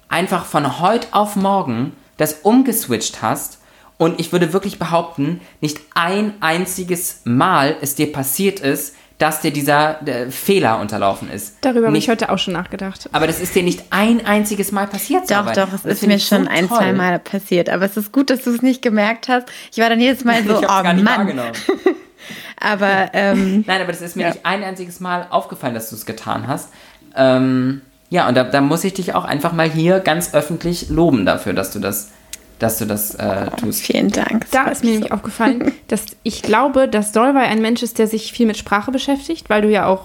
einfach 0.09 0.45
von 0.45 0.81
heute 0.81 1.09
auf 1.13 1.37
morgen 1.37 1.93
das 2.17 2.35
umgeswitcht 2.43 3.23
hast. 3.23 3.59
Und 3.99 4.21
ich 4.21 4.33
würde 4.33 4.53
wirklich 4.53 4.79
behaupten, 4.79 5.41
nicht 5.61 5.79
ein 5.95 6.35
einziges 6.41 7.21
Mal 7.25 7.77
es 7.81 7.95
dir 7.95 8.13
passiert 8.13 8.61
ist, 8.61 8.95
dass 9.19 9.41
dir 9.41 9.51
dieser 9.51 10.07
äh, 10.07 10.31
Fehler 10.31 10.79
unterlaufen 10.79 11.31
ist. 11.31 11.57
Darüber 11.63 11.87
habe 11.87 11.97
ich 11.99 12.09
heute 12.11 12.31
auch 12.31 12.39
schon 12.39 12.53
nachgedacht. 12.53 13.09
aber 13.13 13.27
das 13.27 13.41
ist 13.41 13.55
dir 13.55 13.63
nicht 13.63 13.85
ein 13.91 14.25
einziges 14.27 14.73
Mal 14.73 14.87
passiert. 14.87 15.31
Doch, 15.31 15.51
doch, 15.53 15.73
es 15.73 15.83
Das 15.83 15.93
ist 16.03 16.07
mir 16.07 16.17
ich 16.17 16.27
so 16.27 16.37
schon 16.37 16.49
ein, 16.49 16.69
toll. 16.69 16.77
zwei 16.79 16.93
Mal 16.93 17.19
passiert. 17.19 17.71
Aber 17.71 17.87
es 17.87 17.97
ist 17.97 18.13
gut, 18.13 18.29
dass 18.31 18.43
du 18.43 18.51
es 18.51 18.61
nicht 18.63 18.83
gemerkt 18.83 19.29
hast. 19.29 19.47
Ich 19.73 19.79
war 19.79 19.89
dann 19.89 20.01
jedes 20.01 20.25
Mal 20.25 20.43
so, 20.47 20.51
ich 20.59 20.65
oh 20.65 20.83
gar 20.83 20.93
nicht 20.93 21.05
Mann. 21.05 21.19
wahrgenommen. 21.19 21.53
Aber 22.61 23.11
ähm, 23.13 23.65
Nein, 23.67 23.83
aber 23.83 23.93
das 23.93 24.01
ist 24.01 24.17
mir 24.17 24.23
Ja. 24.23 24.29
nicht 24.31 24.47
ein 24.47 24.65
einziges 24.65 24.99
Mal 25.01 25.27
aufgefallen, 25.31 25.75
dass 25.75 25.91
du 25.91 25.97
es 25.97 26.07
getan 26.07 26.47
hast. 26.49 26.71
Ähm, 27.15 27.83
ja, 28.09 28.27
und 28.29 28.35
da, 28.35 28.45
da 28.45 28.61
muss 28.61 28.83
ich 28.85 28.95
dich 28.95 29.15
auch 29.15 29.25
einfach 29.25 29.53
mal 29.53 29.69
hier 29.69 30.01
ganz 30.01 30.33
öffentlich 30.35 30.89
loben 30.89 31.27
dafür, 31.27 31.53
dass 31.53 31.71
du 31.73 31.79
das, 31.81 32.11
dass 32.59 32.79
du 32.79 32.87
das 32.87 33.15
äh, 33.15 33.51
tust. 33.59 33.83
vielen 33.83 34.11
Dank. 34.11 34.43
Das 34.43 34.51
Da 34.51 34.65
ist 34.71 34.85
mir 34.85 34.93
nämlich 34.93 35.13
aufgefallen, 35.13 35.73
dass 35.89 36.07
ich 36.23 36.43
glaube, 36.43 36.89
dass 36.89 37.13
Solvay 37.13 37.47
ein 37.47 37.61
Mensch 37.61 37.83
ist, 37.83 37.99
der 37.99 38.07
sich 38.07 38.33
viel 38.33 38.47
mit 38.47 38.57
Sprache 38.57 38.91
beschäftigt, 38.91 39.51
weil 39.51 39.63
du 39.63 39.71
ja 39.71 39.87
auch, 39.87 40.05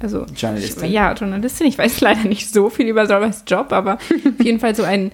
also 0.00 0.26
Journalistin? 0.36 0.90
Ja, 0.90 1.12
Journalistin. 1.12 1.66
Ich 1.66 1.78
weiß 1.78 2.00
leider 2.00 2.28
nicht 2.28 2.52
so 2.52 2.70
viel 2.70 2.86
über 2.86 3.06
Solvays 3.06 3.44
Job, 3.46 3.72
aber 3.72 3.94
auf 4.38 4.44
jeden 4.44 4.60
Fall 4.60 4.74
so 4.74 4.82
ein, 4.82 5.12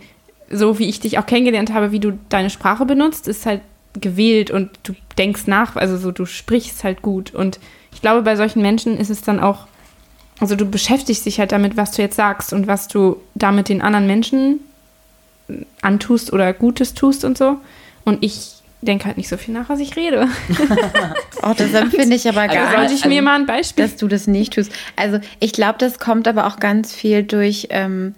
so 0.51 0.79
wie 0.79 0.88
ich 0.88 1.01
dich 1.01 1.18
auch 1.18 1.27
kennengelernt 1.27 1.72
habe, 1.72 1.92
wie 1.92 2.01
du 2.01 2.18
deine 2.31 2.51
Sprache 2.51 2.87
benutzt, 2.87 3.29
ist 3.29 3.44
halt 3.44 3.61
gewählt 3.94 4.51
und 4.51 4.70
du 4.85 4.94
denkst 5.18 5.46
nach, 5.46 5.77
also 5.77 5.96
so 5.96 6.11
du 6.11 6.24
sprichst 6.24 6.85
halt 6.85 7.03
gut. 7.03 7.35
Und 7.35 7.59
ich 7.92 8.01
glaube, 8.01 8.22
bei 8.22 8.37
solchen 8.37 8.62
Menschen 8.62 8.96
ist 8.96 9.11
es 9.11 9.22
dann 9.22 9.40
auch, 9.40 9.66
also 10.40 10.57
du 10.57 10.64
beschäftigst 10.64 11.27
dich 11.27 11.38
halt 11.40 11.53
damit, 11.53 11.77
was 11.77 11.90
du 11.90 12.03
jetzt 12.03 12.16
sagst 12.16 12.53
und 12.53 12.66
was 12.66 12.88
du 12.88 13.16
damit 13.35 13.68
den 13.68 13.83
anderen 13.83 14.07
Menschen 14.07 14.61
antust 15.83 16.33
oder 16.33 16.53
Gutes 16.53 16.95
tust 16.95 17.25
und 17.25 17.39
so. 17.39 17.59
Und 18.05 18.23
ich 18.23 18.59
denke 18.81 19.07
halt 19.07 19.17
nicht 19.17 19.29
so 19.29 19.37
viel 19.37 19.55
nach, 19.55 19.69
was 19.69 19.81
ich 19.81 19.97
rede. 19.97 20.29
Oh, 21.41 21.55
das 21.57 21.73
empfinde 21.73 22.17
ich 22.17 22.29
aber 22.29 22.43
Also 22.43 22.55
gar 22.55 22.65
nicht. 22.65 22.77
Sollte 22.77 22.95
ich 22.95 23.05
mir 23.05 23.23
mal 23.23 23.37
ein 23.37 23.47
Beispiel 23.47 23.85
dass 23.85 23.97
du 23.97 24.09
das 24.09 24.27
nicht 24.27 24.55
tust. 24.55 24.73
Also 24.97 25.21
ich 25.39 25.53
glaube, 25.53 25.77
das 25.79 26.01
kommt 26.01 26.27
aber 26.27 26.47
auch 26.47 26.59
ganz 26.59 26.93
viel 26.93 27.23
durch 27.23 27.69
ähm, 27.71 28.15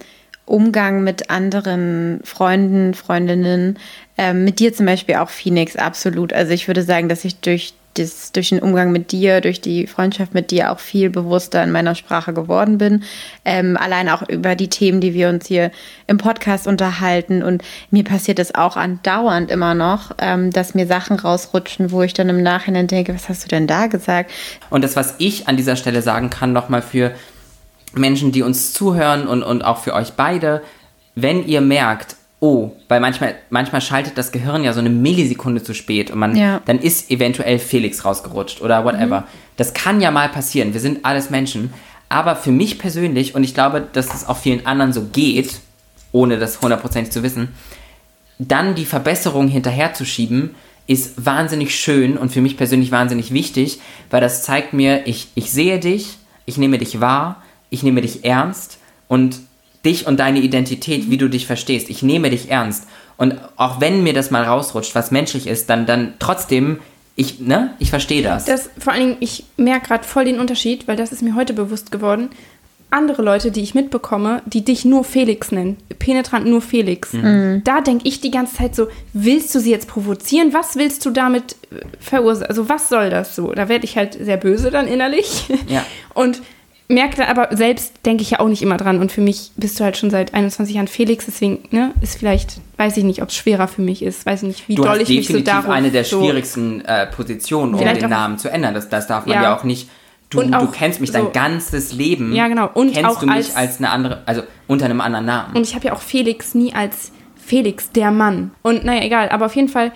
Umgang 0.47 1.05
mit 1.05 1.29
anderen 1.29 2.21
Freunden, 2.25 2.95
Freundinnen. 2.95 3.79
Ähm, 4.17 4.45
mit 4.45 4.59
dir 4.59 4.73
zum 4.73 4.87
Beispiel 4.87 5.17
auch 5.17 5.29
Phoenix, 5.29 5.77
absolut. 5.77 6.33
Also 6.33 6.53
ich 6.53 6.67
würde 6.67 6.83
sagen, 6.83 7.09
dass 7.09 7.25
ich 7.25 7.37
durch, 7.37 7.75
das, 7.95 8.33
durch 8.33 8.51
den 8.51 8.61
Umgang 8.61 8.93
mit 8.93 9.13
dir, 9.13 9.41
durch 9.41 9.61
die 9.61 9.87
Freundschaft 9.87 10.33
mit 10.33 10.51
dir 10.51 10.71
auch 10.71 10.79
viel 10.79 11.11
bewusster 11.11 11.63
in 11.63 11.73
meiner 11.73 11.95
Sprache 11.95 12.33
geworden 12.33 12.79
bin. 12.79 13.03
Ähm, 13.45 13.77
allein 13.77 14.09
auch 14.09 14.29
über 14.29 14.55
die 14.55 14.69
Themen, 14.69 15.01
die 15.01 15.13
wir 15.15 15.29
uns 15.29 15.47
hier 15.47 15.73
im 16.07 16.19
Podcast 16.19 16.67
unterhalten. 16.67 17.43
Und 17.43 17.63
mir 17.91 18.05
passiert 18.05 18.39
es 18.39 18.55
auch 18.55 18.77
andauernd 18.77 19.51
immer 19.51 19.75
noch, 19.75 20.13
ähm, 20.19 20.51
dass 20.51 20.75
mir 20.75 20.87
Sachen 20.87 21.19
rausrutschen, 21.19 21.91
wo 21.91 22.03
ich 22.03 22.15
dann 22.15 22.29
im 22.29 22.43
Nachhinein 22.43 22.87
denke, 22.87 23.15
was 23.15 23.29
hast 23.29 23.45
du 23.45 23.49
denn 23.49 23.67
da 23.67 23.87
gesagt? 23.87 24.31
Und 24.71 24.85
das, 24.85 24.95
was 24.95 25.15
ich 25.19 25.49
an 25.49 25.57
dieser 25.57 25.77
Stelle 25.77 26.03
sagen 26.03 26.31
kann, 26.31 26.53
nochmal 26.53 26.83
für 26.83 27.13
Menschen, 27.95 28.31
die 28.31 28.43
uns 28.43 28.73
zuhören 28.73 29.27
und, 29.27 29.43
und 29.43 29.63
auch 29.63 29.79
für 29.79 29.95
euch 29.95 30.13
beide, 30.13 30.63
wenn 31.17 31.45
ihr 31.47 31.61
merkt, 31.61 32.17
oh, 32.41 32.73
weil 32.89 33.01
manchmal, 33.01 33.35
manchmal 33.51 33.81
schaltet 33.83 34.17
das 34.17 34.33
Gehirn 34.33 34.65
ja 34.65 34.73
so 34.73 34.81
eine 34.81 34.89
Millisekunde 34.91 35.63
zu 35.63 35.75
spät 35.75 36.11
und 36.11 36.19
man, 36.19 36.35
Ja. 36.37 36.61
dann 36.65 36.79
ist 36.79 37.11
eventuell 37.11 37.59
Felix 37.59 38.05
rausgerutscht 38.05 38.63
oder 38.63 38.85
whatever. 38.85 39.25
Das 39.59 39.75
kann 39.75 40.01
ja 40.01 40.11
mal 40.11 40.29
passieren. 40.31 40.73
Wir 40.73 40.81
sind 40.81 41.05
alles 41.05 41.29
Menschen. 41.31 41.73
Aber 42.09 42.35
für 42.35 42.51
mich 42.51 42.79
persönlich, 42.79 43.35
und 43.35 43.45
ich 43.45 43.55
glaube, 43.55 43.87
dass 43.93 44.13
es 44.15 44.27
auch 44.27 44.39
vielen 44.39 44.67
anderen 44.67 44.93
so 44.93 45.03
geht, 45.13 45.61
ohne 46.13 46.39
das 46.39 46.61
hundertprozentig 46.61 47.13
zu 47.13 47.23
wissen, 47.23 47.49
dann 48.39 48.75
die 48.75 48.87
Verbesserung 48.87 49.47
hinterherzuschieben, 49.49 50.55
ist 50.87 51.25
wahnsinnig 51.25 51.75
schön 51.79 52.17
und 52.17 52.33
für 52.33 52.41
mich 52.41 52.57
persönlich 52.57 52.91
wahnsinnig 52.91 53.33
wichtig, 53.33 53.81
weil 54.11 54.21
das 54.21 54.43
zeigt 54.43 54.73
mir, 54.73 55.07
ich, 55.07 55.29
ich 55.37 55.53
sehe 55.53 55.79
dich, 55.79 56.17
ich 56.47 56.57
nehme 56.57 56.79
dich 56.79 57.01
wahr, 57.01 57.43
ich 57.69 57.83
nehme 57.85 58.01
dich 58.01 58.25
ernst 58.25 58.79
und 59.07 59.39
dich 59.85 60.07
und 60.07 60.21
deine 60.21 60.41
Identität, 60.41 61.11
wie 61.11 61.17
du 61.17 61.29
dich 61.29 61.47
verstehst. 61.47 61.91
Ich 61.91 62.03
nehme 62.03 62.31
dich 62.31 62.51
ernst. 62.51 62.87
Und 63.17 63.37
auch 63.57 63.81
wenn 63.81 64.03
mir 64.03 64.15
das 64.15 64.31
mal 64.31 64.45
rausrutscht, 64.45 64.95
was 64.95 65.11
menschlich 65.11 65.47
ist, 65.47 65.69
dann, 65.71 65.87
dann 65.87 66.15
trotzdem, 66.19 66.79
ich, 67.17 67.41
ne, 67.41 67.75
ich 67.79 67.91
verstehe 67.91 68.23
das. 68.23 68.45
Das, 68.47 68.71
vor 68.79 68.93
allen 68.93 69.03
Dingen, 69.03 69.17
ich 69.21 69.45
merke 69.57 69.89
gerade 69.89 70.05
voll 70.05 70.25
den 70.25 70.41
Unterschied, 70.41 70.89
weil 70.89 70.97
das 70.97 71.13
ist 71.13 71.23
mir 71.23 71.35
heute 71.35 71.53
bewusst 71.53 71.93
geworden. 71.93 72.31
Andere 72.93 73.23
Leute, 73.23 73.53
die 73.53 73.61
ich 73.61 73.75
mitbekomme, 73.75 74.43
die 74.47 74.65
dich 74.65 74.85
nur 74.85 75.05
Felix 75.05 75.53
nennen, 75.53 75.77
penetrant 76.01 76.47
nur 76.47 76.61
Felix, 76.61 77.11
da 77.13 77.81
denke 77.83 78.09
ich 78.09 78.21
die 78.21 78.33
ganze 78.33 78.57
Zeit 78.57 78.75
so, 78.75 78.89
willst 79.13 79.55
du 79.55 79.61
sie 79.61 79.71
jetzt 79.71 79.87
provozieren? 79.87 80.53
Was 80.53 80.75
willst 80.75 81.07
du 81.07 81.11
damit 81.11 81.57
äh, 81.71 81.83
verursachen? 82.01 82.49
Also 82.49 82.69
was 82.69 82.89
soll 82.89 83.11
das 83.11 83.37
so? 83.37 83.53
Da 83.53 83.69
werde 83.69 83.85
ich 83.85 83.97
halt 83.97 84.15
sehr 84.15 84.39
böse 84.39 84.71
dann 84.73 84.89
innerlich. 84.89 85.45
Ja. 85.69 85.85
Und 86.15 86.43
merke 86.91 87.17
dann 87.17 87.29
aber 87.29 87.57
selbst, 87.57 87.93
denke 88.05 88.23
ich 88.23 88.31
ja 88.33 88.41
auch 88.41 88.49
nicht 88.49 88.63
immer 88.63 88.77
dran. 88.77 89.01
Und 89.01 89.11
für 89.13 89.21
mich 89.21 89.51
bist 89.57 89.79
du 89.81 89.85
halt 89.85 89.97
schon 89.97 90.11
seit 90.11 90.35
21 90.35 90.75
Jahren 90.75 90.89
Felix, 90.89 91.25
deswegen 91.27 91.61
ne, 91.71 91.93
ist 92.03 92.19
vielleicht, 92.19 92.61
weiß 92.77 92.97
ich 92.97 93.05
nicht, 93.05 93.23
ob 93.23 93.29
es 93.29 93.37
schwerer 93.37 93.69
für 93.69 93.83
mich 93.83 94.03
ist, 94.03 94.27
weiß 94.27 94.43
ich 94.43 94.49
nicht, 94.49 94.69
wie 94.69 94.75
du 94.75 94.83
doll 94.83 95.01
ich 95.01 95.09
mich 95.09 95.27
so 95.27 95.33
definitiv 95.35 95.45
darauf 95.53 95.71
eine 95.71 95.91
der 95.91 96.05
so 96.05 96.21
schwierigsten 96.21 96.81
äh, 96.85 97.07
Positionen, 97.07 97.75
um 97.75 97.81
den 97.81 98.05
auch- 98.05 98.09
Namen 98.09 98.39
zu 98.39 98.51
ändern. 98.51 98.75
Das, 98.75 98.89
das 98.89 99.07
darf 99.07 99.27
man 99.27 99.37
Ja. 99.37 99.43
ja, 99.45 99.57
auch 99.57 99.65
nicht. 99.65 99.89
Du, 100.31 100.41
Und 100.41 100.53
du 100.53 100.59
auch 100.59 100.71
kennst 100.73 101.01
mich 101.01 101.11
so- 101.11 101.19
dein 101.19 101.33
ganzes 101.33 101.93
Leben. 101.93 102.33
Ja, 102.35 102.47
genau. 102.49 102.71
Und 102.75 102.93
kennst 102.93 103.11
auch 103.11 103.21
du 103.21 103.27
mich 103.27 103.35
als- 103.37 103.57
als, 103.57 103.79
eine 103.79 103.91
andere, 103.91 104.23
also 104.27 104.43
unter 104.69 104.85
einem 104.85 105.01
anderen 105.01 105.27
Namen. 105.27 105.57
Und 105.57 105.63
ich 105.67 105.75
habe 105.75 105.87
ja 105.89 105.93
auch 105.93 106.01
Felix 106.03 106.55
nie 106.55 106.73
als 106.73 107.11
Felix, 107.37 107.91
der 107.91 108.13
Mann. 108.13 108.53
Und 108.63 108.85
naja, 108.85 109.03
egal. 109.03 109.29
Aber 109.31 109.47
auf 109.47 109.57
jeden 109.57 109.69
Fall 109.69 109.91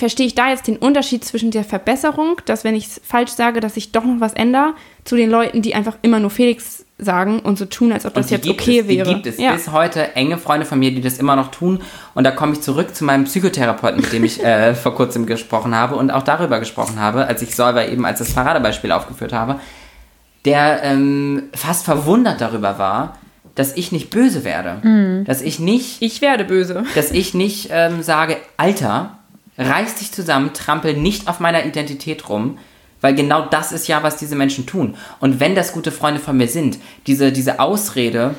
verstehe 0.00 0.26
ich 0.26 0.34
da 0.34 0.48
jetzt 0.48 0.66
den 0.66 0.78
Unterschied 0.78 1.24
zwischen 1.24 1.50
der 1.50 1.62
Verbesserung, 1.62 2.40
dass 2.46 2.64
wenn 2.64 2.74
ich 2.74 2.86
es 2.86 3.00
falsch 3.04 3.32
sage, 3.32 3.60
dass 3.60 3.76
ich 3.76 3.92
doch 3.92 4.02
noch 4.02 4.18
was 4.18 4.32
ändere, 4.32 4.72
zu 5.04 5.14
den 5.14 5.30
Leuten, 5.30 5.60
die 5.60 5.74
einfach 5.74 5.96
immer 6.00 6.18
nur 6.18 6.30
Felix 6.30 6.86
sagen 6.96 7.40
und 7.40 7.58
so 7.58 7.66
tun, 7.66 7.92
als 7.92 8.06
ob 8.06 8.14
das 8.14 8.28
die 8.28 8.34
jetzt 8.34 8.48
okay 8.48 8.80
es, 8.80 8.88
wäre. 8.88 9.06
Die 9.06 9.14
gibt 9.14 9.26
es 9.26 9.38
ja. 9.38 9.52
bis 9.52 9.70
heute 9.72 10.16
enge 10.16 10.38
Freunde 10.38 10.64
von 10.64 10.78
mir, 10.78 10.90
die 10.90 11.02
das 11.02 11.18
immer 11.18 11.36
noch 11.36 11.50
tun. 11.50 11.82
Und 12.14 12.24
da 12.24 12.30
komme 12.30 12.54
ich 12.54 12.62
zurück 12.62 12.94
zu 12.94 13.04
meinem 13.04 13.24
Psychotherapeuten, 13.24 14.00
mit 14.00 14.10
dem 14.12 14.24
ich 14.24 14.42
äh, 14.44 14.74
vor 14.74 14.94
kurzem 14.94 15.26
gesprochen 15.26 15.74
habe 15.74 15.96
und 15.96 16.10
auch 16.10 16.22
darüber 16.22 16.60
gesprochen 16.60 16.98
habe, 16.98 17.26
als 17.26 17.42
ich 17.42 17.54
Solver 17.54 17.86
eben 17.86 18.06
als 18.06 18.20
das 18.20 18.32
Paradebeispiel 18.32 18.92
aufgeführt 18.92 19.34
habe, 19.34 19.60
der 20.46 20.82
ähm, 20.82 21.44
fast 21.54 21.84
verwundert 21.84 22.40
darüber 22.40 22.78
war, 22.78 23.18
dass 23.54 23.76
ich 23.76 23.92
nicht 23.92 24.08
böse 24.08 24.44
werde. 24.44 25.24
Dass 25.26 25.42
ich 25.42 25.58
nicht 25.58 26.00
ich 26.00 26.22
werde 26.22 26.44
böse. 26.44 26.84
dass 26.94 27.10
ich 27.10 27.34
nicht 27.34 27.68
ähm, 27.70 28.02
sage, 28.02 28.38
Alter, 28.56 29.19
reiß 29.58 29.96
dich 29.96 30.12
zusammen, 30.12 30.52
trampel 30.54 30.94
nicht 30.94 31.28
auf 31.28 31.40
meiner 31.40 31.64
Identität 31.64 32.28
rum, 32.28 32.58
weil 33.00 33.14
genau 33.14 33.46
das 33.46 33.72
ist 33.72 33.88
ja, 33.88 34.02
was 34.02 34.16
diese 34.16 34.36
Menschen 34.36 34.66
tun. 34.66 34.96
Und 35.20 35.40
wenn 35.40 35.54
das 35.54 35.72
gute 35.72 35.92
Freunde 35.92 36.20
von 36.20 36.36
mir 36.36 36.48
sind, 36.48 36.78
diese, 37.06 37.32
diese 37.32 37.60
Ausrede, 37.60 38.34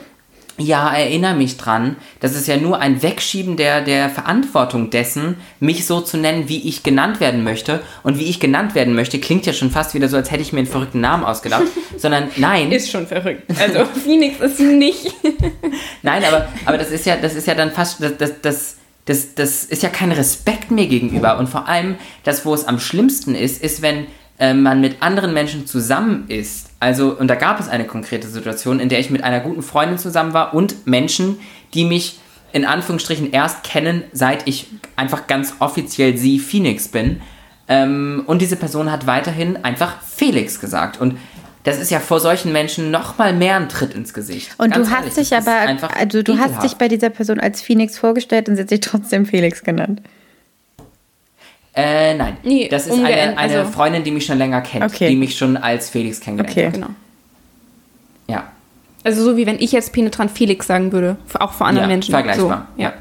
ja, 0.58 0.94
erinnere 0.94 1.34
mich 1.34 1.58
dran, 1.58 1.96
das 2.20 2.36
ist 2.36 2.48
ja 2.48 2.58
nur 2.58 2.80
ein 2.80 3.02
Wegschieben 3.02 3.58
der, 3.58 3.82
der 3.82 4.10
Verantwortung 4.10 4.90
dessen, 4.90 5.38
mich 5.60 5.86
so 5.86 6.02
zu 6.02 6.18
nennen, 6.18 6.50
wie 6.50 6.68
ich 6.68 6.84
genannt 6.84 7.20
werden 7.20 7.44
möchte. 7.44 7.82
Und 8.04 8.20
wie 8.20 8.26
ich 8.26 8.40
genannt 8.40 8.76
werden 8.76 8.94
möchte, 8.94 9.20
klingt 9.20 9.46
ja 9.46 9.54
schon 9.54 9.72
fast 9.72 9.94
wieder 9.94 10.08
so, 10.08 10.18
als 10.18 10.32
hätte 10.32 10.42
ich 10.42 10.54
mir 10.54 10.60
einen 10.60 10.68
verrückten 10.68 11.02
Namen 11.02 11.24
ausgedacht. 11.24 11.64
Sondern 11.98 12.30
nein. 12.38 12.72
Ist 12.72 12.92
schon 12.92 13.08
verrückt. 13.08 13.44
Also 13.60 13.86
Phoenix 14.04 14.40
ist 14.40 14.60
nicht. 14.60 15.14
Nein, 16.04 16.24
aber, 16.24 16.48
aber 16.66 16.78
das 16.78 16.90
ist 16.90 17.06
ja, 17.06 17.16
das 17.16 17.36
ist 17.36 17.48
ja 17.48 17.56
dann 17.56 17.72
fast, 17.72 18.02
das, 18.02 18.18
das, 18.18 18.42
das, 18.42 18.76
das, 19.12 19.36
das 19.36 19.66
ist 19.66 19.84
ja 19.84 19.90
kein 19.90 20.12
Respekt 20.12 20.72
mir 20.72 20.88
gegenüber. 20.88 21.38
Und 21.38 21.48
vor 21.48 21.68
allem, 21.68 21.96
das, 22.24 22.46
wo 22.46 22.54
es 22.54 22.66
am 22.66 22.80
schlimmsten 22.80 23.36
ist, 23.36 23.62
ist, 23.62 23.82
wenn 23.82 24.08
äh, 24.40 24.54
man 24.54 24.80
mit 24.80 25.02
anderen 25.02 25.34
Menschen 25.34 25.68
zusammen 25.68 26.26
ist. 26.30 26.70
Also, 26.80 27.18
und 27.18 27.28
da 27.28 27.36
gab 27.36 27.60
es 27.60 27.68
eine 27.68 27.86
konkrete 27.86 28.28
Situation, 28.28 28.80
in 28.80 28.88
der 28.88 29.00
ich 29.00 29.10
mit 29.10 29.24
einer 29.24 29.42
guten 29.42 29.64
Freundin 29.64 29.98
zusammen 29.98 30.34
war 30.34 30.54
und 30.54 30.88
Menschen, 30.88 31.40
die 31.74 31.84
mich 31.84 32.20
in 32.54 32.66
Anführungsstrichen 32.66 33.32
erst 33.32 33.64
kennen, 33.64 34.04
seit 34.14 34.48
ich 34.48 34.68
einfach 34.96 35.28
ganz 35.28 35.56
offiziell 35.60 36.18
sie 36.18 36.40
Phoenix 36.40 36.88
bin. 36.88 37.22
Ähm, 37.68 38.24
und 38.28 38.42
diese 38.42 38.56
Person 38.56 38.92
hat 38.92 39.08
weiterhin 39.08 39.64
einfach 39.64 40.02
Felix 40.02 40.60
gesagt. 40.60 41.02
Und 41.02 41.18
das 41.64 41.80
ist 41.80 41.92
ja 41.92 42.00
vor 42.00 42.20
solchen 42.20 42.52
Menschen 42.52 42.90
noch 42.92 43.18
mal 43.18 43.34
mehr 43.34 43.56
ein 43.58 43.70
Tritt 43.70 43.94
ins 43.94 44.14
Gesicht. 44.14 44.56
Und 44.58 44.74
Ganz 44.74 44.88
du 44.88 44.94
hast 44.94 45.02
ehrlich, 45.18 45.30
dich 45.30 45.36
aber, 45.38 45.52
einfach 45.58 45.96
also 45.96 46.24
du 46.24 46.34
hast 46.38 46.46
ekelhaft. 46.46 46.64
dich 46.64 46.76
bei 46.76 46.88
dieser 46.88 47.10
Person 47.10 47.40
als 47.40 47.62
Phoenix 47.62 47.98
vorgestellt 47.98 48.50
und 48.50 48.56
sie 48.56 48.64
hat 48.64 48.70
sich 48.70 48.80
trotzdem 48.80 49.26
Felix 49.26 49.64
genannt. 49.64 50.02
Äh, 51.74 52.16
nein. 52.16 52.38
Nee, 52.44 52.68
das 52.68 52.88
ist 52.88 52.94
eine, 52.94 53.08
eine 53.08 53.38
also- 53.38 53.72
Freundin, 53.72 54.04
die 54.04 54.12
mich 54.12 54.26
schon 54.26 54.38
länger 54.38 54.62
kennt, 54.62 54.84
Okay. 54.86 55.10
die 55.10 55.16
mich 55.16 55.38
schon 55.38 55.56
als 55.56 55.90
Felix 55.90 56.20
kennengelernt 56.20 56.58
Okay. 56.58 56.66
hat. 56.68 56.74
Genau. 56.74 56.90
Ja. 58.28 58.52
Also 59.04 59.24
so 59.24 59.38
wie 59.38 59.46
wenn 59.46 59.60
ich 59.60 59.72
jetzt 59.72 59.94
penetrant 59.94 60.32
Felix 60.32 60.68
sagen 60.68 60.92
würde, 60.92 61.18
auch 61.40 61.54
vor 61.54 61.68
anderen 61.68 61.90
ja, 61.90 61.96
Menschen. 61.96 62.12
Vergleichbar. 62.12 62.68
So, 62.76 62.82
ja. 62.82 62.94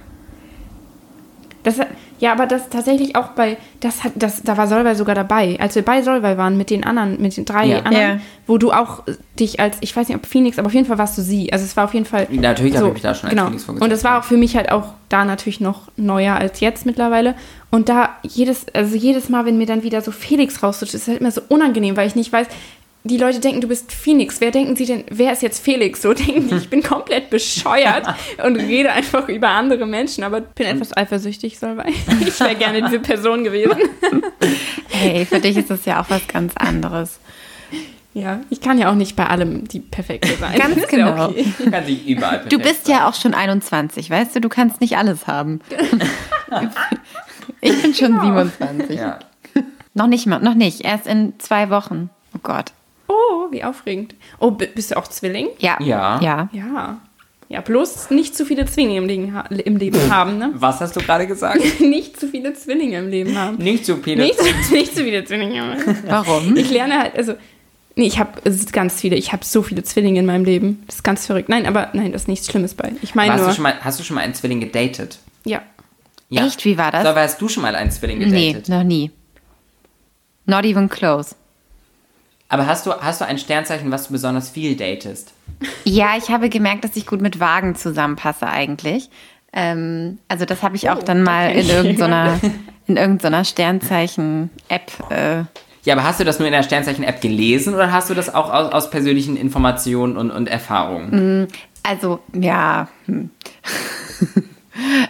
Das, 1.62 1.76
ja, 2.20 2.32
aber 2.32 2.46
das 2.46 2.68
tatsächlich 2.68 3.16
auch 3.16 3.28
bei, 3.28 3.56
das 3.80 4.04
hat, 4.04 4.12
das, 4.14 4.42
da 4.42 4.56
war 4.56 4.68
Solveig 4.68 4.96
sogar 4.96 5.14
dabei, 5.14 5.56
als 5.58 5.74
wir 5.74 5.82
bei 5.82 6.02
Solveig 6.02 6.36
waren 6.38 6.56
mit 6.56 6.70
den 6.70 6.84
anderen, 6.84 7.20
mit 7.20 7.36
den 7.36 7.44
drei 7.46 7.64
Ja. 7.66 7.78
anderen, 7.78 8.18
Ja. 8.18 8.20
wo 8.46 8.58
du 8.58 8.70
auch 8.72 9.02
dich 9.38 9.58
als, 9.58 9.78
ich 9.80 9.96
weiß 9.96 10.06
nicht 10.08 10.16
ob 10.16 10.26
Phoenix, 10.26 10.58
aber 10.58 10.66
auf 10.66 10.74
jeden 10.74 10.86
Fall 10.86 10.98
warst 10.98 11.16
du 11.18 11.22
sie. 11.22 11.52
Also 11.52 11.64
es 11.64 11.76
war 11.76 11.84
auf 11.84 11.94
jeden 11.94 12.06
Fall. 12.06 12.28
Natürlich 12.30 12.76
habe 12.76 12.88
ich 12.88 12.92
mich 12.94 13.02
da 13.02 13.14
schon 13.14 13.24
als 13.28 13.30
genau. 13.30 13.46
Phoenix 13.46 13.64
vorgestellt, 13.64 13.90
Und 13.90 13.96
es 13.96 14.04
war 14.04 14.20
auch 14.20 14.24
für 14.24 14.36
mich 14.36 14.54
halt 14.54 14.70
auch 14.70 14.92
da 15.08 15.24
natürlich 15.24 15.60
noch 15.60 15.90
neuer 15.96 16.34
als 16.36 16.60
jetzt 16.60 16.86
mittlerweile. 16.86 17.34
Und 17.70 17.88
da 17.88 18.10
jedes, 18.22 18.66
also 18.74 18.94
jedes 18.96 19.28
Mal, 19.28 19.44
wenn 19.46 19.56
mir 19.58 19.66
dann 19.66 19.82
wieder 19.82 20.00
so 20.02 20.12
Felix 20.12 20.62
rausrutscht, 20.62 20.94
ist 20.94 21.02
es 21.02 21.08
halt 21.08 21.20
immer 21.20 21.30
so 21.30 21.40
unangenehm, 21.48 21.96
weil 21.96 22.06
ich 22.06 22.16
nicht 22.16 22.32
weiß, 22.32 22.46
die 23.02 23.16
Leute 23.16 23.40
denken, 23.40 23.62
du 23.62 23.68
bist 23.68 23.92
Phoenix. 23.92 24.40
Wer 24.40 24.50
denken 24.50 24.76
sie 24.76 24.84
denn, 24.84 25.04
wer 25.10 25.32
ist 25.32 25.42
jetzt 25.42 25.64
Felix? 25.64 26.02
So 26.02 26.12
denken 26.14 26.48
die, 26.48 26.56
ich 26.56 26.68
bin 26.68 26.82
komplett 26.82 27.30
bescheuert 27.30 28.06
und 28.44 28.56
rede 28.56 28.92
einfach 28.92 29.28
über 29.28 29.48
andere 29.48 29.86
Menschen, 29.86 30.24
aber 30.24 30.40
bin 30.40 30.66
etwas 30.66 30.96
eifersüchtig, 30.96 31.58
Solveig. 31.58 31.92
Ich 32.26 32.38
wäre 32.40 32.54
gerne 32.54 32.82
diese 32.82 33.00
Person 33.00 33.44
gewesen. 33.44 33.76
Hey, 34.88 35.24
für 35.24 35.40
dich 35.40 35.56
ist 35.56 35.70
das 35.70 35.84
ja 35.84 36.02
auch 36.02 36.10
was 36.10 36.26
ganz 36.28 36.56
anderes. 36.56 37.18
Ja, 38.12 38.40
ich 38.50 38.60
kann 38.60 38.76
ja 38.76 38.90
auch 38.90 38.96
nicht 38.96 39.14
bei 39.14 39.26
allem 39.26 39.68
die 39.68 39.78
Perfekte 39.78 40.34
sein. 40.34 40.58
Ganz 40.58 40.76
Ist 40.76 40.92
ja 40.92 41.10
genau. 41.10 41.28
okay. 41.28 41.46
Kann 41.70 41.86
sie 41.86 42.12
überall 42.12 42.44
Du 42.48 42.58
bist 42.58 42.88
ja 42.88 43.08
auch 43.08 43.14
schon 43.14 43.34
21, 43.34 44.10
weißt 44.10 44.34
du, 44.34 44.40
du 44.40 44.48
kannst 44.48 44.80
nicht 44.80 44.96
alles 44.96 45.28
haben. 45.28 45.60
Ich 47.60 47.82
bin 47.82 47.94
schon 47.94 48.20
27. 48.20 48.98
Ja. 48.98 49.20
Noch 49.94 50.08
nicht 50.08 50.26
mal, 50.26 50.40
noch 50.40 50.54
nicht, 50.54 50.84
erst 50.84 51.06
in 51.06 51.34
zwei 51.38 51.70
Wochen. 51.70 52.10
Oh 52.34 52.40
Gott. 52.42 52.72
Oh, 53.12 53.48
wie 53.50 53.64
aufregend. 53.64 54.14
Oh, 54.38 54.50
bist 54.52 54.90
du 54.92 54.96
auch 54.96 55.08
Zwilling? 55.08 55.48
Ja. 55.58 55.76
Ja. 55.80 56.20
Ja. 56.20 56.48
Ja. 56.52 56.98
Ja, 57.48 57.60
bloß 57.60 58.10
nicht 58.10 58.36
zu 58.36 58.46
viele 58.46 58.64
Zwillinge 58.66 58.98
im 58.98 59.06
Leben, 59.06 59.34
ha 59.34 59.40
im 59.48 59.76
Leben 59.76 59.98
haben, 60.08 60.38
ne? 60.38 60.52
Was 60.54 60.80
hast 60.80 60.94
du 60.94 61.00
gerade 61.00 61.26
gesagt? 61.26 61.60
nicht 61.80 62.18
zu 62.20 62.28
viele 62.28 62.54
Zwillinge 62.54 62.98
im 62.98 63.08
Leben 63.08 63.36
haben. 63.36 63.56
Nicht 63.56 63.84
zu 63.84 63.96
Penis. 63.96 64.36
Nicht, 64.40 64.64
zu- 64.64 64.72
nicht 64.74 64.94
zu 64.96 65.02
viele 65.02 65.24
Zwillinge. 65.24 65.60
haben. 65.60 65.98
Warum? 66.06 66.56
Ich 66.56 66.70
lerne 66.70 67.00
halt, 67.00 67.16
also, 67.16 67.34
nee, 67.96 68.06
ich 68.06 68.20
habe 68.20 68.40
ganz 68.70 69.00
viele, 69.00 69.16
ich 69.16 69.32
habe 69.32 69.44
so 69.44 69.62
viele 69.62 69.82
Zwillinge 69.82 70.20
in 70.20 70.26
meinem 70.26 70.44
Leben. 70.44 70.84
Das 70.86 70.96
ist 70.96 71.02
ganz 71.02 71.26
verrückt. 71.26 71.48
Nein, 71.48 71.66
aber 71.66 71.88
nein, 71.92 72.12
das 72.12 72.22
ist 72.22 72.28
nichts 72.28 72.46
Schlimmes 72.48 72.74
bei. 72.74 72.92
Ich 73.02 73.16
meine 73.16 73.32
Hast 73.32 73.40
nur, 73.40 73.48
du, 73.48 73.54
schon 73.56 73.64
mal, 73.64 73.74
hast 73.82 73.98
du 73.98 74.04
schon 74.04 74.14
mal 74.14 74.20
einen 74.20 74.34
Zwilling 74.34 74.60
gedatet? 74.60 75.18
ja. 75.44 75.60
Ja. 76.32 76.46
Echt? 76.46 76.64
Wie 76.64 76.78
war 76.78 76.92
das? 76.92 77.02
So, 77.02 77.08
aber 77.08 77.22
hast 77.22 77.42
du 77.42 77.48
schon 77.48 77.64
mal 77.64 77.74
einen 77.74 77.90
Zwilling 77.90 78.18
Nee, 78.20 78.52
gedatet? 78.52 78.68
noch 78.68 78.84
nie. 78.84 79.10
Not 80.46 80.64
even 80.64 80.88
close. 80.88 81.34
Aber 82.50 82.66
hast 82.66 82.84
du, 82.84 82.92
hast 82.92 83.20
du 83.20 83.24
ein 83.24 83.38
Sternzeichen, 83.38 83.90
was 83.90 84.08
du 84.08 84.12
besonders 84.12 84.50
viel 84.50 84.76
datest? 84.76 85.32
Ja, 85.84 86.16
ich 86.18 86.30
habe 86.30 86.48
gemerkt, 86.48 86.84
dass 86.84 86.96
ich 86.96 87.06
gut 87.06 87.20
mit 87.22 87.38
Wagen 87.38 87.76
zusammenpasse 87.76 88.46
eigentlich. 88.46 89.08
Ähm, 89.52 90.18
also 90.28 90.44
das 90.44 90.62
habe 90.62 90.74
ich 90.76 90.90
auch 90.90 91.02
dann 91.02 91.22
mal 91.22 91.52
in 91.52 91.68
irgendeiner, 91.68 92.38
in 92.86 92.96
irgendeiner 92.96 93.44
Sternzeichen-App. 93.44 94.90
Äh, 95.10 95.44
Ja, 95.84 95.94
aber 95.94 96.02
hast 96.04 96.18
du 96.20 96.24
das 96.24 96.38
nur 96.40 96.48
in 96.48 96.52
der 96.52 96.64
Sternzeichen-App 96.64 97.20
gelesen 97.20 97.74
oder 97.74 97.92
hast 97.92 98.10
du 98.10 98.14
das 98.14 98.34
auch 98.34 98.52
aus, 98.52 98.72
aus 98.72 98.90
persönlichen 98.90 99.36
Informationen 99.36 100.16
und, 100.16 100.30
und 100.32 100.48
Erfahrungen? 100.48 101.46
also, 101.84 102.18
ja. 102.34 102.88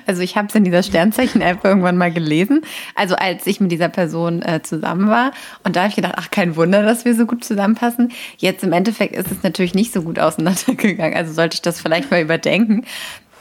Also 0.07 0.23
ich 0.23 0.37
habe 0.37 0.49
es 0.49 0.55
in 0.55 0.65
dieser 0.65 0.83
Sternzeichen-App 0.83 1.65
irgendwann 1.65 1.97
mal 1.97 2.13
gelesen. 2.13 2.63
Also 2.95 3.17
als 3.17 3.47
ich 3.47 3.61
mit 3.61 3.73
dieser 3.73 3.89
Person 3.89 4.43
äh, 4.43 4.63
zusammen 4.63 5.09
war. 5.09 5.33
Und 5.65 5.77
da 5.77 5.81
habe 5.81 5.91
ich 5.91 5.97
gedacht, 5.97 6.15
ach, 6.17 6.31
kein 6.31 6.57
Wunder, 6.57 6.83
dass 6.83 7.05
wir 7.05 7.15
so 7.15 7.27
gut 7.27 7.45
zusammenpassen. 7.45 8.13
Jetzt 8.39 8.65
im 8.65 8.73
Endeffekt 8.73 9.15
ist 9.15 9.31
es 9.31 9.43
natürlich 9.43 9.75
nicht 9.75 9.93
so 9.93 10.03
gut 10.03 10.19
auseinandergegangen. 10.19 11.17
Also 11.17 11.33
sollte 11.33 11.55
ich 11.55 11.63
das 11.63 11.81
vielleicht 11.81 12.11
mal 12.11 12.21
überdenken. 12.21 12.85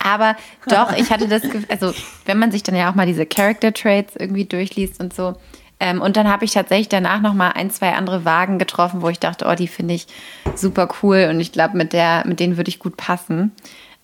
Aber 0.04 0.36
doch, 0.68 0.94
ich 0.96 1.10
hatte 1.12 1.28
das 1.28 1.42
Gefühl, 1.42 1.66
also 1.70 1.94
wenn 2.26 2.40
man 2.40 2.52
sich 2.52 2.64
dann 2.64 2.76
ja 2.76 2.90
auch 2.90 2.96
mal 2.96 3.06
diese 3.06 3.26
Character 3.26 3.74
Traits 3.74 4.16
irgendwie 4.16 4.46
durchliest 4.46 5.02
und 5.02 5.14
so. 5.14 5.36
Ähm, 5.80 6.02
und 6.02 6.18
dann 6.18 6.28
habe 6.28 6.46
ich 6.46 6.52
tatsächlich 6.52 6.90
danach 6.90 7.22
noch 7.22 7.34
mal 7.34 7.52
ein, 7.52 7.70
zwei 7.70 7.94
andere 7.94 8.26
Wagen 8.26 8.60
getroffen, 8.60 9.02
wo 9.02 9.10
ich 9.10 9.20
dachte, 9.20 9.46
oh, 9.48 9.56
die 9.56 9.68
finde 9.68 9.94
ich 9.94 10.08
super 10.56 10.90
cool 11.02 11.28
und 11.30 11.40
ich 11.40 11.52
glaube, 11.52 11.78
mit 11.78 11.94
der, 11.94 12.24
mit 12.26 12.40
denen 12.40 12.58
würde 12.58 12.70
ich 12.70 12.80
gut 12.80 12.98
passen. 12.98 13.54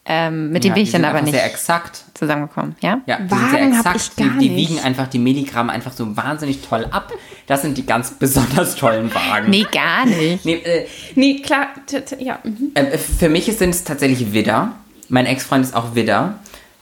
Ähm, 0.07 0.51
mit 0.51 0.63
Ja, 0.63 0.69
denen 0.69 0.73
bin 0.75 0.83
die 0.83 0.87
ich 0.89 0.91
dann 0.91 1.03
aber 1.05 1.21
nicht 1.21 1.33
sehr 1.33 1.45
exakt. 1.45 2.03
zusammengekommen. 2.13 2.75
Ja? 2.79 2.99
Ja, 3.07 3.17
die 3.19 3.31
Wagen 3.31 3.41
sind 3.49 3.51
sehr 3.51 3.67
exakt. 3.67 3.95
ich 3.95 4.15
gar 4.15 4.29
die, 4.37 4.37
die 4.39 4.49
nicht. 4.49 4.69
wiegen 4.69 4.79
einfach 4.83 5.07
die 5.07 5.17
Milligramm 5.17 5.69
einfach 5.71 5.93
so 5.93 6.15
wahnsinnig 6.15 6.61
toll 6.61 6.85
ab. 6.91 7.11
Das 7.47 7.63
sind 7.63 7.75
die 7.77 7.85
ganz 7.87 8.11
besonders 8.19 8.75
tollen 8.75 9.13
Wagen. 9.15 9.49
Nee, 9.49 9.65
gar 9.71 10.05
nicht. 10.05 10.45
Nee, 10.45 10.53
äh, 10.63 10.85
Nee, 11.15 11.39
klar, 11.41 11.67
t- 11.87 12.01
t- 12.01 12.23
ja. 12.23 12.37
mhm. 12.43 12.71
äh, 12.75 12.97
für 12.99 13.29
mich 13.29 13.45
sind 13.57 13.71
es 13.71 13.83
tatsächlich 13.83 14.31
Widder. 14.31 14.73
Mein 15.09 15.25
Ex-Freund 15.25 15.65
ist 15.65 15.75
auch 15.75 15.95
Widder. 15.95 16.35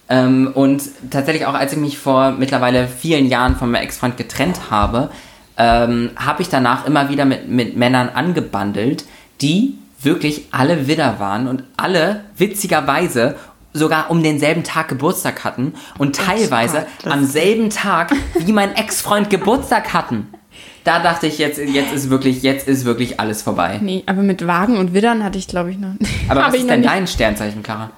Ähm, 0.09 0.51
und 0.53 0.83
tatsächlich 1.09 1.45
auch, 1.45 1.53
als 1.53 1.71
ich 1.71 1.79
mich 1.79 1.97
vor 1.97 2.31
mittlerweile 2.31 2.89
vielen 2.89 3.27
Jahren 3.27 3.55
von 3.55 3.71
meinem 3.71 3.83
Ex-Freund 3.83 4.17
getrennt 4.17 4.69
habe, 4.69 5.09
ähm, 5.57 6.11
habe 6.17 6.41
ich 6.41 6.49
danach 6.49 6.85
immer 6.85 7.09
wieder 7.09 7.23
mit, 7.23 7.47
mit 7.47 7.77
Männern 7.77 8.09
angebandelt, 8.09 9.05
die 9.41 9.75
wirklich 10.03 10.47
alle 10.51 10.87
Widder 10.87 11.19
waren 11.19 11.47
und 11.47 11.63
alle 11.77 12.23
witzigerweise 12.37 13.35
sogar 13.73 14.11
um 14.11 14.21
denselben 14.21 14.63
Tag 14.63 14.87
Geburtstag 14.89 15.43
hatten 15.43 15.73
und 15.97 16.15
teilweise 16.15 16.77
Gott, 16.77 16.87
das- 17.03 17.13
am 17.13 17.25
selben 17.25 17.69
Tag 17.69 18.13
wie 18.39 18.51
mein 18.53 18.75
Ex-Freund 18.75 19.29
Geburtstag 19.29 19.93
hatten. 19.93 20.27
Da 20.83 20.99
dachte 20.99 21.27
ich, 21.27 21.37
jetzt, 21.37 21.57
jetzt 21.59 21.93
ist 21.93 22.09
wirklich, 22.09 22.43
jetzt 22.43 22.67
ist 22.67 22.83
wirklich 22.85 23.19
alles 23.19 23.41
vorbei. 23.41 23.79
Nee, 23.81 24.03
aber 24.05 24.21
mit 24.21 24.45
Wagen 24.45 24.77
und 24.77 24.93
Widdern 24.93 25.23
hatte 25.23 25.39
ich, 25.39 25.47
glaube 25.47 25.71
ich, 25.71 25.77
noch 25.79 25.93
Aber 26.27 26.41
was 26.47 26.53
ist 26.55 26.69
denn 26.69 26.83
dein 26.83 27.07
Sternzeichen, 27.07 27.63
Clara? 27.63 27.91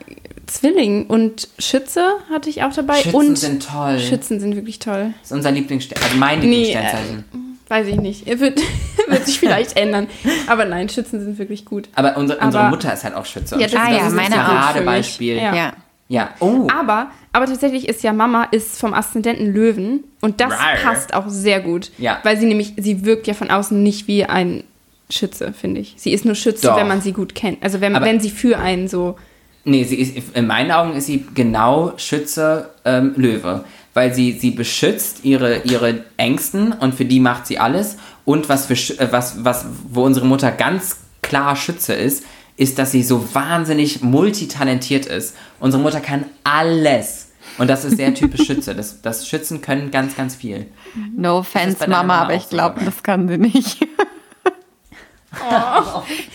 Zwilling 0.45 1.07
und 1.07 1.47
Schütze 1.57 2.05
hatte 2.31 2.49
ich 2.51 2.61
auch 2.63 2.71
dabei. 2.71 2.97
Schützen 3.01 3.15
und 3.15 3.37
sind 3.37 3.67
toll. 3.67 3.99
Schützen 3.99 4.39
sind 4.39 4.55
wirklich 4.55 4.77
toll. 4.77 5.13
Das 5.21 5.31
ist 5.31 5.35
unser 5.35 5.51
Lieblingssternzeichen, 5.51 6.11
also 6.11 6.19
mein 6.19 6.39
Nee, 6.39 6.45
Lieblingssternzeichen. 6.65 7.25
Weiß 7.67 7.87
ich 7.87 7.95
nicht. 7.95 8.27
Er 8.27 8.39
wird, 8.39 8.59
wird 9.07 9.25
sich 9.25 9.39
vielleicht 9.39 9.75
ändern. 9.77 10.07
Aber 10.47 10.65
nein, 10.65 10.87
Schützen 10.89 11.19
sind 11.23 11.37
wirklich 11.39 11.65
gut. 11.65 11.89
Aber 11.95 12.15
unsere, 12.17 12.39
unsere 12.39 12.63
aber- 12.63 12.69
Mutter 12.75 12.93
ist 12.93 13.03
halt 13.03 13.15
auch 13.15 13.25
Schütze. 13.25 13.55
Ja, 13.59 13.67
das- 13.67 13.75
Ah 13.75 13.89
das 13.89 13.97
ja, 13.99 14.07
ist 14.07 14.13
meine 14.15 14.35
ein 14.35 14.41
auch. 14.41 14.47
Paradebeispiel. 14.49 15.35
Ja. 15.37 15.55
Ja. 15.55 15.73
Ja. 16.07 16.29
Oh. 16.39 16.67
Aber, 16.71 17.07
aber 17.33 17.45
tatsächlich 17.47 17.89
ist 17.89 18.03
ja 18.03 18.13
Mama 18.13 18.43
ist 18.51 18.79
vom 18.79 18.93
Aszendenten 18.93 19.51
Löwen 19.51 20.03
und 20.21 20.39
das 20.39 20.51
Rar. 20.53 20.75
passt 20.83 21.15
auch 21.15 21.27
sehr 21.27 21.59
gut. 21.61 21.89
Ja. 21.97 22.19
Weil 22.21 22.37
sie 22.37 22.45
nämlich, 22.45 22.73
sie 22.77 23.05
wirkt 23.05 23.25
ja 23.25 23.33
von 23.33 23.49
außen 23.49 23.81
nicht 23.81 24.07
wie 24.07 24.23
ein 24.25 24.63
Schütze, 25.09 25.51
finde 25.53 25.81
ich. 25.81 25.95
Sie 25.97 26.11
ist 26.13 26.23
nur 26.23 26.35
Schütze, 26.35 26.67
Doch. 26.67 26.77
wenn 26.77 26.87
man 26.87 27.01
sie 27.01 27.11
gut 27.11 27.33
kennt. 27.33 27.63
Also 27.63 27.81
wenn, 27.81 27.95
Aber- 27.95 28.05
wenn 28.05 28.19
sie 28.19 28.29
für 28.29 28.59
einen 28.59 28.87
so. 28.87 29.17
Nee, 29.63 29.83
sie 29.83 29.95
ist, 29.95 30.35
in 30.35 30.45
meinen 30.45 30.69
Augen 30.71 30.93
ist 30.95 31.07
sie 31.07 31.25
genau 31.33 31.93
Schütze 31.97 32.69
ähm, 32.85 33.13
Löwe. 33.15 33.65
Weil 33.95 34.13
sie, 34.13 34.33
sie 34.33 34.51
beschützt 34.51 35.25
ihre, 35.25 35.63
ihre 35.63 36.03
Ängsten 36.17 36.73
und 36.73 36.93
für 36.93 37.05
die 37.05 37.19
macht 37.19 37.47
sie 37.47 37.57
alles. 37.57 37.97
Und 38.25 38.47
was, 38.49 38.67
für, 38.67 38.75
äh, 38.99 39.11
was, 39.11 39.43
was, 39.43 39.65
wo 39.89 40.03
unsere 40.03 40.27
Mutter 40.27 40.51
ganz 40.51 40.97
klar 41.23 41.55
Schütze 41.55 41.93
ist, 41.93 42.23
ist, 42.57 42.77
dass 42.77 42.91
sie 42.91 43.01
so 43.01 43.33
wahnsinnig 43.33 44.01
multitalentiert 44.01 45.07
ist. 45.07 45.35
Unsere 45.59 45.81
Mutter 45.81 45.99
kann 45.99 46.25
alles. 46.43 47.31
Und 47.57 47.69
das 47.69 47.85
ist 47.85 47.97
sehr 47.97 48.13
typisch 48.13 48.45
Schütze. 48.45 48.75
Das, 48.75 49.01
das 49.01 49.27
Schützen 49.27 49.61
können 49.61 49.91
ganz, 49.91 50.15
ganz 50.15 50.35
viel. 50.35 50.67
No 51.15 51.39
offense, 51.39 51.77
Mama, 51.79 52.03
Mama 52.03 52.21
aber 52.23 52.35
ich 52.35 52.49
glaube, 52.49 52.83
das 52.83 53.01
kann 53.01 53.27
sie 53.27 53.37
nicht. 53.37 53.79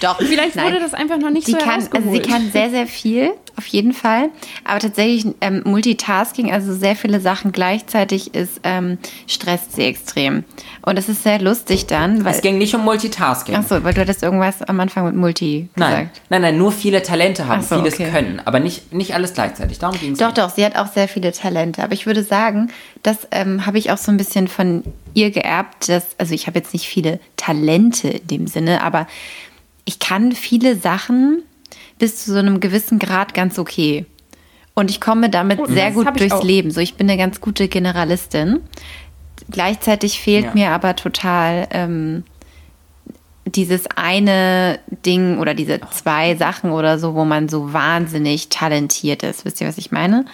Doch, 0.01 0.19
Vielleicht 0.19 0.57
nein. 0.57 0.67
wurde 0.67 0.81
das 0.81 0.95
einfach 0.95 1.19
noch 1.19 1.31
nicht 1.31 1.47
Sie 1.47 1.53
so 1.53 1.59
kann, 1.59 1.87
also 1.93 2.11
sie 2.11 2.21
kann 2.21 2.51
sehr, 2.51 2.71
sehr 2.71 2.87
viel, 2.87 3.33
auf 3.57 3.67
jeden 3.67 3.93
Fall. 3.93 4.31
Aber 4.65 4.79
tatsächlich 4.79 5.35
ähm, 5.41 5.63
Multitasking, 5.65 6.53
also 6.53 6.75
sehr 6.75 6.97
viele 6.97 7.21
Sachen 7.21 7.53
gleichzeitig, 7.53 8.35
ist 8.35 8.61
ähm, 8.65 8.99
stresst 9.27 9.73
sie 9.73 9.85
extrem. 9.85 10.45
Und 10.83 10.99
es 10.99 11.09
ist 11.09 11.23
sehr 11.23 11.41
lustig 11.41 11.87
dann, 11.87 12.25
weil. 12.25 12.35
Es 12.35 12.41
ging 12.41 12.59
nicht 12.59 12.75
um 12.75 12.85
Multitasking. 12.85 13.55
Ach 13.57 13.65
so, 13.67 13.83
weil 13.85 13.95
du 13.95 14.01
hattest 14.01 14.23
irgendwas 14.23 14.63
am 14.63 14.81
Anfang 14.81 15.05
mit 15.05 15.15
Multi 15.15 15.69
Nein, 15.77 15.91
gesagt. 15.91 16.21
nein, 16.31 16.43
nein, 16.43 16.59
nur 16.59 16.73
viele 16.73 17.03
Talente 17.03 17.47
haben, 17.47 17.63
so, 17.63 17.77
vieles 17.77 17.95
okay. 17.95 18.11
können, 18.11 18.41
aber 18.45 18.61
nicht, 18.61 18.93
nicht 18.93 19.15
alles 19.15 19.35
gleichzeitig. 19.35 19.79
Darum 19.79 19.99
ging 19.99 20.13
es. 20.13 20.19
Doch, 20.19 20.33
doch, 20.33 20.51
sie 20.51 20.65
hat 20.65 20.77
auch 20.77 20.87
sehr 20.87 21.09
viele 21.09 21.33
Talente. 21.33 21.83
Aber 21.83 21.93
ich 21.93 22.07
würde 22.07 22.23
sagen, 22.23 22.71
das 23.03 23.27
ähm, 23.31 23.65
habe 23.67 23.79
ich 23.79 23.91
auch 23.91 23.99
so 23.99 24.11
ein 24.11 24.17
bisschen 24.17 24.49
von 24.49 24.85
ihr 25.15 25.31
geerbt. 25.31 25.89
Dass, 25.89 26.19
also 26.19 26.35
ich 26.35 26.47
habe 26.47 26.59
jetzt 26.59 26.73
nicht 26.73 26.87
viele 26.87 27.21
Talente 27.37 28.09
in 28.09 28.27
dem 28.27 28.47
Sinne, 28.47 28.83
aber 28.83 29.07
ich 29.85 29.99
kann 29.99 30.33
viele 30.33 30.77
Sachen 30.77 31.43
bis 31.99 32.25
zu 32.25 32.33
so 32.33 32.39
einem 32.39 32.61
gewissen 32.61 32.99
Grad 32.99 33.35
ganz 33.35 33.59
okay. 33.59 34.07
Und 34.75 34.91
ich 34.91 35.01
komme 35.01 35.29
damit 35.31 35.59
Oh, 35.61 35.67
sehr 35.67 35.91
gut 35.91 36.07
durchs 36.19 36.35
auch. 36.35 36.45
Leben. 36.45 36.71
So, 36.71 36.81
ich 36.81 36.95
bin 36.95 37.09
eine 37.11 37.19
ganz 37.19 37.41
gute 37.41 37.69
Generalistin. 37.69 38.61
Gleichzeitig 39.51 40.21
fehlt 40.21 40.45
Ja. 40.47 40.55
mir 40.55 40.71
aber 40.71 40.97
total 40.97 41.67
ähm, 41.73 42.25
dieses 43.47 43.87
eine 43.97 44.79
Ding 45.05 45.39
oder 45.39 45.55
diese 45.55 45.81
zwei 45.91 46.37
Sachen 46.37 46.71
oder 46.71 46.99
so, 46.99 47.15
wo 47.15 47.25
man 47.25 47.49
so 47.49 47.73
wahnsinnig 47.73 48.49
talentiert 48.49 49.23
ist. 49.23 49.45
Wisst 49.45 49.61
ihr, 49.61 49.67
was 49.69 49.79
ich 49.79 49.91
meine? 49.91 50.25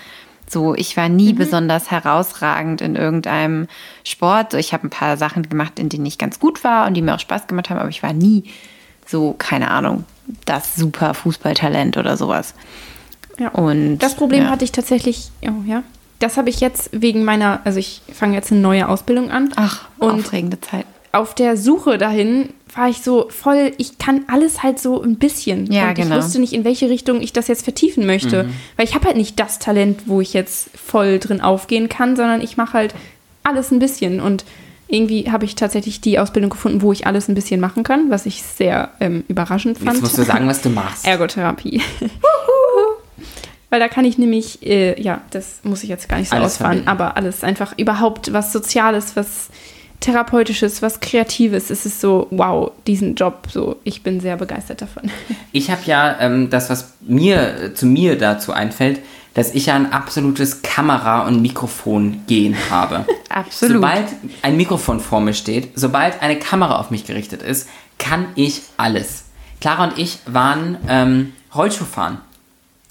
So, 0.48 0.74
ich 0.74 0.96
war 0.96 1.08
nie 1.08 1.32
besonders 1.32 1.90
herausragend 1.90 2.80
in 2.80 2.94
irgendeinem 2.96 3.66
Sport. 4.04 4.52
So, 4.52 4.58
ich 4.58 4.72
habe 4.72 4.86
ein 4.86 4.90
paar 4.90 5.16
Sachen 5.16 5.48
gemacht, 5.48 5.78
in 5.78 5.88
denen 5.88 6.06
ich 6.06 6.18
ganz 6.18 6.38
gut 6.38 6.62
war 6.64 6.86
und 6.86 6.94
die 6.94 7.02
mir 7.02 7.14
auch 7.14 7.20
Spaß 7.20 7.46
gemacht 7.46 7.70
haben, 7.70 7.78
aber 7.78 7.88
ich 7.88 8.02
war 8.02 8.12
nie 8.12 8.44
so, 9.06 9.34
keine 9.38 9.70
Ahnung, 9.70 10.04
das 10.44 10.76
super 10.76 11.14
Fußballtalent 11.14 11.96
oder 11.96 12.16
sowas. 12.16 12.54
Ja. 13.38 13.48
Und 13.48 13.98
Das 13.98 14.14
Problem 14.14 14.44
ja. 14.44 14.50
hatte 14.50 14.64
ich 14.64 14.72
tatsächlich, 14.72 15.30
oh, 15.42 15.62
ja. 15.66 15.82
Das 16.18 16.38
habe 16.38 16.48
ich 16.48 16.60
jetzt 16.60 16.90
wegen 16.92 17.24
meiner, 17.24 17.60
also 17.64 17.78
ich 17.78 18.00
fange 18.12 18.34
jetzt 18.34 18.50
eine 18.50 18.60
neue 18.62 18.88
Ausbildung 18.88 19.30
an. 19.30 19.52
Ach, 19.56 19.86
und 19.98 20.24
aufregende 20.24 20.60
Zeit. 20.60 20.86
auf 21.12 21.34
der 21.34 21.56
Suche 21.58 21.98
dahin 21.98 22.48
war 22.76 22.88
ich 22.88 23.02
so 23.02 23.28
voll, 23.30 23.72
ich 23.78 23.98
kann 23.98 24.24
alles 24.28 24.62
halt 24.62 24.78
so 24.78 25.02
ein 25.02 25.16
bisschen. 25.16 25.70
Ja, 25.72 25.88
und 25.88 25.94
genau. 25.94 26.18
ich 26.18 26.24
wusste 26.24 26.38
nicht, 26.38 26.52
in 26.52 26.64
welche 26.64 26.90
Richtung 26.90 27.20
ich 27.20 27.32
das 27.32 27.48
jetzt 27.48 27.64
vertiefen 27.64 28.06
möchte. 28.06 28.44
Mhm. 28.44 28.50
Weil 28.76 28.86
ich 28.86 28.94
habe 28.94 29.06
halt 29.06 29.16
nicht 29.16 29.40
das 29.40 29.58
Talent, 29.58 30.02
wo 30.06 30.20
ich 30.20 30.34
jetzt 30.34 30.70
voll 30.76 31.18
drin 31.18 31.40
aufgehen 31.40 31.88
kann, 31.88 32.16
sondern 32.16 32.40
ich 32.40 32.56
mache 32.56 32.74
halt 32.74 32.94
alles 33.42 33.70
ein 33.70 33.78
bisschen. 33.78 34.20
Und 34.20 34.44
irgendwie 34.88 35.30
habe 35.30 35.44
ich 35.44 35.54
tatsächlich 35.54 36.00
die 36.00 36.18
Ausbildung 36.18 36.50
gefunden, 36.50 36.82
wo 36.82 36.92
ich 36.92 37.06
alles 37.06 37.28
ein 37.28 37.34
bisschen 37.34 37.60
machen 37.60 37.82
kann, 37.82 38.10
was 38.10 38.26
ich 38.26 38.42
sehr 38.42 38.90
ähm, 39.00 39.24
überraschend 39.28 39.78
fand. 39.78 39.92
Jetzt 39.92 40.02
musst 40.02 40.18
du 40.18 40.22
sagen, 40.22 40.46
was 40.46 40.60
du 40.60 40.68
machst. 40.70 41.06
Ergotherapie. 41.06 41.80
Weil 43.70 43.80
da 43.80 43.88
kann 43.88 44.04
ich 44.04 44.16
nämlich, 44.16 44.64
äh, 44.64 45.00
ja, 45.00 45.22
das 45.30 45.60
muss 45.64 45.82
ich 45.82 45.88
jetzt 45.88 46.08
gar 46.08 46.18
nicht 46.18 46.28
so 46.30 46.36
Alles 46.36 46.52
ausfahren, 46.52 46.84
verbinden. 46.84 46.88
aber 46.88 47.16
alles 47.16 47.42
einfach 47.42 47.76
überhaupt 47.76 48.32
was 48.32 48.52
Soziales, 48.52 49.16
was 49.16 49.48
Therapeutisches, 50.00 50.82
was 50.82 51.00
Kreatives. 51.00 51.70
Es 51.70 51.86
ist 51.86 52.00
so, 52.00 52.26
wow, 52.30 52.70
diesen 52.86 53.14
Job, 53.14 53.48
so, 53.50 53.76
ich 53.84 54.02
bin 54.02 54.20
sehr 54.20 54.36
begeistert 54.36 54.82
davon. 54.82 55.10
Ich 55.52 55.70
habe 55.70 55.80
ja 55.86 56.20
ähm, 56.20 56.50
das, 56.50 56.68
was 56.68 56.92
mir 57.00 57.74
zu 57.74 57.86
mir 57.86 58.18
dazu 58.18 58.52
einfällt, 58.52 59.00
dass 59.32 59.54
ich 59.54 59.66
ja 59.66 59.74
ein 59.74 59.90
absolutes 59.90 60.60
Kamera- 60.60 61.26
und 61.26 61.40
Mikrofon-Gen 61.40 62.56
habe. 62.70 63.06
Absolut. 63.30 63.76
Sobald 63.76 64.06
ein 64.42 64.56
Mikrofon 64.56 65.00
vor 65.00 65.20
mir 65.20 65.32
steht, 65.32 65.70
sobald 65.74 66.20
eine 66.22 66.38
Kamera 66.38 66.78
auf 66.78 66.90
mich 66.90 67.06
gerichtet 67.06 67.42
ist, 67.42 67.68
kann 67.98 68.26
ich 68.34 68.62
alles. 68.76 69.24
Clara 69.60 69.84
und 69.84 69.98
ich 69.98 70.18
waren 70.26 70.76
ähm, 70.88 71.32
Rollschuh 71.54 71.84
fahren. 71.84 72.18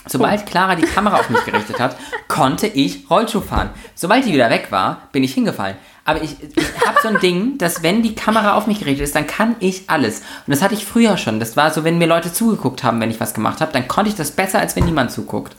Sobald 0.08 0.46
Clara 0.46 0.76
die 0.76 0.84
Kamera 0.84 1.20
auf 1.20 1.30
mich 1.30 1.44
gerichtet 1.46 1.80
hat, 1.80 1.98
konnte 2.28 2.68
ich 2.68 3.10
Rollschuh 3.10 3.42
fahren. 3.42 3.70
Sobald 3.96 4.26
die 4.26 4.34
wieder 4.34 4.50
weg 4.50 4.68
war, 4.70 5.08
bin 5.12 5.24
ich 5.24 5.34
hingefallen. 5.34 5.78
Aber 6.08 6.22
ich, 6.22 6.36
ich 6.42 6.86
habe 6.86 7.00
so 7.02 7.08
ein 7.08 7.20
Ding, 7.20 7.58
dass 7.58 7.82
wenn 7.82 8.04
die 8.04 8.14
Kamera 8.14 8.54
auf 8.56 8.68
mich 8.68 8.80
gerichtet 8.80 9.04
ist, 9.04 9.16
dann 9.16 9.26
kann 9.26 9.56
ich 9.60 9.90
alles. 9.90 10.20
Und 10.20 10.52
das 10.52 10.62
hatte 10.62 10.76
ich 10.76 10.86
früher 10.86 11.18
schon. 11.18 11.40
Das 11.40 11.58
war 11.58 11.72
so, 11.72 11.84
wenn 11.84 11.98
mir 11.98 12.08
Leute 12.08 12.32
zugeguckt 12.32 12.84
haben, 12.84 13.02
wenn 13.02 13.10
ich 13.10 13.20
was 13.20 13.34
gemacht 13.34 13.60
habe, 13.60 13.74
dann 13.74 13.88
konnte 13.88 14.10
ich 14.10 14.16
das 14.16 14.32
besser, 14.32 14.60
als 14.60 14.76
wenn 14.76 14.86
niemand 14.86 15.12
zuguckt. 15.12 15.56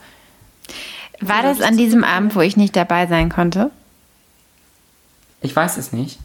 War 1.21 1.43
das 1.43 1.61
an 1.61 1.77
diesem 1.77 2.05
Abend, 2.05 2.37
wo 2.37 2.41
ich 2.41 2.57
nicht 2.57 2.77
dabei 2.77 3.09
sein 3.09 3.29
konnte? 3.29 3.73
Ich 5.41 5.55
weiß 5.55 5.79
es 5.79 5.93
nicht. 5.93 6.19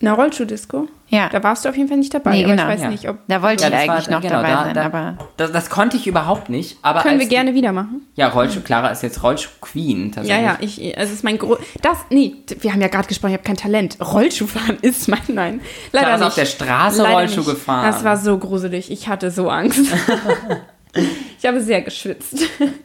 Eine 0.00 0.12
Rollschuhdisco? 0.12 0.86
Ja. 1.08 1.28
Da 1.30 1.42
warst 1.42 1.64
du 1.64 1.68
auf 1.70 1.76
jeden 1.76 1.88
Fall 1.88 1.98
nicht 1.98 2.14
dabei, 2.14 2.30
Nee, 2.36 2.44
aber 2.44 2.52
genau. 2.52 2.62
ich 2.68 2.74
weiß 2.74 2.82
Ja. 2.82 2.88
nicht, 2.90 3.08
ob. 3.08 3.16
Da 3.26 3.42
wollte 3.42 3.62
Ja, 3.64 3.68
ich 3.68 3.74
das 3.74 3.88
war- 3.88 3.94
eigentlich 3.96 4.10
noch 4.10 4.20
genau, 4.20 4.34
dabei 4.34 4.50
da- 4.50 4.64
sein, 4.64 4.74
da- 4.74 4.84
aber 4.84 5.18
Das, 5.36 5.50
das 5.50 5.70
konnte 5.70 5.96
ich 5.96 6.06
überhaupt 6.06 6.48
nicht. 6.50 6.76
Aber 6.82 7.00
Können 7.02 7.18
wir 7.18 7.26
gerne 7.26 7.54
wieder 7.54 7.72
machen. 7.72 8.02
Ja, 8.14 8.28
Rollschuh, 8.28 8.60
Clara 8.60 8.90
ist 8.90 9.02
jetzt 9.02 9.22
Rollschuh-Queen 9.24 10.10
Ja, 10.10 10.14
tatsächlich. 10.14 10.76
ja, 10.76 10.90
ich, 10.92 10.96
es 10.98 11.10
ist 11.10 11.24
mein 11.24 11.36
Gro 11.38 11.56
Das, 11.82 11.98
nee, 12.10 12.34
wir 12.60 12.72
haben 12.72 12.80
ja 12.80 12.86
gerade 12.88 13.08
gesprochen, 13.08 13.30
ich 13.32 13.38
habe 13.38 13.44
kein 13.46 13.56
Talent. 13.56 13.96
Rollschuhfahren 14.00 14.78
ist 14.82 15.08
mein, 15.08 15.18
nein. 15.28 15.60
Leider 15.90 16.06
Clara 16.06 16.14
ist 16.14 16.20
nicht. 16.20 16.28
auf 16.28 16.34
der 16.36 16.46
Straße 16.46 17.02
Leider 17.02 17.14
Rollschuh 17.16 17.36
nicht. 17.40 17.48
gefahren. 17.50 17.86
Das 17.90 18.04
war 18.04 18.16
so 18.18 18.38
gruselig. 18.38 18.90
Ich 18.92 19.08
hatte 19.08 19.32
so 19.32 19.48
Angst. 19.50 19.80
ich 21.40 21.46
habe 21.46 21.60
sehr 21.60 21.82
geschwitzt. 21.82 22.38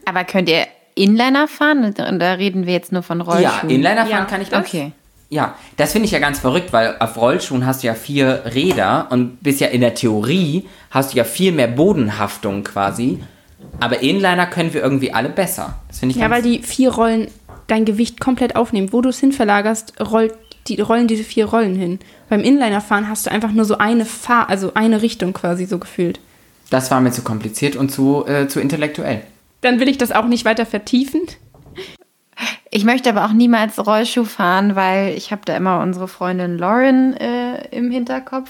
Aber 0.06 0.24
könnt 0.24 0.50
ihr 0.50 0.66
Inliner 0.96 1.48
fahren? 1.48 1.84
Und 1.86 2.20
da 2.20 2.34
reden 2.34 2.66
wir 2.66 2.74
jetzt 2.74 2.92
nur 2.92 3.04
von 3.04 3.20
Ja, 3.20 3.26
Rollschuhen. 3.26 3.70
Inliner 3.70 3.98
fahren 4.06 4.10
Ja, 4.10 4.26
kann 4.26 4.42
ich 4.42 4.50
das. 4.50 4.60
Okay. 4.66 4.92
Ja, 5.34 5.56
das 5.78 5.94
finde 5.94 6.06
ich 6.06 6.12
ja 6.12 6.20
ganz 6.20 6.38
verrückt, 6.38 6.74
weil 6.74 6.96
auf 7.00 7.18
Rollschuhen 7.18 7.66
hast 7.66 7.82
du 7.82 7.88
ja 7.88 7.96
vier 7.96 8.44
Räder 8.54 9.08
und 9.10 9.42
bist 9.42 9.62
ja 9.62 9.68
in 9.68 9.82
der 9.82 9.96
Theorie 9.96 10.68
hast 10.92 11.14
du 11.14 11.18
ja 11.18 11.24
viel 11.24 11.52
mehr 11.52 11.68
Bodenhaftung 11.68 12.64
quasi. 12.64 13.18
Aber 13.80 14.04
Inliner 14.04 14.46
können 14.46 14.76
wir 14.76 14.84
irgendwie 14.84 15.12
alle 15.12 15.30
besser. 15.30 15.80
Das 15.88 15.98
finde 15.98 16.14
ich 16.14 16.22
Ja, 16.22 16.30
weil 16.30 16.44
die 16.44 16.60
vier 16.60 16.92
Rollen 16.92 17.30
dein 17.66 17.84
Gewicht 17.84 18.20
komplett 18.20 18.56
aufnehmen. 18.56 18.94
Wo 18.94 19.02
du 19.02 19.10
es 19.10 19.20
hin 19.20 19.32
verlagerst, 19.32 20.00
rollt 20.00 20.36
die 20.68 20.80
rollen 20.80 21.08
diese 21.08 21.24
vier 21.24 21.48
Rollen 21.48 21.76
hin. 21.76 21.98
Beim 22.30 22.42
Inliner-Fahren 22.42 23.10
hast 23.10 23.26
du 23.26 23.32
einfach 23.32 23.52
nur 23.52 23.66
so 23.66 23.80
eine 23.80 24.06
Fahr 24.06 24.50
also 24.50 24.76
eine 24.76 25.02
Richtung 25.02 25.34
quasi 25.34 25.66
so 25.66 25.80
gefühlt. 25.80 26.20
Das 26.70 26.92
war 26.92 27.02
mir 27.02 27.12
zu 27.12 27.24
kompliziert 27.24 27.76
und 27.76 27.90
zu, 27.90 28.24
äh, 28.28 28.48
zu 28.48 28.60
intellektuell. 28.60 29.24
Dann 29.62 29.80
will 29.80 29.90
ich 29.90 29.98
das 29.98 30.12
auch 30.12 30.28
nicht 30.28 30.46
weiter 30.46 30.68
vertiefen. 30.68 31.22
Ich 32.76 32.86
möchte 32.86 33.08
aber 33.10 33.26
auch 33.26 33.34
niemals 33.34 33.78
Rollschuh 33.78 34.24
fahren, 34.24 34.76
weil 34.76 35.16
ich 35.16 35.32
habe 35.32 35.44
da 35.46 35.56
immer 35.56 35.80
unsere 35.82 36.08
Freundin 36.08 36.58
Lauren 36.58 37.16
äh, 37.18 37.68
im 37.70 37.92
Hinterkopf. 37.92 38.50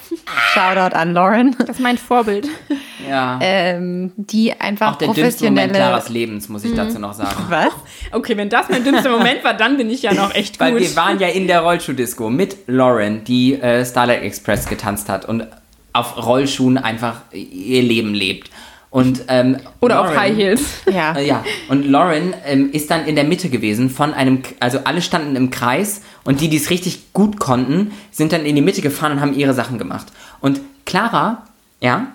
Shoutout 0.53 0.95
an 0.95 1.11
Lauren. 1.13 1.57
Das 1.59 1.71
ist 1.71 1.79
mein 1.81 1.97
Vorbild. 1.97 2.47
Ja. 3.05 3.37
Ähm, 3.41 4.13
die 4.15 4.53
einfach 4.53 4.93
auch 4.93 4.95
der 4.95 5.09
dümmste 5.09 5.43
Moment 5.43 5.73
professionelle. 5.73 5.73
Claras 5.73 6.07
Lebens, 6.07 6.47
muss 6.47 6.63
ich 6.63 6.73
dazu 6.73 6.99
noch 6.99 7.13
sagen. 7.13 7.35
Was? 7.49 7.73
Okay, 8.13 8.37
wenn 8.37 8.47
das 8.47 8.69
mein 8.69 8.85
dümmster 8.85 9.09
Moment 9.09 9.43
war, 9.43 9.53
dann 9.55 9.75
bin 9.75 9.89
ich 9.89 10.03
ja 10.03 10.13
noch 10.13 10.33
echt 10.33 10.57
gut. 10.57 10.67
Weil 10.67 10.79
wir 10.79 10.95
waren 10.95 11.19
ja 11.19 11.27
in 11.27 11.47
der 11.47 11.59
Rollschuhdisco 11.59 12.29
mit 12.29 12.59
Lauren, 12.67 13.25
die 13.25 13.55
äh, 13.55 13.83
Starlight 13.85 14.23
Express 14.23 14.67
getanzt 14.67 15.09
hat 15.09 15.25
und 15.25 15.45
auf 15.91 16.25
Rollschuhen 16.25 16.77
einfach 16.77 17.23
ihr 17.33 17.83
Leben 17.83 18.13
lebt. 18.13 18.49
Und, 18.93 19.23
ähm, 19.27 19.57
Oder 19.79 20.01
auf 20.01 20.05
Lauren- 20.09 20.19
High 20.19 20.37
Heels. 20.37 20.61
Ja. 20.93 21.13
Äh, 21.17 21.25
ja, 21.27 21.43
und 21.67 21.83
Lauren 21.83 22.35
ähm, 22.45 22.69
ist 22.71 22.91
dann 22.91 23.07
in 23.07 23.15
der 23.15 23.23
Mitte 23.23 23.49
gewesen 23.49 23.89
von 23.89 24.13
einem, 24.13 24.43
also 24.59 24.81
alle 24.83 25.01
standen 25.01 25.35
im 25.35 25.49
Kreis 25.49 26.01
und 26.25 26.41
die, 26.41 26.47
die 26.47 26.57
es 26.57 26.69
richtig 26.69 27.11
gut 27.11 27.39
konnten, 27.39 27.91
sind 28.11 28.33
dann 28.33 28.45
in 28.45 28.55
die 28.55 28.61
Mitte 28.61 28.81
gefahren 28.83 29.13
und 29.13 29.21
haben 29.21 29.33
ihre 29.33 29.55
Sachen 29.55 29.79
gemacht. 29.79 30.07
Und 30.41 30.61
Clara, 30.85 31.41
ja, 31.81 32.05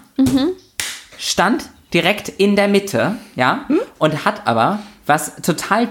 stand 1.18 1.64
direkt 1.92 2.28
in 2.28 2.54
der 2.54 2.68
Mitte, 2.68 3.16
ja, 3.34 3.64
und 3.98 4.24
hat 4.24 4.46
aber, 4.46 4.78
was 5.04 5.34
total, 5.42 5.88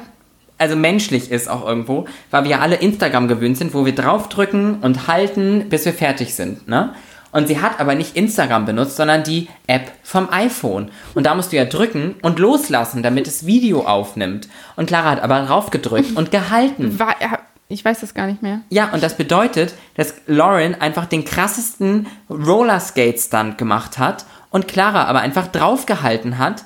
also 0.58 0.78
menschlich 0.78 1.32
ist 1.32 1.50
auch 1.50 1.68
irgendwo, 1.68 2.06
weil 2.32 2.46
wir 2.46 2.62
alle 2.62 2.76
Instagram 2.76 3.28
gewöhnt 3.28 3.58
sind, 3.58 3.74
wo 3.74 3.86
wir 3.86 3.94
draufdrücken 3.94 4.76
und 4.80 5.08
halten, 5.08 5.66
bis 5.68 5.84
wir 5.84 5.94
fertig 5.94 6.34
sind, 6.34 6.70
ne? 6.70 6.94
Und 7.38 7.48
sie 7.48 7.62
hat 7.62 7.80
aber 7.80 7.94
nicht 7.94 8.16
Instagram 8.18 8.66
benutzt, 8.66 8.96
sondern 8.96 9.22
die 9.22 9.48
App 9.68 9.92
vom 10.02 10.28
iPhone. 10.32 10.90
Und 11.14 11.28
da 11.28 11.36
musst 11.36 11.52
du 11.52 11.56
ja 11.56 11.66
drücken 11.66 12.16
und 12.24 12.40
loslassen, 12.40 13.04
damit 13.04 13.28
es 13.28 13.46
Video 13.46 13.86
aufnimmt. 13.86 14.50
Und 14.76 14.88
Clara 14.88 15.12
hat 15.12 15.22
aber 15.22 15.44
drauf 15.44 15.70
gedrückt 15.70 16.18
und 16.18 16.32
gehalten. 16.32 16.98
War, 16.98 17.14
ja, 17.22 17.38
ich 17.70 17.86
weiß 17.86 18.00
das 18.00 18.16
gar 18.16 18.26
nicht 18.26 18.42
mehr. 18.42 18.62
Ja, 18.72 18.90
und 18.92 19.04
das 19.04 19.18
bedeutet, 19.18 19.76
dass 19.94 20.16
Lauren 20.26 20.82
einfach 20.82 21.06
den 21.06 21.26
krassesten 21.26 22.08
Rollerskate-Stunt 22.28 23.60
gemacht 23.60 24.00
hat 24.00 24.26
und 24.50 24.68
Clara 24.68 25.04
aber 25.04 25.20
einfach 25.20 25.46
draufgehalten 25.46 26.40
hat 26.40 26.66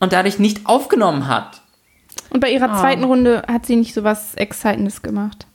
und 0.00 0.14
dadurch 0.14 0.38
nicht 0.38 0.64
aufgenommen 0.64 1.28
hat. 1.28 1.60
Und 2.30 2.40
bei 2.40 2.50
ihrer 2.50 2.74
zweiten 2.80 3.04
Runde 3.04 3.42
hat 3.46 3.66
sie 3.66 3.76
nicht 3.76 3.92
so 3.92 4.04
was 4.04 4.36
Excitendes 4.36 5.02
gemacht. 5.02 5.46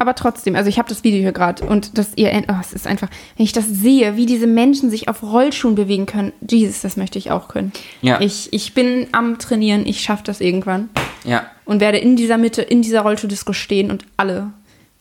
Aber 0.00 0.14
trotzdem, 0.14 0.56
also 0.56 0.70
ich 0.70 0.78
habe 0.78 0.88
das 0.88 1.04
Video 1.04 1.20
hier 1.20 1.32
gerade 1.32 1.62
und 1.66 1.98
das 1.98 2.12
ihr, 2.16 2.32
oh, 2.48 2.54
es 2.58 2.72
ist 2.72 2.86
einfach, 2.86 3.10
wenn 3.36 3.44
ich 3.44 3.52
das 3.52 3.66
sehe, 3.68 4.16
wie 4.16 4.24
diese 4.24 4.46
Menschen 4.46 4.88
sich 4.88 5.08
auf 5.08 5.22
Rollschuhen 5.22 5.74
bewegen 5.74 6.06
können, 6.06 6.32
Jesus, 6.40 6.80
das 6.80 6.96
möchte 6.96 7.18
ich 7.18 7.30
auch 7.30 7.48
können. 7.48 7.70
Ja. 8.00 8.18
Ich, 8.18 8.50
ich 8.50 8.72
bin 8.72 9.08
am 9.12 9.38
Trainieren, 9.38 9.84
ich 9.84 10.00
schaffe 10.00 10.22
das 10.24 10.40
irgendwann 10.40 10.88
Ja, 11.24 11.50
und 11.66 11.80
werde 11.80 11.98
in 11.98 12.16
dieser 12.16 12.38
Mitte, 12.38 12.62
in 12.62 12.80
dieser 12.80 13.02
Rollschuhdisco 13.02 13.52
stehen 13.52 13.90
und 13.90 14.06
alle 14.16 14.52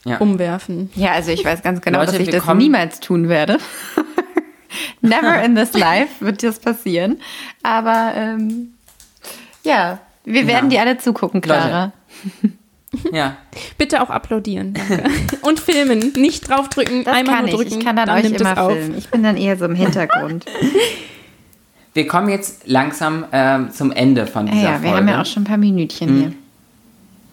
ja. 0.04 0.18
umwerfen. 0.18 0.90
Ja, 0.96 1.14
also 1.14 1.32
ich 1.32 1.46
weiß 1.46 1.62
ganz 1.62 1.80
genau, 1.80 2.00
Leute, 2.00 2.12
dass 2.12 2.20
ich 2.22 2.30
das 2.30 2.44
kommen- 2.44 2.60
niemals 2.60 3.00
tun 3.00 3.30
werde. 3.30 3.58
Never 5.02 5.42
in 5.42 5.56
this 5.56 5.72
life 5.72 6.14
wird 6.20 6.44
das 6.44 6.60
passieren. 6.60 7.22
Aber 7.64 8.12
ähm, 8.18 8.74
ja, 9.64 10.00
wir 10.26 10.46
werden 10.46 10.70
die 10.70 10.78
alle 10.78 10.98
zugucken, 10.98 11.40
Clara. 11.40 11.94
ja. 13.12 13.38
Bitte 13.78 14.02
auch 14.02 14.10
applaudieren, 14.10 14.74
danke. 14.74 15.04
und 15.42 15.60
filmen, 15.60 16.14
nicht 16.16 16.50
draufdrücken, 16.50 17.04
Das 17.04 17.16
einmal 17.16 17.36
kann 17.36 17.46
nur 17.46 17.54
ich. 17.54 17.68
drücken, 17.68 17.80
Ich 17.80 17.86
kann 17.86 17.96
dann, 17.96 18.10
euch 18.10 18.24
nimmt 18.24 18.42
immer 18.42 18.56
filmen. 18.56 18.98
Ich 18.98 19.10
bin 19.10 19.24
dann 19.24 19.38
eher 19.38 19.58
so 19.58 19.66
im 19.66 19.76
Hintergrund. 19.76 20.46
Wir 21.94 22.08
kommen 22.08 22.30
jetzt 22.30 22.68
langsam 22.68 23.26
ähm, 23.32 23.72
zum 23.72 23.92
Ende 23.92 24.28
von 24.28 24.46
dieser 24.46 24.62
ja, 24.62 24.72
wir 24.74 24.90
Folge. 24.90 24.98
haben 24.98 25.08
ja 25.08 25.22
auch 25.22 25.26
schon 25.26 25.42
ein 25.42 25.48
paar 25.48 25.58
Minütchen 25.58 26.18
hier. 26.18 26.34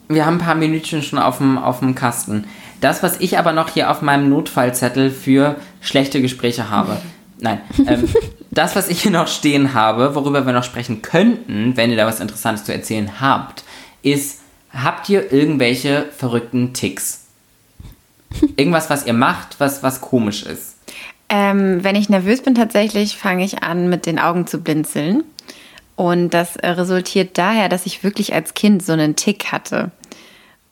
Wir 0.09 0.25
haben 0.25 0.37
ein 0.37 0.43
paar 0.43 0.55
Minütchen 0.55 1.03
schon 1.03 1.19
auf 1.19 1.37
dem, 1.37 1.59
auf 1.59 1.79
dem 1.79 1.93
Kasten. 1.93 2.45
Das, 2.81 3.03
was 3.03 3.19
ich 3.19 3.37
aber 3.37 3.53
noch 3.53 3.69
hier 3.69 3.91
auf 3.91 4.01
meinem 4.01 4.29
Notfallzettel 4.29 5.11
für 5.11 5.55
schlechte 5.79 6.21
Gespräche 6.21 6.71
habe. 6.71 6.97
Nein. 7.39 7.61
Ähm, 7.85 8.09
das, 8.49 8.75
was 8.75 8.89
ich 8.89 9.03
hier 9.03 9.11
noch 9.11 9.27
stehen 9.27 9.75
habe, 9.75 10.15
worüber 10.15 10.45
wir 10.45 10.53
noch 10.53 10.63
sprechen 10.63 11.03
könnten, 11.03 11.77
wenn 11.77 11.91
ihr 11.91 11.97
da 11.97 12.07
was 12.07 12.19
Interessantes 12.19 12.65
zu 12.65 12.73
erzählen 12.73 13.21
habt, 13.21 13.63
ist, 14.01 14.39
habt 14.83 15.09
ihr 15.09 15.31
irgendwelche 15.31 16.05
verrückten 16.15 16.73
Ticks? 16.73 17.25
Irgendwas, 18.55 18.89
was 18.89 19.05
ihr 19.05 19.13
macht, 19.13 19.59
was, 19.59 19.83
was 19.83 20.01
komisch 20.01 20.43
ist. 20.43 20.75
Ähm, 21.29 21.83
wenn 21.83 21.95
ich 21.95 22.09
nervös 22.09 22.41
bin, 22.41 22.55
tatsächlich 22.55 23.17
fange 23.17 23.43
ich 23.43 23.63
an, 23.63 23.89
mit 23.89 24.05
den 24.05 24.19
Augen 24.19 24.47
zu 24.47 24.59
blinzeln. 24.59 25.23
Und 25.95 26.29
das 26.29 26.55
äh, 26.57 26.69
resultiert 26.69 27.37
daher, 27.37 27.69
dass 27.69 27.85
ich 27.85 28.03
wirklich 28.03 28.33
als 28.33 28.53
Kind 28.53 28.83
so 28.83 28.93
einen 28.93 29.15
Tick 29.15 29.51
hatte. 29.51 29.91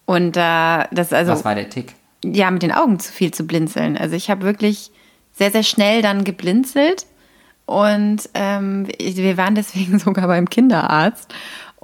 Und 0.06 0.36
da, 0.36 0.88
das 0.91 1.12
also. 1.12 1.32
Was 1.32 1.45
war 1.45 1.56
der 1.56 1.70
Tick? 1.70 1.95
ja, 2.34 2.49
mit 2.51 2.64
den 2.64 2.72
Augen 2.72 2.99
zu 2.99 3.12
viel 3.12 3.34
zu 3.34 3.45
blinzeln. 3.45 3.97
Also 3.97 4.16
ich 4.16 4.30
habe 4.30 4.43
wirklich 4.43 4.91
sehr, 5.34 5.51
sehr 5.51 5.64
schnell 5.64 6.01
dann 6.01 6.24
geblinzelt 6.24 7.06
und 7.66 8.18
ähm, 8.34 8.88
wir 8.99 9.38
waren 9.38 9.56
deswegen 9.56 9.99
sogar 9.99 10.28
beim 10.28 10.49
Kinderarzt 10.49 11.34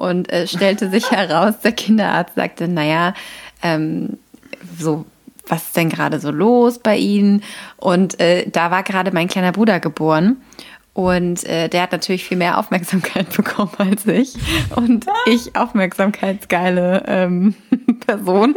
und 0.02 0.32
äh, 0.34 0.48
stellte 0.48 0.90
sich 0.90 1.12
heraus, 1.12 1.60
der 1.64 1.74
Kinderarzt 1.74 2.36
sagte, 2.36 2.68
naja, 2.68 3.14
ähm, 3.62 4.18
so, 4.80 5.06
was 5.48 5.64
ist 5.64 5.78
denn 5.78 5.90
gerade 5.90 6.20
so 6.20 6.32
los 6.32 6.80
bei 6.80 6.98
Ihnen? 6.98 7.44
Und 7.78 8.20
äh, 8.20 8.50
da 8.50 8.72
war 8.72 8.82
gerade 8.84 9.12
mein 9.12 9.28
kleiner 9.28 9.52
Bruder 9.52 9.80
geboren. 9.80 10.38
Und 10.94 11.46
äh, 11.46 11.70
der 11.70 11.84
hat 11.84 11.92
natürlich 11.92 12.26
viel 12.26 12.38
mehr 12.38 12.58
Aufmerksamkeit 12.58 13.30
bekommen 13.36 13.72
als 13.78 14.08
ich. 14.08 14.34
Und 14.76 15.06
ich, 15.28 15.56
aufmerksamkeitsgeile 15.56 17.04
ähm, 17.08 17.54
Person, 18.06 18.56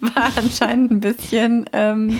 war 0.00 0.32
anscheinend 0.36 0.90
ein 0.90 1.00
bisschen, 1.00 1.70
ähm, 1.72 2.18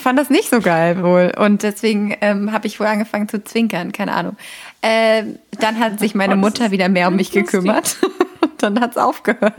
fand 0.00 0.18
das 0.18 0.30
nicht 0.30 0.50
so 0.50 0.60
geil 0.60 1.02
wohl. 1.02 1.32
Und 1.36 1.62
deswegen 1.62 2.16
ähm, 2.20 2.52
habe 2.52 2.66
ich 2.66 2.80
wohl 2.80 2.86
angefangen 2.86 3.28
zu 3.28 3.42
zwinkern, 3.42 3.92
keine 3.92 4.12
Ahnung. 4.12 4.36
Ähm, 4.82 5.38
dann 5.60 5.78
hat 5.78 6.00
sich 6.00 6.14
meine 6.14 6.36
Mutter 6.36 6.70
wieder 6.70 6.88
mehr 6.88 7.08
um 7.08 7.16
mich 7.16 7.30
gekümmert. 7.30 7.96
Und 8.40 8.50
dann 8.62 8.80
hat 8.80 8.92
es 8.92 8.96
aufgehört. 8.98 9.54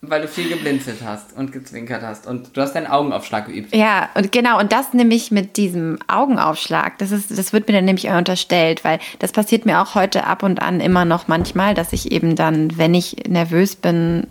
Weil 0.00 0.22
du 0.22 0.28
viel 0.28 0.48
geblinzelt 0.48 0.98
hast 1.04 1.36
und 1.36 1.50
gezwinkert 1.50 2.02
hast 2.02 2.28
und 2.28 2.56
du 2.56 2.60
hast 2.60 2.74
deinen 2.74 2.86
Augenaufschlag 2.86 3.46
geübt. 3.46 3.74
Ja, 3.74 4.08
und 4.14 4.30
genau, 4.30 4.60
und 4.60 4.70
das 4.70 4.94
nämlich 4.94 5.32
mit 5.32 5.56
diesem 5.56 5.98
Augenaufschlag, 6.06 6.98
das 6.98 7.10
ist, 7.10 7.36
das 7.36 7.52
wird 7.52 7.66
mir 7.66 7.74
dann 7.74 7.84
nämlich 7.84 8.06
unterstellt, 8.06 8.84
weil 8.84 9.00
das 9.18 9.32
passiert 9.32 9.66
mir 9.66 9.80
auch 9.80 9.96
heute 9.96 10.24
ab 10.24 10.44
und 10.44 10.62
an 10.62 10.78
immer 10.78 11.04
noch 11.04 11.26
manchmal, 11.26 11.74
dass 11.74 11.92
ich 11.92 12.12
eben 12.12 12.36
dann, 12.36 12.78
wenn 12.78 12.94
ich 12.94 13.28
nervös 13.28 13.74
bin, 13.74 14.28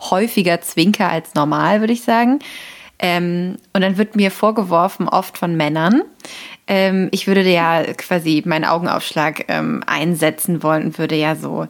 häufiger 0.00 0.62
zwinker 0.62 1.10
als 1.10 1.34
normal, 1.34 1.80
würde 1.80 1.92
ich 1.92 2.02
sagen. 2.02 2.38
Ähm, 2.98 3.56
und 3.72 3.80
dann 3.80 3.98
wird 3.98 4.16
mir 4.16 4.30
vorgeworfen, 4.30 5.08
oft 5.08 5.36
von 5.36 5.56
Männern, 5.56 6.02
ähm, 6.66 7.08
ich 7.10 7.26
würde 7.26 7.42
ja 7.42 7.82
quasi 7.94 8.42
meinen 8.46 8.64
Augenaufschlag 8.64 9.44
ähm, 9.48 9.82
einsetzen 9.86 10.62
wollen 10.62 10.84
und 10.84 10.98
würde 10.98 11.16
ja 11.16 11.36
so, 11.36 11.66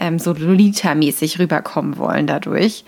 ähm, 0.00 0.18
so 0.18 0.32
Lolita-mäßig 0.32 1.38
rüberkommen 1.38 1.96
wollen 1.98 2.26
dadurch. 2.26 2.84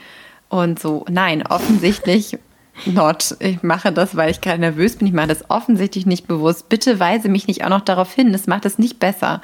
Und 0.48 0.78
so, 0.78 1.04
nein, 1.08 1.46
offensichtlich 1.46 2.38
not. 2.86 3.36
Ich 3.40 3.62
mache 3.62 3.92
das, 3.92 4.16
weil 4.16 4.30
ich 4.30 4.40
gerade 4.40 4.60
nervös 4.60 4.96
bin. 4.96 5.06
Ich 5.06 5.14
mache 5.14 5.28
das 5.28 5.48
offensichtlich 5.48 6.06
nicht 6.06 6.26
bewusst. 6.26 6.68
Bitte 6.68 6.98
weise 6.98 7.28
mich 7.28 7.46
nicht 7.46 7.64
auch 7.64 7.70
noch 7.70 7.82
darauf 7.82 8.12
hin. 8.12 8.32
Das 8.32 8.46
macht 8.46 8.64
es 8.64 8.78
nicht 8.78 8.98
besser. 8.98 9.42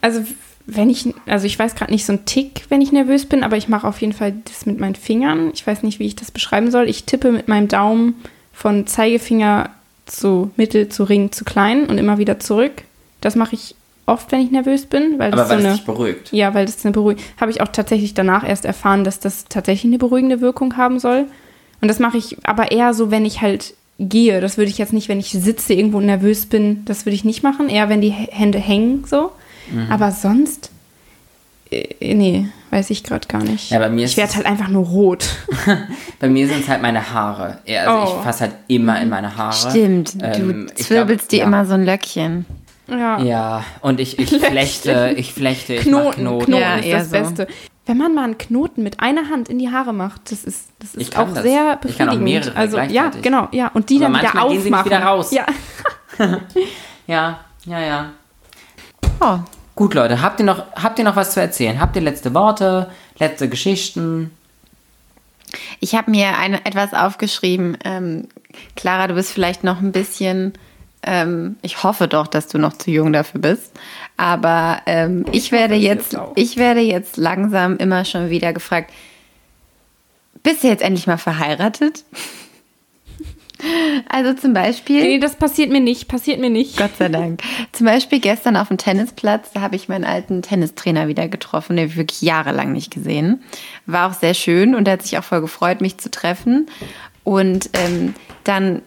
Also 0.00 0.22
wenn 0.70 0.90
ich, 0.90 1.14
also 1.26 1.46
ich 1.46 1.58
weiß 1.58 1.74
gerade 1.74 1.90
nicht 1.90 2.04
so 2.04 2.12
ein 2.12 2.26
Tick, 2.26 2.66
wenn 2.68 2.82
ich 2.82 2.92
nervös 2.92 3.24
bin, 3.24 3.42
aber 3.42 3.56
ich 3.56 3.68
mache 3.68 3.88
auf 3.88 4.00
jeden 4.02 4.12
Fall 4.12 4.34
das 4.44 4.66
mit 4.66 4.78
meinen 4.78 4.94
Fingern. 4.94 5.50
Ich 5.54 5.66
weiß 5.66 5.82
nicht, 5.82 5.98
wie 5.98 6.06
ich 6.06 6.14
das 6.14 6.30
beschreiben 6.30 6.70
soll. 6.70 6.88
Ich 6.88 7.04
tippe 7.04 7.32
mit 7.32 7.48
meinem 7.48 7.68
Daumen 7.68 8.16
von 8.52 8.86
Zeigefinger 8.86 9.70
zu 10.04 10.50
Mittel 10.56 10.88
zu 10.90 11.04
Ring 11.04 11.32
zu 11.32 11.44
klein 11.44 11.86
und 11.86 11.96
immer 11.96 12.18
wieder 12.18 12.38
zurück. 12.38 12.82
Das 13.22 13.34
mache 13.34 13.54
ich 13.54 13.74
oft, 14.04 14.30
wenn 14.30 14.40
ich 14.40 14.50
nervös 14.50 14.84
bin, 14.86 15.18
weil 15.18 15.32
Aber 15.32 15.42
das 15.42 15.48
weil 15.50 15.58
so 15.58 15.62
es 15.62 15.66
eine 15.66 15.76
dich 15.76 15.86
beruhigt. 15.86 16.32
ja, 16.32 16.52
weil 16.54 16.66
das 16.66 16.84
eine 16.84 16.92
beruhigende, 16.92 17.28
habe 17.40 17.50
ich 17.50 17.60
auch 17.62 17.68
tatsächlich 17.68 18.12
danach 18.14 18.46
erst 18.46 18.64
erfahren, 18.66 19.04
dass 19.04 19.20
das 19.20 19.46
tatsächlich 19.48 19.90
eine 19.90 19.98
beruhigende 19.98 20.40
Wirkung 20.42 20.76
haben 20.76 20.98
soll. 20.98 21.26
Und 21.80 21.88
das 21.88 21.98
mache 21.98 22.18
ich 22.18 22.36
aber 22.44 22.72
eher 22.72 22.92
so, 22.92 23.10
wenn 23.10 23.24
ich 23.24 23.40
halt 23.40 23.74
gehe. 23.98 24.40
Das 24.40 24.58
würde 24.58 24.70
ich 24.70 24.78
jetzt 24.78 24.92
nicht, 24.92 25.08
wenn 25.08 25.20
ich 25.20 25.30
sitze 25.30 25.72
irgendwo 25.74 26.00
nervös 26.00 26.46
bin, 26.46 26.84
das 26.84 27.06
würde 27.06 27.14
ich 27.14 27.24
nicht 27.24 27.42
machen. 27.42 27.68
Eher, 27.68 27.88
wenn 27.88 28.00
die 28.00 28.10
Hände 28.10 28.58
hängen 28.58 29.04
so. 29.06 29.32
Mhm. 29.70 29.90
Aber 29.90 30.10
sonst, 30.12 30.70
äh, 31.70 32.14
nee, 32.14 32.48
weiß 32.70 32.90
ich 32.90 33.02
gerade 33.04 33.26
gar 33.28 33.42
nicht. 33.42 33.70
Ja, 33.70 33.78
bei 33.78 33.88
mir 33.90 34.04
ist 34.04 34.12
ich 34.12 34.16
werde 34.16 34.34
halt 34.36 34.46
einfach 34.46 34.68
nur 34.68 34.84
rot. 34.86 35.28
Bei 36.20 36.28
mir 36.28 36.48
sind 36.48 36.62
es 36.62 36.68
halt 36.68 36.82
meine 36.82 37.12
Haare. 37.12 37.58
Ja, 37.64 37.84
also 37.94 38.12
Oh. 38.14 38.16
ich 38.18 38.24
fasse 38.24 38.40
halt 38.44 38.54
immer 38.68 39.00
in 39.00 39.08
meine 39.08 39.36
Haare. 39.36 39.52
Stimmt, 39.70 40.16
Ähm, 40.20 40.66
du 40.66 40.72
ich 40.76 40.84
zwirbelst 40.86 41.28
glaub, 41.28 41.30
dir 41.30 41.38
ja. 41.38 41.44
immer 41.46 41.64
so 41.64 41.74
ein 41.74 41.84
Löckchen. 41.84 42.44
Ja. 42.88 43.20
Ja, 43.20 43.64
und 43.82 44.00
ich, 44.00 44.18
ich 44.18 44.30
flechte, 44.44 45.14
ich 45.16 45.32
flechte, 45.34 45.74
ich 45.74 45.86
mach 45.86 46.00
Knoten, 46.14 46.20
Knoten. 46.22 46.44
Knoten 46.46 46.62
Ja, 46.62 46.76
ist 46.76 46.92
das 46.92 47.04
so. 47.06 47.12
Beste. 47.12 47.48
Wenn 47.86 47.96
man 47.96 48.14
mal 48.14 48.24
einen 48.24 48.36
Knoten 48.38 48.82
mit 48.82 49.00
einer 49.00 49.30
Hand 49.30 49.48
in 49.48 49.58
die 49.58 49.70
Haare 49.70 49.92
macht, 49.94 50.30
das 50.30 50.44
ist, 50.44 50.68
das 50.78 50.94
Ich 50.94 51.08
ist 51.08 51.16
auch 51.18 51.32
das. 51.32 51.42
sehr 51.42 51.72
Ich 51.74 51.80
befriedigend. 51.80 51.98
kann 51.98 52.08
auch 52.10 52.22
mehrere 52.22 52.56
also 52.56 52.78
ja, 52.78 53.10
genau, 53.22 53.48
ja. 53.52 53.68
Und 53.72 53.88
die 53.88 53.96
Aber 54.04 54.12
dann 54.12 54.20
wieder 54.20 54.22
manchmal 54.34 54.48
gehen 54.50 54.62
sie 54.62 54.70
nicht 54.70 54.78
aufmachen. 54.78 54.90
wieder 54.90 55.02
raus. 55.06 55.30
Ja. 55.32 55.46
Ja, 57.06 57.40
ja, 57.64 57.80
ja. 57.80 58.10
Oh, 59.20 59.38
Gut, 59.78 59.94
Leute, 59.94 60.22
habt 60.22 60.40
ihr 60.40 60.44
noch, 60.44 60.64
habt 60.74 60.98
ihr 60.98 61.04
noch 61.04 61.14
was 61.14 61.34
zu 61.34 61.40
erzählen? 61.40 61.80
Habt 61.80 61.94
ihr 61.94 62.02
letzte 62.02 62.34
Worte, 62.34 62.90
letzte 63.20 63.48
Geschichten? 63.48 64.32
Ich 65.78 65.94
habe 65.94 66.10
mir 66.10 66.36
eine, 66.36 66.66
etwas 66.66 66.94
aufgeschrieben. 66.94 67.78
Ähm, 67.84 68.26
Clara, 68.74 69.06
du 69.06 69.14
bist 69.14 69.30
vielleicht 69.30 69.62
noch 69.62 69.80
ein 69.80 69.92
bisschen, 69.92 70.54
ähm, 71.04 71.58
ich 71.62 71.84
hoffe 71.84 72.08
doch, 72.08 72.26
dass 72.26 72.48
du 72.48 72.58
noch 72.58 72.72
zu 72.72 72.90
jung 72.90 73.12
dafür 73.12 73.40
bist. 73.40 73.70
Aber 74.16 74.80
ähm, 74.86 75.24
ich, 75.30 75.52
werde 75.52 75.76
jetzt, 75.76 76.18
ich 76.34 76.56
werde 76.56 76.80
jetzt 76.80 77.16
langsam 77.16 77.76
immer 77.76 78.04
schon 78.04 78.30
wieder 78.30 78.52
gefragt, 78.52 78.92
bist 80.42 80.64
du 80.64 80.66
jetzt 80.66 80.82
endlich 80.82 81.06
mal 81.06 81.18
verheiratet? 81.18 82.02
Also 84.08 84.34
zum 84.34 84.54
Beispiel. 84.54 85.02
Nee, 85.02 85.18
das 85.18 85.36
passiert 85.36 85.70
mir 85.70 85.80
nicht, 85.80 86.08
passiert 86.08 86.40
mir 86.40 86.50
nicht. 86.50 86.76
Gott 86.76 86.96
sei 86.96 87.08
Dank. 87.08 87.42
Zum 87.72 87.86
Beispiel 87.86 88.20
gestern 88.20 88.56
auf 88.56 88.68
dem 88.68 88.78
Tennisplatz, 88.78 89.50
da 89.52 89.60
habe 89.60 89.76
ich 89.76 89.88
meinen 89.88 90.04
alten 90.04 90.42
Tennistrainer 90.42 91.08
wieder 91.08 91.28
getroffen, 91.28 91.76
den 91.76 91.84
habe 91.84 91.90
ich 91.92 91.98
wirklich 91.98 92.22
jahrelang 92.22 92.72
nicht 92.72 92.92
gesehen. 92.92 93.42
War 93.86 94.08
auch 94.10 94.14
sehr 94.14 94.34
schön 94.34 94.74
und 94.74 94.86
er 94.86 94.92
hat 94.94 95.02
sich 95.02 95.18
auch 95.18 95.24
voll 95.24 95.40
gefreut, 95.40 95.80
mich 95.80 95.98
zu 95.98 96.10
treffen. 96.10 96.66
Und 97.24 97.70
ähm, 97.74 98.14
dann 98.44 98.82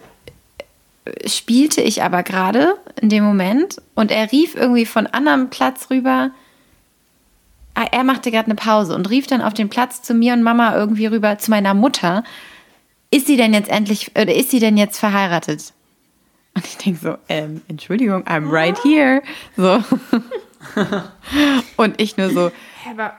spielte 1.26 1.80
ich 1.80 2.02
aber 2.02 2.22
gerade 2.22 2.76
in 3.00 3.08
dem 3.08 3.24
Moment 3.24 3.76
und 3.94 4.10
er 4.10 4.30
rief 4.32 4.54
irgendwie 4.54 4.86
von 4.86 5.06
anderem 5.06 5.50
Platz 5.50 5.90
rüber. 5.90 6.30
Ah, 7.74 7.86
Er 7.90 8.04
machte 8.04 8.30
gerade 8.30 8.46
eine 8.46 8.54
Pause 8.54 8.94
und 8.94 9.08
rief 9.10 9.26
dann 9.26 9.42
auf 9.42 9.54
den 9.54 9.68
Platz 9.68 10.02
zu 10.02 10.14
mir 10.14 10.34
und 10.34 10.42
Mama 10.42 10.74
irgendwie 10.76 11.06
rüber 11.06 11.38
zu 11.38 11.50
meiner 11.50 11.74
Mutter. 11.74 12.22
Ist 13.12 13.26
sie 13.26 13.36
denn 13.36 13.52
jetzt 13.52 13.68
endlich, 13.68 14.10
oder 14.16 14.34
ist 14.34 14.50
sie 14.50 14.58
denn 14.58 14.78
jetzt 14.78 14.98
verheiratet? 14.98 15.74
Und 16.54 16.66
ich 16.66 16.78
denke 16.78 16.98
so, 16.98 17.16
ähm, 17.28 17.60
Entschuldigung, 17.68 18.24
I'm 18.24 18.50
right 18.50 18.82
here. 18.82 19.22
So. 19.54 19.84
Und 21.76 22.00
ich 22.00 22.16
nur 22.16 22.30
so, 22.30 22.50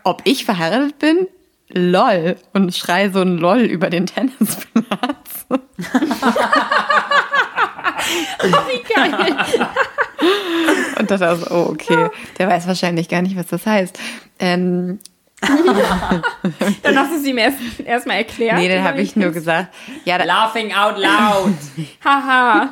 ob 0.03 0.21
ich 0.25 0.45
verheiratet 0.45 0.97
bin? 0.97 1.27
LOL. 1.69 2.37
Und 2.53 2.75
schrei 2.75 3.09
so 3.09 3.21
ein 3.21 3.37
LOL 3.37 3.61
über 3.61 3.91
den 3.91 4.07
Tennisplatz. 4.07 5.45
wie 8.41 8.93
geil. 8.93 9.37
Und 10.99 11.11
dachte 11.11 11.37
so, 11.37 11.55
oh, 11.55 11.69
okay. 11.69 12.09
Der 12.39 12.47
weiß 12.47 12.65
wahrscheinlich 12.65 13.09
gar 13.09 13.21
nicht, 13.21 13.35
was 13.35 13.45
das 13.47 13.67
heißt. 13.67 13.99
Ähm, 14.39 14.97
Dann 16.83 16.97
hast 16.97 17.11
du 17.11 17.17
es 17.17 17.25
ihm 17.25 17.37
erst 17.37 17.57
erstmal 17.85 18.17
erklärt. 18.17 18.57
nee, 18.57 18.69
dann 18.69 18.83
habe 18.83 19.01
ich 19.01 19.15
nur 19.15 19.31
gesagt, 19.31 19.73
ja, 20.05 20.17
da 20.17 20.23
Laughing 20.23 20.73
out 20.73 20.97
loud. 20.97 21.53
Haha. 22.05 22.69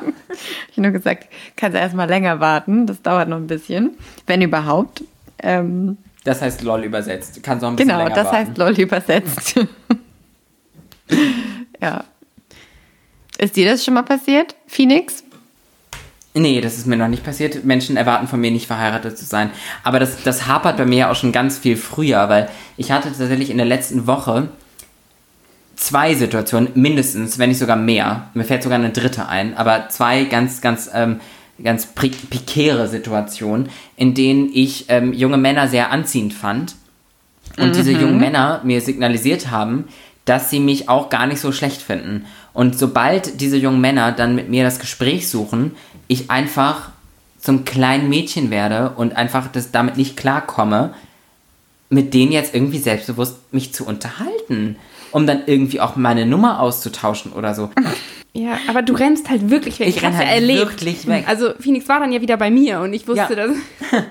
ich 0.70 0.76
nur 0.78 0.90
gesagt, 0.90 1.28
kannst 1.56 1.76
du 1.76 1.80
erstmal 1.80 2.08
länger 2.08 2.40
warten. 2.40 2.86
Das 2.86 3.02
dauert 3.02 3.28
noch 3.28 3.36
ein 3.36 3.46
bisschen, 3.46 3.96
wenn 4.26 4.42
überhaupt. 4.42 5.04
Ähm, 5.42 5.98
Das 6.24 6.40
heißt 6.42 6.62
LOL 6.62 6.84
übersetzt. 6.84 7.42
Kannst 7.42 7.64
auch 7.64 7.68
ein 7.68 7.76
bisschen 7.76 7.88
genau, 7.88 8.02
länger 8.04 8.14
das 8.14 8.26
warten. 8.26 8.36
heißt 8.48 8.58
LOL 8.58 8.78
übersetzt. 8.80 9.60
ja. 11.80 12.04
Ist 13.38 13.56
dir 13.56 13.70
das 13.70 13.84
schon 13.84 13.94
mal 13.94 14.02
passiert, 14.02 14.54
Phoenix? 14.66 15.21
Nee, 16.34 16.62
das 16.62 16.78
ist 16.78 16.86
mir 16.86 16.96
noch 16.96 17.08
nicht 17.08 17.24
passiert. 17.24 17.64
Menschen 17.64 17.96
erwarten 17.96 18.26
von 18.26 18.40
mir 18.40 18.50
nicht 18.50 18.66
verheiratet 18.66 19.18
zu 19.18 19.24
sein. 19.26 19.50
Aber 19.82 20.00
das, 20.00 20.22
das 20.22 20.46
hapert 20.46 20.78
bei 20.78 20.86
mir 20.86 21.10
auch 21.10 21.16
schon 21.16 21.32
ganz 21.32 21.58
viel 21.58 21.76
früher, 21.76 22.28
weil 22.30 22.48
ich 22.78 22.90
hatte 22.90 23.08
tatsächlich 23.08 23.50
in 23.50 23.58
der 23.58 23.66
letzten 23.66 24.06
Woche 24.06 24.48
zwei 25.76 26.14
Situationen, 26.14 26.70
mindestens, 26.74 27.38
wenn 27.38 27.50
nicht 27.50 27.58
sogar 27.58 27.76
mehr. 27.76 28.30
Mir 28.34 28.44
fällt 28.44 28.62
sogar 28.62 28.78
eine 28.78 28.90
dritte 28.90 29.28
ein, 29.28 29.56
aber 29.56 29.88
zwei 29.90 30.24
ganz, 30.24 30.62
ganz, 30.62 30.88
ähm, 30.94 31.20
ganz 31.62 31.86
pikäre 31.86 32.88
Situationen, 32.88 33.68
in 33.96 34.14
denen 34.14 34.50
ich 34.52 34.86
ähm, 34.88 35.12
junge 35.12 35.36
Männer 35.36 35.68
sehr 35.68 35.90
anziehend 35.90 36.32
fand. 36.32 36.76
Und 37.58 37.76
diese 37.76 37.92
jungen 37.92 38.18
Männer 38.18 38.62
mir 38.64 38.80
signalisiert 38.80 39.50
haben, 39.50 39.84
dass 40.24 40.48
sie 40.48 40.60
mich 40.60 40.88
auch 40.88 41.10
gar 41.10 41.26
nicht 41.26 41.40
so 41.40 41.52
schlecht 41.52 41.82
finden. 41.82 42.24
Und 42.54 42.78
sobald 42.78 43.40
diese 43.40 43.56
jungen 43.56 43.80
Männer 43.80 44.12
dann 44.12 44.34
mit 44.34 44.48
mir 44.48 44.64
das 44.64 44.78
Gespräch 44.78 45.28
suchen, 45.28 45.72
ich 46.12 46.30
einfach 46.30 46.90
zum 47.38 47.64
kleinen 47.64 48.08
Mädchen 48.08 48.50
werde 48.50 48.90
und 48.96 49.16
einfach 49.16 49.48
das 49.50 49.70
damit 49.72 49.96
nicht 49.96 50.16
klarkomme, 50.16 50.94
mit 51.90 52.14
denen 52.14 52.32
jetzt 52.32 52.54
irgendwie 52.54 52.78
selbstbewusst 52.78 53.52
mich 53.52 53.74
zu 53.74 53.84
unterhalten, 53.86 54.76
um 55.10 55.26
dann 55.26 55.42
irgendwie 55.46 55.80
auch 55.80 55.96
meine 55.96 56.24
Nummer 56.24 56.60
auszutauschen 56.60 57.32
oder 57.32 57.54
so. 57.54 57.70
Ja, 58.34 58.56
aber 58.66 58.80
du 58.80 58.94
rennst 58.94 59.28
halt 59.28 59.50
wirklich 59.50 59.78
weg. 59.78 59.88
Ich 59.88 59.96
renn 60.02 60.14
Hast 60.14 60.22
du 60.22 60.26
halt 60.26 60.34
erlebt. 60.40 60.60
wirklich 60.70 61.06
weg. 61.06 61.24
Also 61.28 61.52
Phoenix 61.60 61.86
war 61.90 62.00
dann 62.00 62.12
ja 62.12 62.22
wieder 62.22 62.38
bei 62.38 62.50
mir 62.50 62.80
und 62.80 62.94
ich 62.94 63.06
wusste, 63.06 63.20
Ja. 63.20 63.46
dass, 63.46 63.50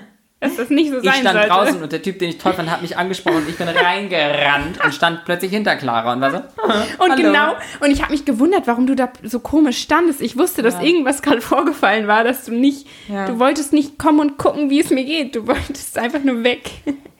dass 0.42 0.56
das 0.56 0.68
nicht 0.68 0.90
so 0.90 0.98
Ich 0.98 1.04
sein 1.04 1.20
stand 1.20 1.32
sollte. 1.38 1.48
draußen 1.48 1.82
und 1.82 1.92
der 1.92 2.02
Typ, 2.02 2.18
den 2.18 2.28
ich 2.28 2.38
toll 2.38 2.52
fand, 2.52 2.70
hat 2.70 2.82
mich 2.82 2.98
angesprochen 2.98 3.38
und 3.38 3.48
ich 3.48 3.56
bin 3.56 3.68
reingerannt 3.68 4.84
und 4.84 4.92
stand 4.94 5.24
plötzlich 5.24 5.50
hinter 5.52 5.76
Clara 5.76 6.12
und 6.12 6.20
war 6.20 6.30
so. 6.30 6.36
Und 6.98 7.10
Hallo. 7.10 7.16
genau, 7.16 7.52
und 7.80 7.90
ich 7.90 8.02
habe 8.02 8.12
mich 8.12 8.24
gewundert, 8.24 8.66
warum 8.66 8.86
du 8.86 8.94
da 8.94 9.08
so 9.22 9.40
komisch 9.40 9.78
standest. 9.78 10.20
Ich 10.20 10.36
wusste, 10.38 10.62
dass 10.62 10.80
irgendwas 10.80 11.22
gerade 11.22 11.40
vorgefallen 11.40 12.06
war, 12.06 12.24
dass 12.24 12.44
du 12.44 12.52
nicht, 12.52 12.86
Ja. 13.08 13.26
du 13.26 13.38
wolltest 13.38 13.72
nicht 13.72 13.98
kommen 13.98 14.20
und 14.20 14.38
gucken, 14.38 14.68
wie 14.70 14.80
es 14.80 14.90
mir 14.90 15.04
geht. 15.04 15.34
Du 15.34 15.46
wolltest 15.46 15.96
einfach 15.98 16.22
nur 16.22 16.42
weg. 16.44 16.70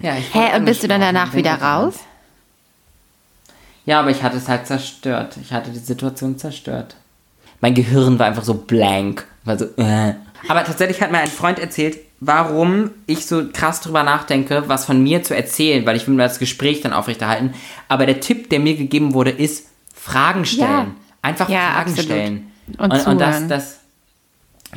Ja, 0.01 0.17
ich 0.17 0.35
Hä, 0.35 0.57
und 0.57 0.65
bist 0.65 0.83
du 0.83 0.89
dann 0.89 1.01
danach 1.01 1.35
wieder 1.35 1.55
raus? 1.55 1.95
Ja, 3.85 4.01
aber 4.01 4.11
ich 4.11 4.23
hatte 4.23 4.37
es 4.37 4.49
halt 4.49 4.67
zerstört. 4.67 5.37
Ich 5.43 5.53
hatte 5.53 5.71
die 5.71 5.79
Situation 5.79 6.39
zerstört. 6.39 6.97
Mein 7.61 7.75
Gehirn 7.75 8.19
war 8.19 8.27
einfach 8.27 8.45
so 8.45 8.55
blank. 8.55 9.27
War 9.45 9.59
so, 9.59 9.67
äh. 9.77 10.15
Aber 10.49 10.65
tatsächlich 10.65 11.01
hat 11.03 11.11
mir 11.13 11.19
ein 11.19 11.29
Freund 11.29 11.59
erzählt, 11.59 11.99
warum 12.25 12.91
ich 13.07 13.27
so 13.27 13.43
krass 13.53 13.81
drüber 13.81 14.05
nachdenke, 14.05 14.65
was 14.69 14.85
von 14.85 15.03
mir 15.03 15.25
zu 15.25 15.35
erzählen, 15.35 15.85
weil 15.85 15.97
ich 15.97 16.07
will 16.07 16.15
mir 16.15 16.23
das 16.23 16.39
Gespräch 16.39 16.81
dann 16.81 16.93
aufrechterhalten. 16.93 17.53
Aber 17.89 18.07
der 18.07 18.21
Tipp, 18.21 18.49
der 18.49 18.61
mir 18.61 18.77
gegeben 18.77 19.13
wurde, 19.13 19.31
ist 19.31 19.67
Fragen 19.93 20.45
stellen. 20.45 20.69
Ja. 20.69 20.87
Einfach 21.21 21.49
Ja, 21.49 21.59
Fragen 21.73 21.91
absolut. 21.91 22.05
stellen. 22.05 22.53
Und 22.79 22.93
und, 22.93 23.07
und 23.09 23.19
das, 23.21 23.35
zuhören. 23.35 23.49
das 23.49 23.81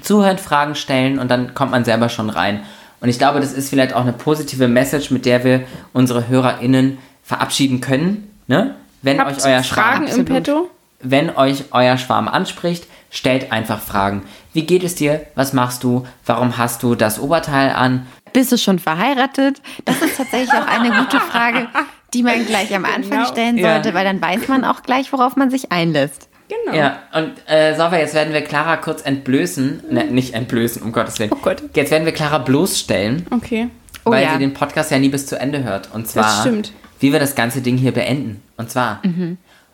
zuhören, 0.01 0.37
Fragen 0.39 0.73
stellen 0.73 1.19
und 1.19 1.29
dann 1.29 1.53
kommt 1.53 1.69
man 1.71 1.85
selber 1.85 2.09
schon 2.09 2.31
rein. 2.31 2.61
Und 2.99 3.09
ich 3.09 3.19
glaube, 3.19 3.39
das 3.39 3.53
ist 3.53 3.69
vielleicht 3.69 3.93
auch 3.93 4.01
eine 4.01 4.13
positive 4.13 4.67
Message, 4.67 5.11
mit 5.11 5.25
der 5.27 5.43
wir 5.43 5.63
unsere 5.93 6.27
HörerInnen 6.27 6.97
verabschieden 7.23 7.79
können. 7.79 8.31
Ne? 8.47 8.73
Wenn 9.03 9.19
Habt 9.19 9.37
euch 9.37 9.45
euer 9.45 9.61
Fragen 9.63 10.07
Schwarm, 10.07 10.19
im 10.19 10.25
Petto? 10.25 10.71
wenn 10.99 11.29
euch 11.35 11.65
euer 11.71 11.97
Schwarm 11.99 12.27
anspricht, 12.27 12.87
stellt 13.15 13.51
einfach 13.51 13.79
Fragen. 13.79 14.23
Wie 14.53 14.63
geht 14.65 14.83
es 14.83 14.95
dir? 14.95 15.21
Was 15.35 15.53
machst 15.53 15.83
du? 15.83 16.05
Warum 16.25 16.57
hast 16.57 16.83
du 16.83 16.95
das 16.95 17.19
Oberteil 17.19 17.71
an? 17.71 18.05
Bist 18.33 18.51
du 18.51 18.57
schon 18.57 18.79
verheiratet? 18.79 19.61
Das 19.85 20.01
ist 20.01 20.17
tatsächlich 20.17 20.51
auch 20.53 20.67
eine 20.67 20.89
gute 20.91 21.19
Frage, 21.19 21.67
die 22.13 22.23
man 22.23 22.45
gleich 22.45 22.75
am 22.75 22.83
Anfang 22.85 23.09
Genau. 23.19 23.25
stellen 23.27 23.57
Ja. 23.57 23.73
sollte, 23.75 23.93
weil 23.93 24.03
dann 24.05 24.21
weiß 24.21 24.47
man 24.49 24.65
auch 24.65 24.83
gleich, 24.83 25.11
worauf 25.13 25.35
man 25.35 25.49
sich 25.49 25.71
einlässt. 25.71 26.27
Genau. 26.49 26.77
Ja, 26.77 26.99
und 27.13 27.31
äh, 27.49 27.73
Sava, 27.75 27.97
jetzt 27.97 28.13
werden 28.13 28.31
wir 28.33 28.41
Clara 28.41 28.77
kurz 28.77 29.01
entblößen. 29.01 29.83
Ne, 29.89 30.03
nicht 30.05 30.33
entblößen, 30.35 30.81
um 30.83 30.91
Gottes 30.91 31.17
Willen. 31.17 31.31
Oh 31.33 31.37
Gott. 31.41 31.63
Jetzt 31.73 31.89
werden 31.91 32.05
wir 32.05 32.11
Clara 32.13 32.37
bloßstellen, 32.37 33.25
Okay. 33.31 33.69
Oh 34.03 34.11
weil 34.11 34.23
ja. 34.23 34.33
sie 34.33 34.39
den 34.39 34.53
Podcast 34.53 34.91
ja 34.91 34.99
nie 34.99 35.09
bis 35.09 35.25
zu 35.25 35.39
Ende 35.39 35.63
hört. 35.63 35.89
Und 35.93 36.07
zwar, 36.07 36.41
stimmt. 36.41 36.71
wie 36.99 37.11
wir 37.11 37.19
das 37.19 37.33
ganze 37.33 37.61
Ding 37.61 37.77
hier 37.77 37.91
beenden. 37.93 38.43
Und 38.57 38.69
zwar, 38.69 39.01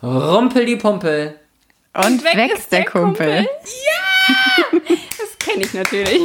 Rumpel 0.02 0.64
die 0.66 0.76
Pumpel. 0.76 1.34
Und 1.94 2.24
weg, 2.24 2.52
ist 2.56 2.72
der 2.72 2.84
Kumpel. 2.84 3.46
Das 5.18 5.38
kenne 5.38 5.64
ich 5.64 5.74
natürlich. 5.74 6.22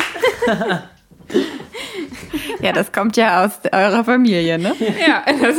Ja, 2.61 2.71
das 2.71 2.91
kommt 2.91 3.17
ja 3.17 3.45
aus 3.45 3.51
eurer 3.71 4.03
Familie, 4.03 4.57
ne? 4.57 4.73
ja, 5.05 5.23
das, 5.25 5.57